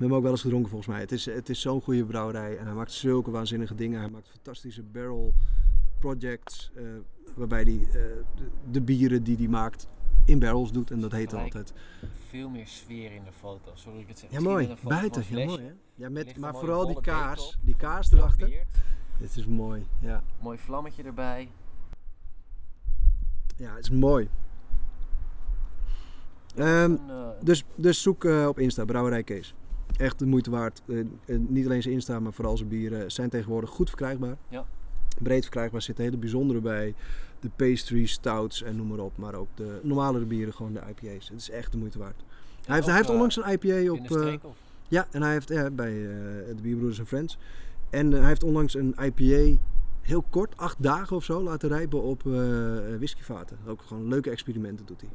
We 0.00 0.06
hebben 0.06 0.16
ook 0.16 0.22
wel 0.22 0.32
eens 0.32 0.40
gedronken 0.42 0.70
volgens 0.70 0.90
mij. 0.90 1.00
Het 1.00 1.12
is, 1.12 1.24
het 1.24 1.48
is 1.48 1.60
zo'n 1.60 1.82
goede 1.82 2.04
brouwerij 2.04 2.56
en 2.56 2.64
hij 2.64 2.74
maakt 2.74 2.92
zulke 2.92 3.30
waanzinnige 3.30 3.74
dingen. 3.74 4.00
Hij 4.00 4.10
maakt 4.10 4.28
fantastische 4.28 4.82
barrel 4.82 5.34
projects. 5.98 6.70
eh, 6.74 6.82
waarbij 7.34 7.62
hij 7.62 7.86
eh, 7.86 7.92
de, 8.36 8.50
de 8.70 8.80
bieren 8.80 9.22
die 9.22 9.36
hij 9.36 9.48
maakt 9.48 9.88
in 10.24 10.38
barrels 10.38 10.72
doet. 10.72 10.90
En 10.90 11.00
dat 11.00 11.12
heet 11.12 11.34
altijd. 11.34 11.72
Veel 12.28 12.48
meer 12.48 12.66
sfeer 12.66 13.12
in 13.12 13.24
de 13.24 13.32
foto. 13.32 13.70
Sorry 13.74 14.00
ik 14.00 14.08
het 14.08 14.18
zeg. 14.18 14.30
Ja, 14.30 14.40
mooi. 14.40 14.74
Buiten. 14.84 15.24
een 15.30 15.38
Ja, 15.38 15.46
mooi 15.46 15.62
hè? 15.62 15.72
Ja, 15.94 16.08
met, 16.08 16.36
maar 16.36 16.54
vooral 16.54 16.86
die 16.86 17.00
kaars. 17.00 17.46
op. 17.46 17.54
Die 17.64 17.76
kaars 17.76 18.12
erachter. 18.12 18.48
Dit 19.18 19.36
is 19.36 19.46
mooi. 19.46 19.86
Ja, 19.98 20.22
Mooi 20.40 20.58
vlammetje 20.58 21.02
erbij. 21.02 21.50
ja 23.56 23.74
het 23.74 23.84
is 23.84 23.90
mooi. 23.90 24.28
Ehm, 26.56 26.96
eh, 27.08 27.28
dus, 27.42 27.64
dus 27.74 28.02
zoek 28.02 28.24
op 28.24 28.58
Insta, 28.58 28.84
Brouwerij 28.84 29.22
Kees. 29.22 29.54
Echt 29.96 30.18
de 30.18 30.26
moeite 30.26 30.50
waard. 30.50 30.82
Eh, 30.88 31.00
eh, 31.00 31.06
niet 31.48 31.64
alleen 31.64 31.82
zijn 31.82 31.94
Insta, 31.94 32.20
maar 32.20 32.32
vooral 32.32 32.56
zijn 32.56 32.68
bieren 32.68 33.10
zijn 33.12 33.30
tegenwoordig 33.30 33.70
goed 33.70 33.88
verkrijgbaar. 33.88 34.36
Ja. 34.48 34.64
Breed 35.22 35.42
verkrijgbaar 35.42 35.82
zitten 35.82 36.04
hele 36.04 36.16
bijzondere 36.16 36.60
bij. 36.60 36.94
De 37.40 37.50
pastries, 37.56 38.12
stouts 38.12 38.62
en 38.62 38.76
noem 38.76 38.86
maar 38.86 38.98
op. 38.98 39.16
Maar 39.16 39.34
ook 39.34 39.48
de 39.54 39.80
normalere 39.82 40.24
bieren, 40.24 40.54
gewoon 40.54 40.72
de 40.72 40.80
IPA's. 40.88 41.28
Het 41.28 41.40
is 41.40 41.50
echt 41.50 41.72
de 41.72 41.78
moeite 41.78 41.98
waard. 41.98 42.22
Hij 42.64 42.74
heeft, 42.74 42.86
hij 42.86 42.96
heeft 42.96 43.08
eh, 43.08 43.14
onlangs 43.14 43.36
een 43.36 43.52
IPA 43.52 43.74
in 43.74 43.90
op... 43.90 43.98
eh, 43.98 44.04
streek 44.04 44.40
ja, 44.90 45.06
en 45.10 45.22
hij 45.22 45.32
heeft 45.32 45.48
ja, 45.48 45.70
bij 45.70 45.92
eh, 45.92 46.06
de 46.56 46.62
Bierbroeders 46.62 46.98
en 46.98 47.06
Friends. 47.06 47.38
En 47.90 48.12
eh, 48.12 48.18
hij 48.18 48.28
heeft 48.28 48.42
onlangs 48.42 48.74
een 48.74 48.94
IPA 49.00 49.60
heel 50.00 50.24
kort, 50.30 50.56
acht 50.56 50.82
dagen 50.82 51.16
of 51.16 51.24
zo, 51.24 51.42
laten 51.42 51.68
rijpen 51.68 52.02
op 52.02 52.26
eh 52.26 52.32
whiskyvaten. 52.96 53.58
Ook 53.66 53.82
gewoon 53.82 54.08
leuke 54.08 54.30
experimenten 54.30 54.86
doet 54.86 55.00
hij. 55.00 55.10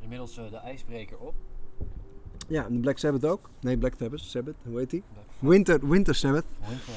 Inmiddels 0.00 0.38
eh, 0.38 0.50
de 0.50 0.56
ijsbreker 0.56 1.18
op. 1.18 1.34
Ja, 2.46 2.66
en 2.66 2.72
de 2.72 2.80
Black 2.80 2.98
Sabbath 2.98 3.24
ook. 3.24 3.50
Nee, 3.60 3.76
Black 3.76 3.94
Sabbath, 3.98 4.20
Sabbath, 4.20 4.54
hoe 4.62 4.78
heet 4.78 4.90
die? 4.90 5.02
Winter, 5.38 5.88
Winter 5.88 6.14
Sabbath. 6.14 6.44
Winter. 6.68 6.94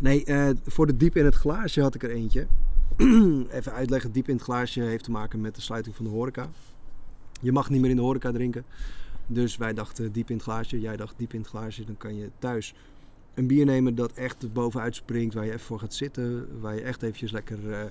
Nee, 0.00 0.24
eh, 0.24 0.50
voor 0.66 0.86
de 0.86 0.96
diep 0.96 1.16
in 1.16 1.24
het 1.24 1.34
glaasje 1.34 1.82
had 1.82 1.94
ik 1.94 2.02
er 2.02 2.10
eentje. 2.10 2.46
Even 3.50 3.72
uitleggen, 3.72 4.12
diep 4.12 4.28
in 4.28 4.34
het 4.34 4.44
glaasje 4.44 4.80
heeft 4.80 5.04
te 5.04 5.10
maken 5.10 5.40
met 5.40 5.54
de 5.54 5.60
sluiting 5.60 5.96
van 5.96 6.04
de 6.04 6.10
horeca. 6.10 6.48
Je 7.40 7.52
mag 7.52 7.70
niet 7.70 7.80
meer 7.80 7.90
in 7.90 7.96
de 7.96 8.02
horeca 8.02 8.32
drinken. 8.32 8.64
Dus 9.26 9.56
wij 9.56 9.74
dachten 9.74 10.12
diep 10.12 10.28
in 10.30 10.34
het 10.34 10.44
glaasje. 10.44 10.80
Jij 10.80 10.96
dacht 10.96 11.14
diep 11.16 11.32
in 11.32 11.40
het 11.40 11.48
glaasje. 11.48 11.84
Dan 11.84 11.96
kan 11.96 12.16
je 12.16 12.30
thuis 12.38 12.74
een 13.34 13.46
bier 13.46 13.64
nemen 13.64 13.94
dat 13.94 14.12
echt 14.12 14.52
bovenuit 14.52 14.94
springt. 14.94 15.34
Waar 15.34 15.44
je 15.44 15.52
even 15.52 15.66
voor 15.66 15.78
gaat 15.78 15.94
zitten. 15.94 16.48
Waar 16.60 16.74
je 16.74 16.80
echt 16.80 17.02
eventjes 17.02 17.30
lekker 17.30 17.72
eh, 17.72 17.84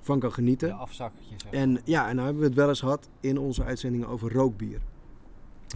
van 0.00 0.18
kan 0.18 0.32
genieten. 0.32 0.68
De 0.68 0.74
afzakkertjes. 0.74 1.42
zeg. 1.42 1.52
En 1.52 1.80
ja, 1.84 2.08
en 2.08 2.14
nou 2.14 2.24
hebben 2.24 2.42
we 2.42 2.48
het 2.48 2.58
wel 2.58 2.68
eens 2.68 2.80
gehad 2.80 3.08
in 3.20 3.38
onze 3.38 3.64
uitzendingen 3.64 4.08
over 4.08 4.32
rookbier. 4.32 4.80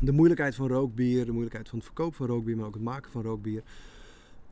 De 0.02 0.12
moeilijkheid 0.12 0.54
van 0.54 0.68
rookbier, 0.68 1.24
de 1.24 1.30
moeilijkheid 1.30 1.68
van 1.68 1.78
het 1.78 1.86
verkopen 1.86 2.16
van 2.16 2.26
rookbier, 2.26 2.56
maar 2.56 2.66
ook 2.66 2.74
het 2.74 2.82
maken 2.82 3.10
van 3.10 3.22
rookbier. 3.22 3.62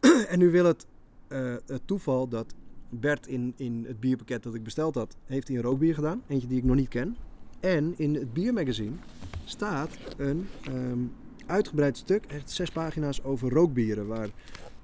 en 0.28 0.38
nu 0.38 0.50
wil 0.50 0.64
het, 0.64 0.86
eh, 1.28 1.54
het 1.66 1.82
toeval 1.84 2.28
dat 2.28 2.54
Bert 2.88 3.26
in, 3.26 3.52
in 3.56 3.84
het 3.86 4.00
bierpakket 4.00 4.42
dat 4.42 4.54
ik 4.54 4.62
besteld 4.62 4.94
had, 4.94 5.16
heeft 5.26 5.48
hij 5.48 5.56
een 5.56 5.62
rookbier 5.62 5.94
gedaan. 5.94 6.22
Eentje 6.26 6.48
die 6.48 6.58
ik 6.58 6.64
nog 6.64 6.76
niet 6.76 6.88
ken. 6.88 7.16
En 7.60 7.94
in 7.96 8.14
het 8.14 8.32
biermagazine 8.32 8.96
staat 9.44 9.98
een 10.16 10.46
ehm, 10.64 10.98
uitgebreid 11.46 11.96
stuk, 11.96 12.24
echt 12.24 12.50
zes 12.50 12.70
pagina's 12.70 13.22
over 13.22 13.50
rookbieren. 13.50 14.06
Waar 14.06 14.28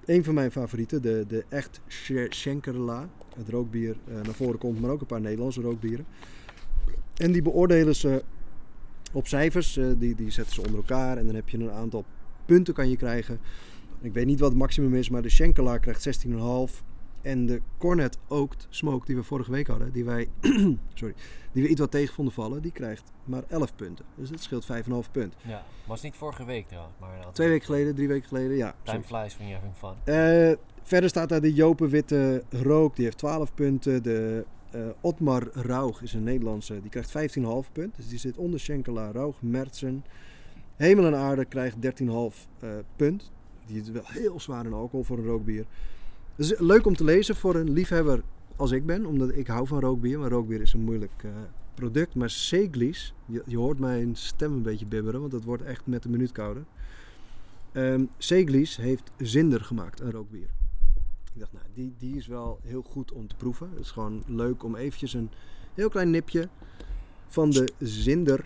een 0.05 0.25
van 0.25 0.35
mijn 0.35 0.51
favorieten, 0.51 1.03
de, 1.03 1.25
de 1.29 1.45
echt 1.49 1.81
Sch- 1.87 2.27
Schenkerla, 2.29 3.09
het 3.37 3.49
rookbier, 3.49 3.97
eh, 4.07 4.15
naar 4.15 4.35
voren 4.35 4.59
komt. 4.59 4.81
Maar 4.81 4.91
ook 4.91 5.01
een 5.01 5.07
paar 5.07 5.21
Nederlandse 5.21 5.61
rookbieren. 5.61 6.07
En 7.17 7.33
die 7.33 7.43
beoordelen 7.43 7.97
ze 7.97 8.23
op 9.13 9.27
cijfers. 9.27 9.77
eh, 9.77 9.87
die, 9.99 10.15
die 10.15 10.31
zetten 10.31 10.55
ze 10.55 10.61
onder 10.61 10.77
elkaar. 10.77 11.17
En 11.17 11.27
dan 11.27 11.35
heb 11.35 11.49
je 11.49 11.59
een 11.59 11.71
aantal 11.71 12.05
punten 12.45 12.75
kan 12.75 12.89
je 12.91 12.97
krijgen. 12.97 13.41
Ik 14.01 14.13
weet 14.13 14.27
niet 14.27 14.41
wat 14.41 14.49
het 14.49 14.59
maximum 14.59 14.95
is, 14.95 15.09
maar 15.09 15.23
de 15.23 15.29
Schenkerla 15.31 15.79
krijgt 15.79 16.27
16,5. 16.27 16.83
En 17.23 17.47
de 17.47 17.61
Cornet 17.79 18.19
Oaked 18.29 18.67
Smoke 18.71 19.07
die 19.07 19.17
we 19.17 19.23
vorige 19.23 19.51
week 19.51 19.67
hadden, 19.67 19.93
die 19.93 20.05
wij, 20.05 20.29
sorry, 20.95 21.15
die 21.53 21.63
we 21.63 21.69
iets 21.69 21.81
wat 21.81 21.91
tegen 21.91 22.15
vonden 22.15 22.35
vallen, 22.35 22.63
die 22.63 22.73
krijgt 22.73 23.13
maar 23.25 23.43
11 23.49 23.75
punten. 23.75 24.05
Dus 24.15 24.31
dat 24.31 24.41
scheelt 24.41 24.67
5,5 25.07 25.11
punt. 25.13 25.35
Ja, 25.47 25.63
was 25.87 26.03
niet 26.03 26.15
vorige 26.17 26.45
week 26.45 26.69
trouwens. 26.69 26.95
Maar 27.01 27.33
Twee 27.33 27.49
weken 27.49 27.65
geleden, 27.67 27.95
drie 27.95 28.09
weken 28.09 28.29
geleden, 28.29 28.57
ja. 28.57 28.75
Time 28.83 29.03
flies 29.03 29.37
when 29.37 29.49
you're 29.49 29.67
having 29.67 29.77
fun. 29.77 30.15
Eh, 30.15 30.53
verder 30.83 31.09
staat 31.09 31.29
daar 31.29 31.41
de 31.41 31.55
Jopen 31.55 31.89
Witte 31.89 32.45
Rook, 32.51 32.97
die 32.97 33.05
heeft 33.05 33.19
12 33.19 33.55
punten. 33.55 34.03
De 34.03 34.45
eh, 34.71 34.81
Otmar 35.01 35.49
Rauch 35.53 36.03
is 36.03 36.13
een 36.13 36.23
Nederlandse, 36.23 36.81
die 36.81 36.91
krijgt 36.91 37.37
15,5 37.37 37.73
punt. 37.73 37.97
Dus 37.97 38.09
die 38.09 38.19
zit 38.19 38.37
onder 38.37 38.61
Schenkela, 38.61 39.11
Rauch, 39.11 39.43
Mertsen. 39.43 40.05
Hemel 40.77 41.07
en 41.07 41.15
Aarde 41.15 41.45
krijgt 41.45 41.77
13,5 41.81 42.47
eh, 42.59 42.71
punt. 42.97 43.31
Die 43.67 43.81
is 43.81 43.91
wel 43.91 44.03
heel 44.05 44.41
zwaar 44.41 44.67
in 44.67 44.73
alcohol 44.73 45.05
voor 45.05 45.19
een 45.19 45.25
rookbier. 45.25 45.65
Dus 46.37 46.59
leuk 46.59 46.87
om 46.87 46.97
te 46.97 47.05
lezen 47.05 47.37
voor 47.37 47.55
een 47.55 47.71
liefhebber 47.71 48.23
als 48.57 48.71
ik 48.71 48.87
ben, 48.87 49.07
omdat 49.07 49.37
ik 49.37 49.47
hou 49.47 49.67
van 49.67 49.81
rookbier. 49.81 50.19
Maar 50.19 50.31
rookbier 50.31 50.61
is 50.61 50.73
een 50.73 50.85
moeilijk 50.85 51.23
eh, 51.25 51.31
product. 51.75 52.15
Maar 52.15 52.31
Seeglis, 52.31 53.15
je, 53.27 53.57
hoort 53.57 53.79
mijn 53.79 54.17
stem 54.17 54.53
een 54.53 54.63
beetje 54.63 54.87
bibberen, 54.87 55.21
want 55.21 55.33
het 55.33 55.45
wordt 55.45 55.63
echt 55.63 55.87
met 55.87 56.03
de 56.03 56.09
minuut 56.09 56.33
kouder. 56.33 56.65
Seeglis 58.19 58.77
heeft 58.77 59.11
Zinder 59.17 59.61
gemaakt, 59.61 60.01
een 60.01 60.11
rookbier. 60.11 60.49
Ik 61.39 61.45
dacht, 61.51 61.65
nou, 61.65 61.75
die, 61.75 61.95
die 61.99 62.17
is 62.17 62.27
wel 62.27 62.59
heel 62.63 62.83
goed 62.83 63.13
om 63.13 63.29
te 63.29 63.37
proeven. 63.37 63.71
Het 63.71 63.79
is 63.79 63.91
gewoon 63.91 64.23
leuk 64.27 64.63
om 64.63 64.77
eventjes 64.77 65.15
een 65.15 65.31
heel 65.75 65.89
klein 65.89 66.11
nipje 66.11 66.49
van 67.27 67.51
de 67.51 67.73
Zinder 67.79 68.45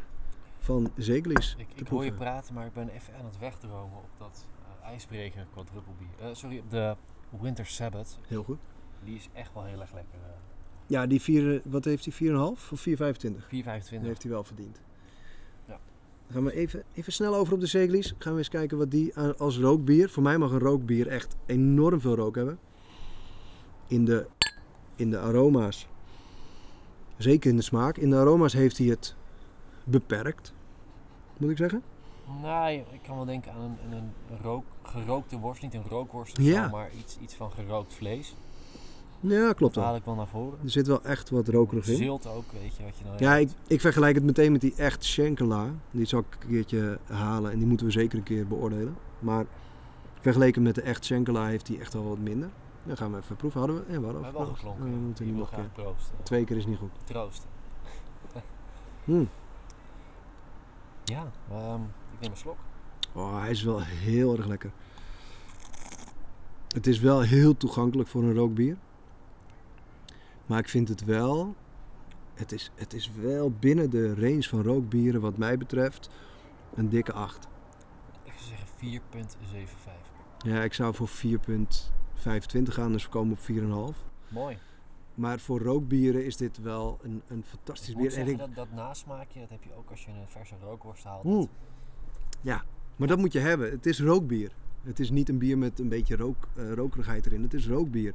van 0.58 0.90
Seeglis 0.98 1.54
Ik, 1.58 1.68
te 1.74 1.80
ik 1.80 1.88
hoor 1.88 2.04
je 2.04 2.12
praten, 2.12 2.54
maar 2.54 2.66
ik 2.66 2.72
ben 2.72 2.88
even 2.88 3.14
aan 3.14 3.24
het 3.24 3.38
wegdromen 3.38 3.98
op 3.98 4.08
dat 4.18 4.46
eh, 4.82 4.88
ijsbreker 4.88 5.46
quadruppelbier. 5.52 6.08
Eh, 6.20 6.28
sorry, 6.32 6.58
op 6.58 6.70
de 6.70 6.96
Winter 7.40 7.66
Sabbath. 7.66 8.18
Heel 8.26 8.42
goed. 8.42 8.58
Die 9.04 9.16
is 9.16 9.28
echt 9.32 9.54
wel 9.54 9.64
heel 9.64 9.80
erg 9.80 9.92
lekker. 9.92 10.18
eh 10.22 10.30
Ja, 10.86 11.06
die 11.06 11.20
vier, 11.20 11.62
wat 11.64 11.84
heeft 11.84 12.04
hij? 12.04 12.28
4,5 12.28 12.70
of 12.70 12.86
4,25? 12.88 12.94
4,25. 12.94 13.48
Die 13.50 13.98
heeft 14.00 14.22
hij 14.22 14.30
wel 14.30 14.44
verdiend. 14.44 14.80
Ja. 15.66 15.78
Dan 16.26 16.34
gaan 16.34 16.44
we 16.44 16.52
even, 16.52 16.82
even 16.94 17.12
snel 17.12 17.34
over 17.34 17.54
op 17.54 17.60
de 17.60 17.66
Seeglis. 17.66 18.14
Gaan 18.18 18.32
we 18.32 18.38
eens 18.38 18.48
kijken 18.48 18.78
wat 18.78 18.90
die 18.90 19.16
als 19.18 19.58
rookbier. 19.58 20.08
Voor 20.08 20.22
mij 20.22 20.38
mag 20.38 20.50
een 20.50 20.58
rookbier 20.58 21.08
echt 21.08 21.36
enorm 21.46 22.00
veel 22.00 22.14
rook 22.14 22.34
hebben. 22.34 22.58
In 23.92 24.04
de, 24.04 24.26
in 24.96 25.10
de 25.10 25.18
aroma's. 25.18 25.86
Zeker 27.16 27.50
in 27.50 27.56
de 27.56 27.62
smaak. 27.62 27.96
In 27.96 28.10
de 28.10 28.16
aroma's 28.16 28.52
heeft 28.52 28.78
hij 28.78 28.86
het 28.86 29.14
beperkt. 29.84 30.52
Moet 31.36 31.50
ik 31.50 31.56
zeggen? 31.56 31.82
Nou, 32.42 32.72
ik 32.72 33.00
kan 33.06 33.16
wel 33.16 33.24
denken 33.24 33.52
aan 33.52 33.78
een, 33.90 33.96
een 34.30 34.38
rook, 34.42 34.64
gerookte 34.82 35.38
worst. 35.38 35.62
Niet 35.62 35.74
een 35.74 35.84
rookworst 35.88 36.38
of 36.38 36.44
Ja. 36.44 36.64
zo, 36.64 36.70
maar 36.70 36.90
iets, 36.98 37.18
iets 37.22 37.34
van 37.34 37.52
gerookt 37.52 37.94
vlees. 37.94 38.34
Ja, 39.20 39.52
klopt 39.52 39.74
Dat 39.74 39.84
haal 39.84 39.96
ik 39.96 40.04
wel 40.04 40.14
naar 40.14 40.26
voren. 40.28 40.58
Er 40.62 40.70
zit 40.70 40.86
wel 40.86 41.02
echt 41.04 41.30
wat 41.30 41.48
rokerig 41.48 41.88
in. 41.88 41.96
Zilt 41.96 42.26
ook, 42.26 42.52
weet 42.52 42.76
je 42.76 42.82
wat 42.82 42.98
je 42.98 43.04
nou 43.04 43.16
Ja, 43.18 43.36
ik, 43.36 43.50
ik 43.66 43.80
vergelijk 43.80 44.14
het 44.14 44.24
meteen 44.24 44.52
met 44.52 44.60
die 44.60 44.74
echt 44.76 45.04
Schenkela. 45.04 45.70
Die 45.90 46.04
zal 46.06 46.18
ik 46.20 46.36
een 46.42 46.48
keertje 46.48 46.98
halen 47.06 47.52
en 47.52 47.58
die 47.58 47.66
moeten 47.66 47.86
we 47.86 47.92
zeker 47.92 48.18
een 48.18 48.24
keer 48.24 48.46
beoordelen. 48.46 48.96
Maar 49.18 49.44
vergeleken 50.20 50.62
met 50.62 50.74
de 50.74 50.82
echt 50.82 51.04
Schenkela 51.04 51.46
heeft 51.46 51.66
die 51.66 51.78
echt 51.80 51.92
wel 51.92 52.08
wat 52.08 52.18
minder. 52.18 52.48
Dan 52.84 52.96
gaan 52.96 53.12
we 53.12 53.18
even 53.18 53.36
proeven. 53.36 53.60
Hadden 53.60 53.76
we? 53.86 53.92
Ja, 53.92 53.98
we 53.98 54.04
hadden 54.04 54.20
We 54.20 54.24
hebben 54.24 54.46
al 54.46 54.54
geklonken. 54.54 54.86
Eh, 54.86 54.92
we 54.92 54.96
moeten 54.98 55.24
wil 55.24 55.34
nog 55.34 55.50
keer. 55.50 55.64
proosten. 55.72 56.14
Twee 56.22 56.44
keer 56.44 56.56
is 56.56 56.66
niet 56.66 56.78
goed. 56.78 56.90
Troosten. 57.04 57.48
Hmm. 59.04 59.28
Ja, 61.04 61.30
ehm, 61.50 61.80
ik 62.12 62.20
neem 62.20 62.30
een 62.30 62.36
slok. 62.36 62.58
Oh, 63.12 63.38
hij 63.40 63.50
is 63.50 63.62
wel 63.62 63.82
heel 63.82 64.36
erg 64.36 64.46
lekker. 64.46 64.70
Het 66.68 66.86
is 66.86 66.98
wel 66.98 67.20
heel 67.20 67.56
toegankelijk 67.56 68.08
voor 68.08 68.22
een 68.22 68.34
rookbier. 68.34 68.76
Maar 70.46 70.58
ik 70.58 70.68
vind 70.68 70.88
het 70.88 71.04
wel... 71.04 71.54
Het 72.34 72.52
is, 72.52 72.70
het 72.74 72.92
is 72.92 73.10
wel 73.20 73.50
binnen 73.50 73.90
de 73.90 74.14
range 74.14 74.42
van 74.42 74.62
rookbieren 74.62 75.20
wat 75.20 75.36
mij 75.36 75.58
betreft 75.58 76.10
een 76.74 76.88
dikke 76.88 77.12
8. 77.12 77.48
Ik 78.24 78.32
zou 78.36 78.56
zeggen 78.56 79.00
4,75. 80.38 80.38
Ja, 80.38 80.62
ik 80.62 80.74
zou 80.74 80.94
voor 80.94 81.08
4,25 82.22 82.62
gaan, 82.62 82.92
dus 82.92 83.04
we 83.04 83.10
komen 83.10 83.32
op 83.32 83.92
4,5. 83.94 83.98
Mooi. 84.28 84.58
Maar 85.14 85.40
voor 85.40 85.60
rookbieren 85.60 86.24
is 86.24 86.36
dit 86.36 86.58
wel 86.58 86.98
een, 87.02 87.22
een 87.26 87.44
fantastisch 87.46 87.88
Ik 87.88 87.96
bier. 87.96 88.16
En 88.16 88.28
ik, 88.28 88.38
dat, 88.38 88.54
dat 88.54 88.72
nasmaakje, 88.72 89.40
dat 89.40 89.50
heb 89.50 89.62
je 89.62 89.74
ook 89.76 89.90
als 89.90 90.04
je 90.04 90.10
een 90.10 90.28
verse 90.28 90.54
rookworst 90.60 91.04
haalt. 91.04 91.48
Ja, 92.40 92.64
maar 92.96 93.08
dat 93.08 93.18
moet 93.18 93.32
je 93.32 93.38
hebben. 93.38 93.70
Het 93.70 93.86
is 93.86 94.00
rookbier. 94.00 94.52
Het 94.82 95.00
is 95.00 95.10
niet 95.10 95.28
een 95.28 95.38
bier 95.38 95.58
met 95.58 95.78
een 95.78 95.88
beetje 95.88 96.16
rook, 96.16 96.48
eh, 96.54 96.72
rokerigheid 96.72 97.26
erin. 97.26 97.42
Het 97.42 97.54
is 97.54 97.66
rookbier. 97.66 98.14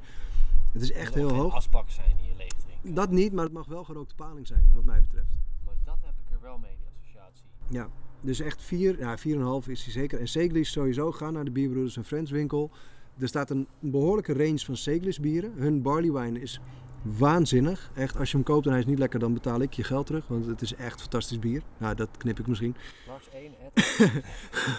Het 0.71 0.81
is 0.81 0.91
echt 0.91 1.13
heel 1.13 1.33
hoog. 1.33 1.53
asbak 1.53 1.89
zijn 1.89 2.15
die 2.17 2.25
je 2.25 2.35
leeg 2.37 2.53
drinkt. 2.81 2.95
Dat 2.95 3.11
niet, 3.11 3.33
maar 3.33 3.43
het 3.43 3.53
mag 3.53 3.65
wel 3.65 3.83
gerookte 3.83 4.15
paling 4.15 4.47
zijn, 4.47 4.71
wat 4.75 4.83
mij 4.83 5.01
betreft. 5.01 5.27
Maar 5.65 5.73
dat 5.83 5.97
heb 6.01 6.13
ik 6.25 6.31
er 6.31 6.41
wel 6.41 6.57
mee, 6.57 6.75
die 6.77 6.87
associatie. 6.87 7.43
Ja, 7.67 7.89
dus 8.21 8.39
echt 8.39 8.61
4, 8.61 8.99
ja, 8.99 9.17
4,5 9.17 9.67
is 9.67 9.83
hij 9.83 9.93
zeker. 9.93 10.19
En 10.19 10.27
Seeglis 10.27 10.71
sowieso, 10.71 11.11
ga 11.11 11.31
naar 11.31 11.45
de 11.45 11.51
Bierbroeders 11.51 11.97
en 11.97 12.03
Friends 12.03 12.31
winkel. 12.31 12.71
Er 13.19 13.27
staat 13.27 13.49
een 13.49 13.67
behoorlijke 13.79 14.33
range 14.33 14.59
van 14.59 14.77
Seeglis 14.77 15.19
bieren. 15.19 15.51
Hun 15.55 15.81
barley 15.81 16.11
wine 16.11 16.39
is 16.41 16.59
waanzinnig. 17.01 17.91
Echt, 17.95 18.17
als 18.17 18.31
je 18.31 18.37
hem 18.37 18.45
koopt 18.45 18.65
en 18.65 18.71
hij 18.71 18.79
is 18.79 18.85
niet 18.85 18.99
lekker, 18.99 19.19
dan 19.19 19.33
betaal 19.33 19.61
ik 19.61 19.73
je 19.73 19.83
geld 19.83 20.05
terug. 20.05 20.27
Want 20.27 20.45
het 20.45 20.61
is 20.61 20.73
echt 20.73 21.01
fantastisch 21.01 21.39
bier. 21.39 21.61
Nou, 21.77 21.95
dat 21.95 22.09
knip 22.17 22.39
ik 22.39 22.47
misschien. 22.47 22.75
Lars 23.07 23.29
1, 23.29 23.51
Ed. 23.73 24.23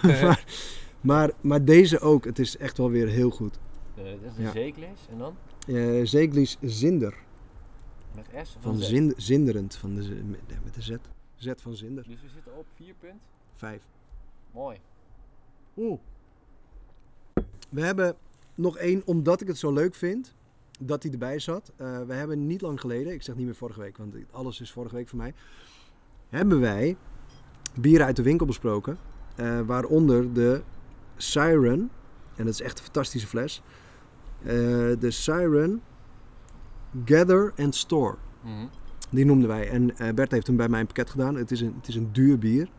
maar, 0.21 0.45
maar, 1.01 1.31
maar 1.41 1.65
deze 1.65 1.99
ook, 1.99 2.25
het 2.25 2.39
is 2.39 2.57
echt 2.57 2.77
wel 2.77 2.89
weer 2.89 3.07
heel 3.07 3.29
goed. 3.29 3.59
Eh, 3.95 4.03
dat 4.03 4.31
is 4.31 4.37
een 4.37 4.43
Ja. 4.43 4.51
zeekles. 4.51 5.07
En 5.11 5.17
dan 5.17 5.35
Eh 5.67 6.05
Seeglis 6.05 6.57
Zinder. 6.61 7.15
met 8.15 8.25
S 8.47 8.57
Van 8.59 8.77
zin, 8.77 9.13
zinderend, 9.17 9.75
van 9.75 9.95
de, 9.95 10.01
met, 10.25 10.39
met 10.63 10.73
de 10.73 10.81
Z. 10.81 10.95
Z 11.35 11.51
van 11.57 11.75
Zinder. 11.75 12.03
Dus 12.07 12.21
we 12.21 12.29
zitten 12.29 12.57
op 12.57 12.65
4 12.75 12.93
punt. 12.99 13.21
Vijf. 13.53 13.81
Mooi. 14.51 14.77
Oeh. 15.77 15.99
We 17.69 17.81
hebben 17.81 18.15
nog 18.59 18.77
één, 18.77 19.01
omdat 19.05 19.41
ik 19.41 19.47
het 19.47 19.57
zo 19.57 19.73
leuk 19.73 19.95
vind 19.95 20.35
dat 20.79 21.03
hij 21.03 21.11
erbij 21.11 21.39
zat. 21.39 21.71
Eh, 21.75 22.01
we 22.07 22.13
hebben 22.13 22.47
niet 22.47 22.61
lang 22.61 22.79
geleden, 22.79 23.13
ik 23.13 23.21
zeg 23.21 23.35
niet 23.35 23.45
meer 23.45 23.55
vorige 23.55 23.79
week, 23.79 23.97
want 23.97 24.15
alles 24.31 24.61
is 24.61 24.71
vorige 24.71 24.95
week 24.95 25.07
voor 25.07 25.17
mij. 25.17 25.33
Hebben 26.29 26.59
wij 26.59 26.97
bieren 27.79 28.05
uit 28.05 28.15
de 28.15 28.21
winkel 28.23 28.45
besproken. 28.45 28.97
eh, 29.35 29.59
waaronder 29.61 30.33
de 30.33 30.61
Siren. 31.15 31.91
En 32.35 32.45
dat 32.45 32.53
is 32.53 32.61
echt 32.61 32.77
een 32.77 32.83
fantastische 32.83 33.27
fles. 33.27 33.61
Eh, 34.41 34.47
de 34.99 35.11
Siren 35.11 35.81
Gather 37.05 37.53
and 37.57 37.75
Store. 37.75 38.15
Mhm. 38.43 38.65
Die 39.09 39.25
noemden 39.25 39.47
wij. 39.47 39.69
En 39.69 40.15
Bert 40.15 40.31
heeft 40.31 40.47
hem 40.47 40.55
bij 40.55 40.69
mijn 40.69 40.85
pakket 40.85 41.09
gedaan. 41.09 41.35
Het 41.35 41.51
is 41.51 41.61
een, 41.61 41.73
het 41.77 41.87
is 41.87 41.95
een 41.95 42.09
duur 42.11 42.37
bier. 42.37 42.69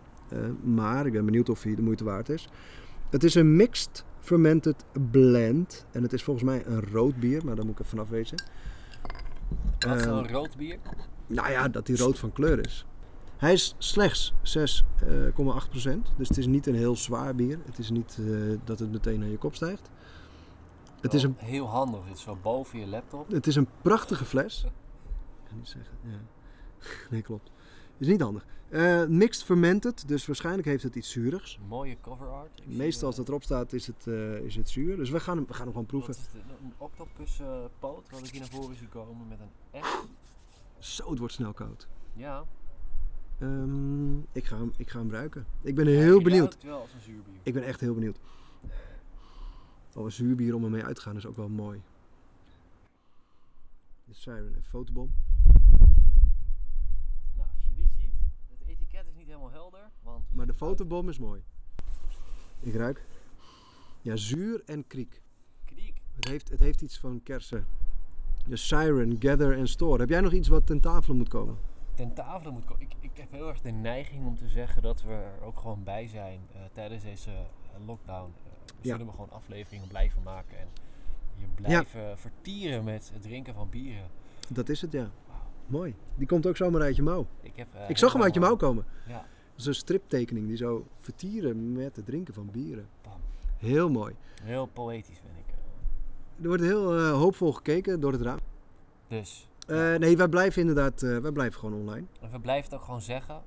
maar 0.63 1.07
ik 1.07 1.13
ben 1.13 1.25
benieuwd 1.25 1.49
of 1.49 1.63
hij 1.63 1.75
de 1.75 1.83
moeite 1.83 2.05
waard 2.05 2.29
is. 2.29 2.49
Het 3.11 3.25
is 3.25 3.35
een 3.35 3.57
mixed 3.57 4.05
fermented 4.21 4.85
blend. 5.11 5.87
En 5.93 6.03
het 6.03 6.13
is 6.13 6.23
volgens 6.23 6.45
mij 6.47 6.67
een 6.67 6.81
rood 6.91 7.17
bier. 7.17 7.45
Maar 7.45 7.55
daar 7.57 7.65
moet 7.65 7.75
ik 7.75 7.79
even 7.81 7.91
vanaf 7.91 8.09
wezen. 8.09 8.43
Wat 9.79 9.97
Eh, 9.97 10.03
voor 10.03 10.13
een 10.13 10.29
rood 10.29 10.57
bier? 10.57 10.79
nou 11.27 11.51
ja, 11.51 11.69
dat 11.69 11.87
hij 11.87 11.97
rood 11.97 12.19
van 12.19 12.33
kleur 12.33 12.67
is. 12.67 12.85
Hij 13.37 13.53
is 13.53 13.75
slechts 13.79 14.33
6,8%. 14.43 16.13
dus 16.17 16.29
het 16.29 16.39
is 16.39 16.47
niet 16.47 16.67
een 16.67 16.75
heel 16.75 16.97
zwaar 16.97 17.35
bier. 17.35 17.59
Het 17.65 17.79
is 17.79 17.91
niet 17.91 18.19
eh, 18.21 18.27
dat 18.65 18.79
het 18.79 18.91
meteen 18.93 19.21
naar 19.21 19.29
je 19.29 19.39
kop 19.39 19.55
stijgt. 19.55 19.91
Het 21.01 21.15
is, 21.15 21.23
Wel 21.23 21.33
een, 21.39 21.47
Heel 21.47 21.67
handig, 21.69 22.05
dit 22.05 22.17
is 22.17 22.23
zo 22.23 22.37
boven 22.43 22.79
je 22.79 22.87
laptop. 22.87 23.31
het 23.31 23.47
is 23.47 23.57
een 23.57 23.69
prachtige 23.83 24.25
fles. 24.25 24.65
Ik 24.65 24.71
kan 25.49 25.57
niet 25.57 25.69
zeggen. 25.69 25.95
Ja. 26.03 26.19
Nee, 27.11 27.23
klopt. 27.23 27.51
Is 28.01 28.07
niet 28.07 28.21
handig. 28.21 28.47
Eh, 28.69 29.07
mixed 29.07 29.45
fermented, 29.45 30.09
dus 30.09 30.27
waarschijnlijk 30.27 30.67
heeft 30.67 30.83
het 30.83 30.95
iets 30.95 31.11
zuurigs. 31.11 31.59
Mooie 31.69 31.97
cover 32.01 32.27
art. 32.29 32.59
Ik 32.59 32.77
Meestal 32.77 33.07
als 33.07 33.15
eh, 33.15 33.21
dat 33.21 33.29
erop 33.29 33.43
staat 33.43 33.73
is 33.73 33.87
het, 33.87 34.07
eh, 34.07 34.35
is 34.39 34.57
het 34.57 34.69
zuur. 34.69 34.97
Dus 34.97 35.11
we 35.11 35.21
gaan 35.21 35.37
hem, 35.37 35.47
we 35.47 35.53
gaan 35.53 35.63
hem 35.63 35.73
gewoon 35.73 35.87
proeven. 35.87 36.15
Wat 36.15 36.23
is? 36.35 36.41
Een 36.63 36.73
octopus 36.79 37.41
eh, 37.41 37.65
poot, 37.79 38.11
wat 38.11 38.21
ik 38.21 38.31
hier 38.31 38.41
naar 38.41 38.51
voren 38.51 38.77
zie 38.77 38.89
komen 38.89 39.29
met 39.29 39.39
een 39.41 39.83
S. 40.79 40.97
Zo, 40.97 41.11
het 41.11 41.19
wordt 41.19 41.35
snel 41.35 41.53
koud. 41.53 41.89
Ja. 42.13 42.45
Ehm, 43.39 44.19
ik, 44.19 44.45
ga 44.45 44.57
hem, 44.57 44.73
ik 44.77 44.91
ga 44.91 44.99
hem 44.99 45.11
ruiken. 45.11 45.47
Ik 45.61 45.75
ben 45.75 45.89
Ja, 45.89 45.99
heel 46.01 46.23
benieuwd. 46.23 46.49
ruikt 46.49 46.63
wel 46.63 46.81
als 46.81 46.93
een 46.93 47.01
zuurbier. 47.01 47.35
Ik 47.43 47.53
ben 47.55 47.65
echt 47.65 47.81
heel 47.81 47.95
benieuwd. 47.95 48.19
Oh, 49.95 50.05
een 50.05 50.13
zuurbier 50.13 50.55
om 50.55 50.65
ermee 50.65 50.85
uit 50.85 50.97
te 50.97 51.03
gaan 51.03 51.17
is 51.17 51.27
ook 51.27 51.37
wel 51.37 51.49
mooi. 51.49 51.81
De 54.05 54.15
Siren 54.15 54.55
en 54.55 54.63
fotobom. 54.63 55.11
Nou, 57.37 57.49
als 57.55 57.67
je 57.67 57.75
die 57.77 57.89
ziet, 57.99 58.13
het 58.59 58.69
etiket 58.69 59.07
is 59.07 59.15
niet 59.17 59.27
helemaal 59.27 59.51
helder. 59.51 59.91
Want 60.03 60.19
we 60.20 60.20
Maar 60.33 60.47
de 60.47 60.55
fotobom 60.55 61.09
is 61.09 61.19
mooi. 61.19 61.43
Ik 62.61 62.75
ruik. 62.75 63.05
Ja, 64.01 64.17
zuur 64.17 64.63
en 64.67 64.87
kriek. 64.87 65.23
Kriek. 65.65 66.01
Het 66.17 66.29
heeft, 66.29 66.49
het 66.49 66.61
heeft 66.61 66.81
iets 66.81 66.99
van 66.99 67.21
kersen. 67.23 67.67
De 68.47 68.57
Siren, 68.57 69.17
Gather 69.19 69.59
en 69.59 69.69
Store. 69.69 69.99
Heb 70.01 70.09
jij 70.09 70.21
nog 70.21 70.33
iets 70.33 70.49
wat 70.49 70.67
ten 70.67 70.81
tafel 70.81 71.15
moet 71.15 71.29
komen? 71.29 71.57
Ten 71.95 72.15
tafel 72.15 72.53
moet 72.53 72.65
komen. 72.65 72.83
Ik, 72.83 72.93
ik 73.01 73.11
heb 73.17 73.31
heel 73.31 73.49
erg 73.49 73.61
de 73.61 73.71
neiging 73.71 74.27
om 74.27 74.37
te 74.37 74.49
zeggen 74.49 74.83
dat 74.83 75.03
we 75.03 75.13
er 75.13 75.43
ook 75.43 75.59
gewoon 75.61 75.85
bij 75.85 76.07
zijn 76.09 76.41
eh, 76.53 76.61
tijdens 76.73 77.03
deze 77.03 77.31
eh, 77.31 77.87
lockdown. 77.87 78.33
Eh, 78.45 78.51
we 78.67 78.75
Ja. 78.89 78.91
zullen 78.93 79.07
er 79.07 79.13
gewoon 79.13 79.31
afleveringen 79.31 79.89
blijven 79.89 80.23
maken 80.23 80.59
en 80.59 80.69
je 81.37 81.47
blijven 81.55 82.19
vertieren 82.19 82.85
met 82.85 83.11
het 83.13 83.23
drinken 83.23 83.55
van 83.55 83.69
bieren. 83.71 84.09
Dat 84.49 84.69
is 84.69 84.81
het, 84.81 84.93
ja. 84.93 85.11
Mooi. 85.67 85.95
Die 86.17 86.27
komt 86.27 86.47
ook 86.47 86.57
zomaar 86.57 86.81
uit 86.83 86.97
je 86.97 87.03
mouw. 87.03 87.27
Ik, 87.41 87.57
heb, 87.57 87.69
Ik 87.89 87.99
zag 87.99 88.13
hem 88.13 88.23
uit 88.23 88.35
je 88.35 88.41
mouw 88.41 88.57
komen. 88.57 88.85
Ja, 89.09 89.27
Een 89.67 89.75
striptekening 89.75 90.47
die 90.47 90.57
zo 90.57 90.87
vertieren 91.01 91.73
met 91.73 91.97
het 91.97 92.07
drinken 92.07 92.35
van 92.35 92.49
bieren. 92.53 92.89
Heel 93.59 93.91
mooi. 93.91 94.15
heel 94.43 94.67
poëtisch 94.67 95.19
vind 95.19 95.37
ik. 95.47 95.55
Er 96.43 96.49
wordt 96.49 96.63
heel 96.63 96.97
eh, 96.97 97.13
hoopvol 97.13 97.53
gekeken 97.53 98.01
door 98.01 98.13
het 98.13 98.21
raam. 98.23 98.39
Dus, 99.09 99.49
Eh, 99.67 99.95
nee, 99.95 100.17
wij 100.17 100.29
blijven 100.29 100.61
inderdaad, 100.61 101.03
eh, 101.03 101.19
wij 101.19 101.33
blijven 101.33 101.61
gewoon 101.61 101.81
online. 101.81 102.07
en 102.21 102.31
we 102.31 102.41
blijven 102.41 102.71
het 102.71 102.79
ook 102.81 102.85
gewoon 102.85 103.03
zeggen. 103.03 103.43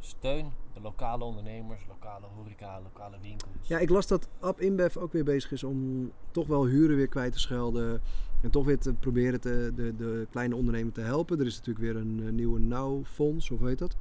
steun 0.00 0.52
de 0.74 0.80
lokale 0.80 1.24
ondernemers, 1.24 1.80
lokale 1.88 2.26
horeca, 2.36 2.80
lokale 2.82 3.16
winkels. 3.20 3.50
Ja, 3.68 3.78
ik 3.78 3.88
las 3.90 4.06
dat 4.06 4.28
App 4.40 4.60
InBev 4.60 4.96
ook 4.96 5.12
weer 5.12 5.24
bezig 5.24 5.52
is 5.52 5.64
om 5.64 6.10
toch 6.30 6.46
wel 6.46 6.66
huren 6.66 6.96
weer 6.96 7.08
kwijt 7.08 7.32
te 7.32 7.38
schelden. 7.38 8.00
En 8.42 8.50
toch 8.50 8.64
weer 8.64 8.78
te 8.78 8.92
proberen 8.92 9.40
te, 9.40 9.72
de, 9.74 9.96
de 9.96 10.26
kleine 10.30 10.56
ondernemer 10.56 10.92
te 10.92 11.00
helpen. 11.00 11.38
Er 11.40 11.46
is 11.46 11.56
natuurlijk 11.56 11.84
weer 11.84 11.96
een 11.96 12.34
nieuwe 12.34 12.60
Now-fonds, 12.60 13.50
of 13.50 13.58
hoe 13.58 13.68
heet 13.68 13.78
dat? 13.78 13.96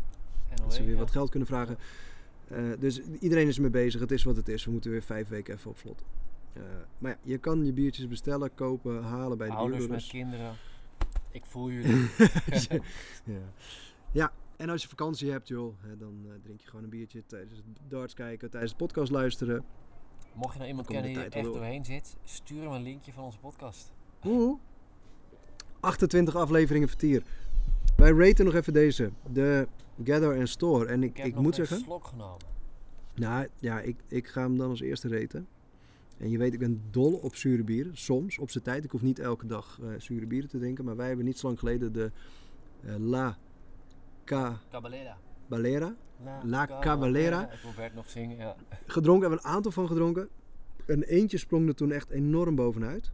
NOE, 0.57 0.65
Dat 0.67 0.73
ze 0.73 0.83
weer 0.83 0.93
ja. 0.93 0.99
wat 0.99 1.11
geld 1.11 1.29
kunnen 1.29 1.47
vragen. 1.47 1.77
Eh, 2.47 2.57
dus 2.79 3.01
iedereen 3.19 3.47
is 3.47 3.55
ermee 3.55 3.71
bezig. 3.71 3.99
Het 4.01 4.11
is 4.11 4.23
wat 4.23 4.35
het 4.35 4.47
is. 4.47 4.65
We 4.65 4.71
moeten 4.71 4.91
weer 4.91 5.01
vijf 5.03 5.27
weken 5.27 5.55
even 5.55 5.71
op 5.71 5.77
slot. 5.77 6.03
Eh, 6.53 6.61
maar 6.97 7.11
ja, 7.11 7.17
je 7.21 7.37
kan 7.37 7.65
je 7.65 7.73
biertjes 7.73 8.07
bestellen, 8.07 8.53
kopen, 8.55 9.03
halen 9.03 9.37
bij 9.37 9.47
de 9.47 9.53
Ouders 9.53 9.87
met 9.87 10.07
kinderen. 10.07 10.55
Ik 11.31 11.45
voel 11.45 11.71
jullie. 11.71 12.09
ja. 13.25 13.53
ja, 14.11 14.31
en 14.57 14.69
als 14.69 14.81
je 14.81 14.87
vakantie 14.87 15.31
hebt, 15.31 15.47
joh, 15.47 15.73
hè, 15.81 15.97
dan 15.97 16.21
eh, 16.25 16.31
drink 16.43 16.61
je 16.61 16.67
gewoon 16.67 16.83
een 16.83 16.89
biertje 16.89 17.23
tijdens 17.25 17.57
het 17.57 17.65
darts 17.87 18.13
kijken, 18.13 18.49
tijdens 18.49 18.71
de 18.71 18.77
podcast 18.77 19.11
luisteren. 19.11 19.63
Mocht 20.33 20.51
je 20.51 20.57
nou 20.57 20.69
iemand 20.69 20.87
kennen 20.87 21.11
die 21.11 21.19
er 21.19 21.31
echt 21.31 21.45
door. 21.45 21.53
doorheen 21.53 21.85
zit, 21.85 22.15
stuur 22.23 22.61
hem 22.61 22.71
een 22.71 22.83
linkje 22.83 23.13
van 23.13 23.23
onze 23.23 23.39
podcast. 23.39 23.91
Oeh. 24.25 24.59
28 25.79 26.35
afleveringen 26.35 26.87
vertier. 26.87 27.23
Wij 27.95 28.11
raten 28.11 28.45
nog 28.45 28.53
even 28.53 28.73
deze. 28.73 29.11
De 29.31 29.67
Gather 30.03 30.37
and 30.37 30.49
Store. 30.49 30.85
En 30.85 31.03
ik, 31.03 31.09
Ik 31.09 31.17
heb 31.17 31.25
ik 31.25 31.33
nog 31.33 31.43
moet 31.43 31.57
een 31.57 31.65
zeggen... 31.65 31.85
slok 31.85 32.05
genomen. 32.05 32.45
Nou 33.15 33.47
ja, 33.59 33.79
ik, 33.79 33.95
ik 34.07 34.27
ga 34.27 34.41
hem 34.41 34.57
dan 34.57 34.69
als 34.69 34.81
eerste 34.81 35.07
raten. 35.07 35.47
En 36.17 36.29
je 36.29 36.37
weet, 36.37 36.53
ik 36.53 36.59
ben 36.59 36.81
dol 36.91 37.13
op 37.13 37.35
zure 37.35 37.63
bieren. 37.63 37.97
Soms, 37.97 38.37
op 38.37 38.51
zijn 38.51 38.63
tijd. 38.63 38.83
Ik 38.83 38.91
hoef 38.91 39.01
niet 39.01 39.19
elke 39.19 39.45
dag 39.45 39.79
eh, 39.81 39.89
zure 39.97 40.25
bieren 40.25 40.49
te 40.49 40.57
drinken. 40.57 40.85
Maar 40.85 40.95
wij 40.95 41.07
hebben 41.07 41.25
niet 41.25 41.39
zo 41.39 41.47
lang 41.47 41.59
geleden 41.59 41.93
de 41.93 42.11
eh, 42.83 42.95
La 42.97 43.37
Caballera. 44.23 45.17
Caballera 45.49 45.95
La 46.43 46.79
Caballera. 46.79 47.51
Ik 47.51 47.59
wil 47.61 47.71
Bert 47.75 47.93
nog 47.93 48.09
zingen, 48.09 48.37
ja. 48.37 48.55
gedronken. 48.85 49.21
Hebben 49.21 49.39
we 49.39 49.49
een 49.49 49.55
aantal 49.55 49.71
van 49.71 49.87
gedronken. 49.87 50.29
Een 50.85 51.03
eentje 51.03 51.37
sprong 51.37 51.67
er 51.67 51.75
toen 51.75 51.91
echt 51.91 52.09
enorm 52.09 52.55
bovenuit. 52.55 53.11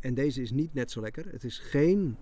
En 0.00 0.14
deze 0.14 0.42
is 0.42 0.50
niet 0.50 0.74
net 0.74 0.90
zo 0.90 1.00
lekker. 1.00 1.26
Het 1.30 1.44
is 1.44 1.58
geen... 1.58 2.16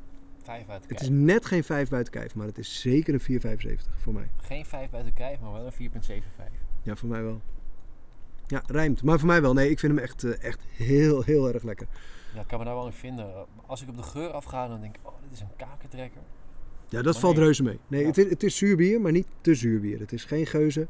Vijf 0.47 0.67
Het 0.89 1.01
is 1.01 1.09
net 1.09 1.47
geen 1.47 1.65
5 1.65 1.89
buiten 1.89 2.13
kijf. 2.13 2.35
Maar 2.35 2.47
het 2.47 2.59
is 2.59 2.81
zeker 2.81 3.15
een 3.15 3.21
4,75 3.21 3.97
voor 3.97 4.13
mij. 4.13 4.29
Geen 4.37 4.65
vijf 4.65 4.95
uit 4.95 5.05
de 5.05 5.13
kijf, 5.13 5.41
maar 5.41 5.53
wel 5.53 5.67
een 5.67 5.73
4,75. 5.73 6.53
Ja, 6.83 6.97
voor 6.97 7.09
mij 7.09 7.23
wel. 7.23 7.41
Ja, 8.47 8.63
rijmt. 8.67 9.03
Maar 9.03 9.19
voor 9.19 9.29
mij 9.29 9.43
wel. 9.43 9.53
Nee, 9.53 9.71
ik 9.71 9.79
vind 9.79 9.93
hem 9.95 10.03
echt, 10.03 10.25
eh, 10.25 10.43
echt 10.43 10.61
heel, 10.77 11.23
heel 11.23 11.53
erg 11.53 11.63
lekker. 11.63 11.87
Ja, 12.35 12.41
ik 12.41 12.47
kan 12.47 12.59
me 12.59 12.65
daar 12.65 12.75
wel 12.75 12.87
in 12.87 12.93
vinden. 12.93 13.47
Als 13.67 13.83
ik 13.83 13.89
op 13.89 13.97
de 13.97 14.03
geur 14.03 14.31
afga, 14.31 14.69
dan 14.69 14.81
denk 14.81 14.97
ik, 14.97 15.01
oh, 15.07 15.13
dit 15.23 15.33
is 15.33 15.41
een 15.41 15.57
kakentrekker. 15.57 16.21
Ja, 16.89 17.03
dat 17.03 17.13
Maar 17.13 17.23
valt 17.23 17.35
nee. 17.37 17.45
reuze 17.45 17.63
mee. 17.63 17.79
Nee, 17.87 18.01
Ja. 18.01 18.07
het, 18.07 18.19
is, 18.19 18.31
het 18.31 18.43
is 18.43 18.57
zuur 18.57 18.77
bier, 18.77 19.01
maar 19.01 19.13
niet 19.13 19.27
te 19.41 19.55
zuur 19.55 19.81
bier. 19.81 19.99
Het 19.99 20.13
is 20.13 20.25
geen 20.25 20.47
geuze. 20.47 20.87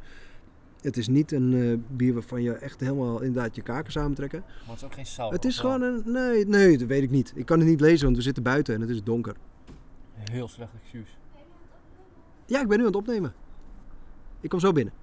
Het 0.87 0.97
is 0.97 1.09
niet 1.09 1.33
een 1.33 1.55
eh, 1.55 1.97
bier 1.97 2.15
waarvan 2.15 2.43
je 2.43 2.53
echt 2.53 2.81
helemaal 2.81 3.21
inderdaad 3.23 3.55
je 3.55 3.63
kaken 3.63 3.93
samentrekken. 3.93 4.41
Maar 4.47 4.69
het 4.69 4.77
is 4.77 4.85
ook 4.85 4.95
geen 4.95 5.07
sour. 5.07 5.33
het 5.33 5.45
is 5.45 5.59
gewoon 5.59 5.83
een... 5.83 6.03
Nee, 6.05 6.47
nee, 6.47 6.79
dat 6.79 6.89
weet 6.89 7.03
ik 7.03 7.11
niet. 7.11 7.33
Ik 7.35 7.47
kan 7.47 7.59
het 7.59 7.69
niet 7.69 7.81
lezen, 7.81 8.05
want 8.05 8.17
we 8.17 8.23
zitten 8.23 8.43
buiten 8.43 8.75
en 8.75 8.81
het 8.81 8.91
is 8.91 9.03
donker. 9.03 9.37
Heel 10.15 10.49
slecht 10.49 10.71
excuus. 10.83 11.19
Ja, 12.47 12.61
ik 12.61 12.69
ben 12.69 12.77
nu 12.77 12.83
aan 12.83 12.91
het 12.91 13.01
opnemen. 13.01 13.35
Ik 14.41 14.51
kom 14.51 14.61
zo 14.61 14.73
binnen. 14.73 14.95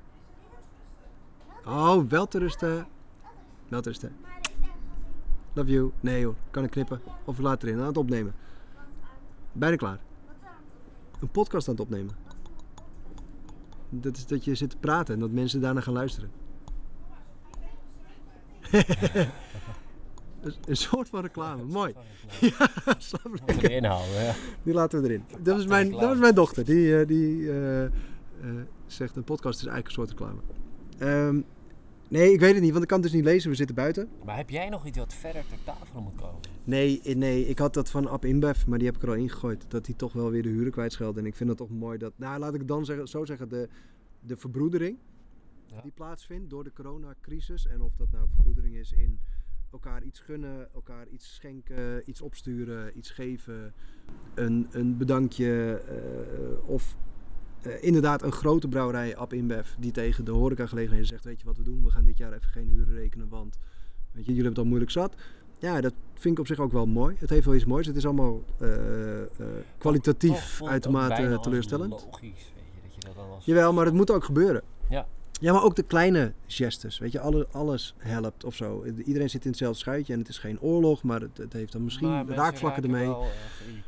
Oh, 1.65 2.09
wel 2.09 2.27
te 2.27 2.39
rusten. 2.39 2.87
Wel 3.67 3.81
te 3.81 3.89
rusten. 3.89 4.15
Love 5.53 5.71
you. 5.71 5.91
Nee 5.99 6.25
hoor, 6.25 6.35
kan 6.51 6.63
ik 6.63 6.69
knippen. 6.69 7.01
Of 7.25 7.39
later 7.39 7.69
in, 7.69 7.79
aan 7.79 7.85
het 7.85 7.97
opnemen. 7.97 8.33
Bijna 9.51 9.75
klaar. 9.75 9.99
Een 11.19 11.29
podcast 11.29 11.67
aan 11.67 11.73
het 11.73 11.83
opnemen. 11.83 12.22
Dat 14.01 14.17
is 14.17 14.25
dat 14.25 14.45
je 14.45 14.55
zit 14.55 14.69
te 14.69 14.77
praten 14.77 15.13
en 15.13 15.19
dat 15.19 15.31
mensen 15.31 15.61
daarna 15.61 15.81
gaan 15.81 15.93
luisteren. 15.93 16.29
Een- 20.65 20.75
soort 20.77 21.09
van 21.09 21.21
reclame, 21.21 21.63
mooi. 21.63 21.93
Slaap 22.97 23.27
Moet 23.29 23.41
lekker. 23.45 23.69
erin 23.69 23.83
houden, 23.85 24.23
ja. 24.23 24.33
Die 24.63 24.73
laten 24.73 25.01
we 25.01 25.07
erin. 25.07 25.23
Dat 25.39 25.55
was 25.55 25.65
mijn, 25.67 25.91
dat 25.91 26.01
was 26.01 26.17
mijn 26.17 26.35
dochter. 26.35 26.65
Die, 26.65 26.99
eh, 26.99 27.07
die 27.07 27.51
eh, 27.51 27.83
eh, 27.85 27.91
zegt 28.85 29.15
een 29.15 29.23
podcast 29.23 29.59
is 29.59 29.65
eigenlijk 29.65 29.87
een 29.87 29.93
soort 29.93 30.09
reclame. 30.09 30.39
Ehm, 30.97 31.41
nee, 32.13 32.33
ik 32.33 32.39
weet 32.39 32.53
het 32.53 32.61
niet, 32.61 32.71
want 32.71 32.83
ik 32.83 32.89
kan 32.89 33.01
het 33.01 33.11
dus 33.11 33.15
niet 33.15 33.25
lezen. 33.29 33.49
We 33.49 33.55
zitten 33.55 33.75
buiten. 33.75 34.09
Maar 34.25 34.37
heb 34.37 34.49
jij 34.49 34.69
nog 34.69 34.85
iets 34.85 34.97
wat 34.97 35.13
verder 35.13 35.43
ter 35.47 35.57
tafel 35.63 36.01
moet 36.01 36.15
komen? 36.15 36.39
Nee, 36.63 37.01
nee, 37.15 37.47
ik 37.47 37.59
had 37.59 37.73
dat 37.73 37.89
van 37.89 38.07
App 38.07 38.25
InBev, 38.25 38.65
maar 38.65 38.77
die 38.77 38.87
heb 38.87 38.95
ik 38.95 39.03
er 39.03 39.09
al 39.09 39.15
ingegooid. 39.15 39.65
Dat 39.67 39.85
die 39.85 39.95
toch 39.95 40.13
wel 40.13 40.29
weer 40.31 40.43
de 40.43 40.49
huren 40.49 40.71
kwijtscheldt. 40.71 41.17
En 41.17 41.25
ik 41.25 41.35
vind 41.35 41.49
het 41.49 41.57
toch 41.57 41.69
mooi 41.69 41.97
dat, 41.97 42.13
nou 42.15 42.39
laat 42.39 42.53
ik 42.53 42.67
dan 42.67 42.85
zeggen, 42.85 43.07
zo 43.07 43.25
zeggen, 43.25 43.49
de, 43.49 43.69
de 44.19 44.37
verbroedering 44.37 44.97
Ja. 45.65 45.81
die 45.81 45.91
plaatsvindt 45.91 46.49
door 46.49 46.63
de 46.63 46.73
coronacrisis. 46.73 47.67
En 47.67 47.81
of 47.81 47.95
dat 47.95 48.11
nou 48.11 48.27
verbroedering 48.33 48.75
is 48.75 48.91
in 48.91 49.19
elkaar 49.71 50.03
iets 50.03 50.19
gunnen, 50.19 50.67
elkaar 50.73 51.07
iets 51.07 51.35
schenken, 51.35 52.09
iets 52.09 52.21
opsturen, 52.21 52.97
iets 52.97 53.09
geven, 53.09 53.73
een, 54.33 54.67
een 54.71 54.97
bedankje. 54.97 55.81
eh, 55.87 56.69
of 56.69 56.95
inderdaad 57.81 58.21
een 58.21 58.31
grote 58.31 58.67
brouwerij, 58.67 59.15
App 59.15 59.33
InBev, 59.33 59.67
die 59.79 59.91
tegen 59.91 60.25
de 60.25 60.31
horecagelegenheden 60.31 61.07
zegt, 61.07 61.23
weet 61.23 61.39
je 61.39 61.45
wat 61.45 61.57
we 61.57 61.63
doen? 61.63 61.83
We 61.83 61.91
gaan 61.91 62.03
dit 62.03 62.17
jaar 62.17 62.33
even 62.33 62.49
geen 62.49 62.67
huren 62.67 62.93
rekenen, 62.93 63.29
want 63.29 63.57
weet 64.11 64.25
je, 64.25 64.33
jullie 64.33 64.33
hebben 64.33 64.49
het 64.49 64.57
al 64.57 64.65
moeilijk 64.65 64.91
zat. 64.91 65.15
ja, 65.59 65.81
dat 65.81 65.93
vind 66.13 66.33
ik 66.33 66.39
op 66.39 66.47
zich 66.47 66.59
ook 66.59 66.71
wel 66.71 66.85
mooi. 66.85 67.15
Het 67.19 67.29
heeft 67.29 67.45
wel 67.45 67.55
iets 67.55 67.65
moois. 67.65 67.87
Het 67.87 67.95
is 67.95 68.05
allemaal 68.05 68.43
eh, 68.59 69.21
eh, 69.21 69.27
kwalitatief 69.77 70.61
uitermate 70.63 71.39
teleurstellend. 71.41 71.91
Logisch, 71.91 72.21
weet 72.21 72.73
je, 72.73 72.81
dat 72.83 72.95
je 72.95 72.99
dat 72.99 73.15
dan 73.15 73.29
als... 73.29 73.45
Jawel, 73.45 73.73
maar 73.73 73.85
het 73.85 73.93
moet 73.93 74.11
ook 74.11 74.23
gebeuren. 74.23 74.61
Ja. 74.89 75.07
Ja, 75.43 75.53
maar 75.53 75.63
ook 75.63 75.75
de 75.75 75.83
kleine 75.83 76.33
gestes. 76.47 76.99
Weet 76.99 77.11
je, 77.11 77.19
alle, 77.19 77.47
alles 77.51 77.95
helpt 77.97 78.43
of 78.43 78.55
zo. 78.55 78.83
Iedereen 79.05 79.29
zit 79.29 79.43
in 79.43 79.49
hetzelfde 79.49 79.79
schuitje 79.79 80.13
en 80.13 80.19
het 80.19 80.27
is 80.29 80.37
geen 80.37 80.61
oorlog, 80.61 81.03
maar 81.03 81.21
het, 81.21 81.37
het 81.37 81.53
heeft 81.53 81.71
dan 81.71 81.83
misschien 81.83 82.07
Maar 82.09 82.25
raakvlakken 82.27 82.83
ermee. 82.83 83.07
wel, 83.07 83.21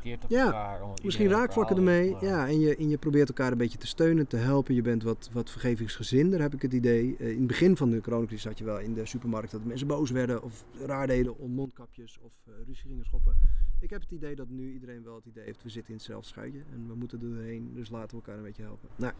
eh, 0.02 0.14
Ja, 0.28 0.44
elkaar, 0.44 0.80
Misschien 1.02 1.28
raakvlakken 1.28 1.76
ermee. 1.76 2.10
maar- 2.10 2.24
Ja, 2.24 2.46
en 2.48 2.60
je, 2.60 2.76
en 2.76 2.88
je 2.88 2.96
probeert 2.98 3.28
elkaar 3.28 3.52
een 3.52 3.58
beetje 3.58 3.78
te 3.78 3.86
steunen, 3.86 4.26
te 4.26 4.36
helpen. 4.36 4.74
Je 4.74 4.82
bent 4.82 5.02
wat, 5.02 5.28
wat 5.32 5.50
vergevingsgezinder, 5.50 6.40
heb 6.40 6.54
ik 6.54 6.62
het 6.62 6.72
idee. 6.72 7.16
Eh, 7.18 7.30
in 7.30 7.38
het 7.38 7.46
begin 7.46 7.76
van 7.76 7.90
de 7.90 8.00
coronacrisis 8.00 8.44
had 8.44 8.58
je 8.58 8.64
wel 8.64 8.78
in 8.78 8.94
de 8.94 9.06
supermarkt 9.06 9.50
dat 9.50 9.64
mensen 9.64 9.86
boos 9.86 10.10
werden 10.10 10.42
of 10.42 10.64
raar 10.86 11.06
deden 11.06 11.38
om 11.38 11.50
mondkapjes 11.50 12.18
of 12.22 12.32
eh, 12.46 12.52
ruzie 12.66 12.88
gingen 12.88 13.04
schoppen. 13.04 13.36
Ik 13.80 13.90
heb 13.90 14.00
het 14.00 14.10
idee 14.10 14.34
dat 14.34 14.48
nu 14.48 14.72
iedereen 14.72 15.02
wel 15.04 15.14
het 15.14 15.24
idee 15.26 15.44
heeft, 15.44 15.62
we 15.62 15.68
zitten 15.68 15.90
in 15.90 15.96
hetzelfde 15.96 16.28
schuitje 16.28 16.62
en 16.72 16.86
we 16.88 16.94
moeten 16.94 17.20
er 17.20 17.34
doorheen, 17.34 17.70
dus 17.74 17.90
laten 17.90 18.08
we 18.08 18.14
elkaar 18.16 18.36
een 18.36 18.42
beetje 18.42 18.62
helpen. 18.62 18.88
Nou, 18.96 19.12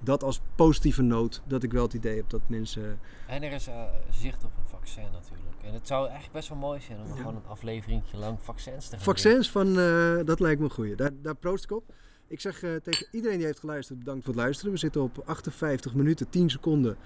dat 0.00 0.22
als 0.22 0.40
positieve 0.54 1.02
noot, 1.02 1.42
dat 1.46 1.62
ik 1.62 1.72
wel 1.72 1.82
het 1.82 1.94
idee 1.94 2.16
heb 2.16 2.30
dat 2.30 2.40
mensen... 2.48 2.98
En 3.26 3.42
er 3.42 3.52
is 3.52 3.66
eh, 3.66 3.84
zicht 4.10 4.44
op 4.44 4.50
een 4.58 4.66
vaccin 4.66 5.04
natuurlijk. 5.12 5.62
En 5.62 5.72
het 5.74 5.86
zou 5.86 6.02
eigenlijk 6.04 6.32
best 6.32 6.48
wel 6.48 6.58
mooi 6.58 6.80
zijn 6.80 7.00
om 7.00 7.06
Ja. 7.08 7.14
gewoon 7.14 7.36
een 7.36 7.46
afleveringje 7.46 8.16
lang 8.16 8.42
vaccins 8.42 8.88
te 8.88 8.94
gaan 8.96 9.04
Vaccins 9.04 9.50
van, 9.50 9.78
eh, 9.78 10.18
dat 10.24 10.40
lijkt 10.40 10.58
me 10.58 10.64
een 10.64 10.72
goeie. 10.72 10.94
Daar, 10.96 11.10
daar 11.22 11.36
proost 11.36 11.64
ik 11.64 11.70
op. 11.70 11.94
Ik 12.26 12.40
zeg 12.40 12.62
eh, 12.62 12.74
tegen 12.74 13.06
iedereen 13.10 13.36
die 13.36 13.46
heeft 13.46 13.60
geluisterd, 13.60 13.98
bedankt 13.98 14.24
voor 14.24 14.34
het 14.34 14.42
luisteren. 14.42 14.72
We 14.72 14.78
zitten 14.78 15.02
op 15.02 15.22
58 15.24 15.94
minuten, 15.94 16.28
10 16.28 16.50
seconden. 16.50 16.96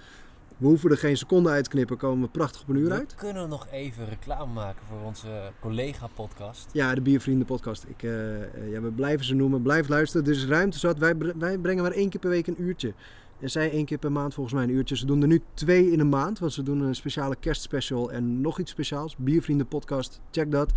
We 0.61 0.66
hoeven 0.66 0.90
er 0.90 0.98
geen 0.98 1.16
seconde 1.16 1.48
uit 1.50 1.64
te 1.64 1.70
knippen, 1.70 1.96
komen 1.96 2.24
we 2.24 2.30
prachtig 2.30 2.62
op 2.62 2.68
een 2.68 2.76
uur 2.76 2.88
We 2.88 2.94
uit. 2.94 3.14
kunnen 3.14 3.48
nog 3.48 3.66
even 3.70 4.08
reclame 4.08 4.52
maken 4.52 4.86
voor 4.86 5.00
onze 5.06 5.52
collega-podcast. 5.61 6.68
Ja, 6.72 6.94
de 6.94 7.00
Biervrienden 7.00 7.46
podcast. 7.46 7.84
Ik, 7.88 8.02
eh, 8.02 8.42
eh, 8.42 8.70
ja, 8.70 8.80
we 8.80 8.90
blijven 8.90 9.26
ze 9.26 9.34
noemen. 9.34 9.62
Blijf 9.62 9.88
luisteren. 9.88 10.26
Er 10.26 10.32
is 10.32 10.46
ruimte 10.46 10.78
zat. 10.78 10.98
Wij, 10.98 11.16
wij 11.38 11.58
brengen 11.58 11.82
maar 11.82 11.92
één 11.92 12.08
keer 12.08 12.20
per 12.20 12.30
week 12.30 12.46
een 12.46 12.62
uurtje. 12.62 12.94
En 13.38 13.50
zij 13.50 13.70
één 13.70 13.84
keer 13.84 13.98
per 13.98 14.12
maand 14.12 14.34
volgens 14.34 14.54
mij 14.54 14.64
een 14.64 14.70
uurtje. 14.70 14.96
Ze 14.96 15.06
doen 15.06 15.22
er 15.22 15.28
nu 15.28 15.42
twee 15.54 15.90
in 15.90 16.00
een 16.00 16.08
maand. 16.08 16.38
Want 16.38 16.52
ze 16.52 16.62
doen 16.62 16.80
een 16.80 16.94
speciale 16.94 17.36
kerstspecial 17.36 18.11
en 18.12 18.40
nog 18.40 18.58
iets 18.58 18.70
speciaals. 18.70 19.16
Biervrienden 19.16 19.66
podcast. 19.68 20.20
Check 20.30 20.50
dat. 20.50 20.72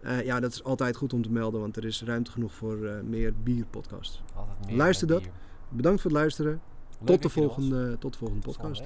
Eh, 0.00 0.24
ja, 0.24 0.40
dat 0.40 0.52
is 0.52 0.64
altijd 0.64 0.96
goed 0.96 1.12
om 1.12 1.22
te 1.22 1.30
melden. 1.30 1.60
Want 1.60 1.76
er 1.76 1.84
is 1.84 2.02
ruimte 2.02 2.30
genoeg 2.30 2.54
voor 2.54 2.84
eh, 2.86 3.00
meer 3.00 3.32
bierpodcasts. 3.42 4.22
Altijd 4.34 4.66
meer 4.66 4.76
Luister 4.76 5.06
dat. 5.06 5.22
bier. 5.22 5.30
Bedankt 5.68 6.00
voor 6.00 6.10
het 6.10 6.20
luisteren. 6.20 6.60
Leuk 6.98 7.06
Tot 7.08 7.22
de, 7.22 7.28
volgende, 7.28 7.96
tot 7.98 8.12
de 8.12 8.18
volgende 8.18 8.42
podcast. 8.42 8.82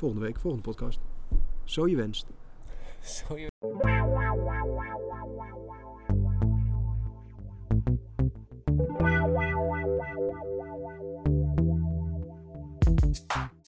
Volgende 0.00 0.24
week, 0.24 0.38
volgende 0.38 0.68
podcast. 0.68 1.00
Zo 1.64 1.88
je 1.88 1.96
wenst. 1.96 2.26
je 3.36 3.48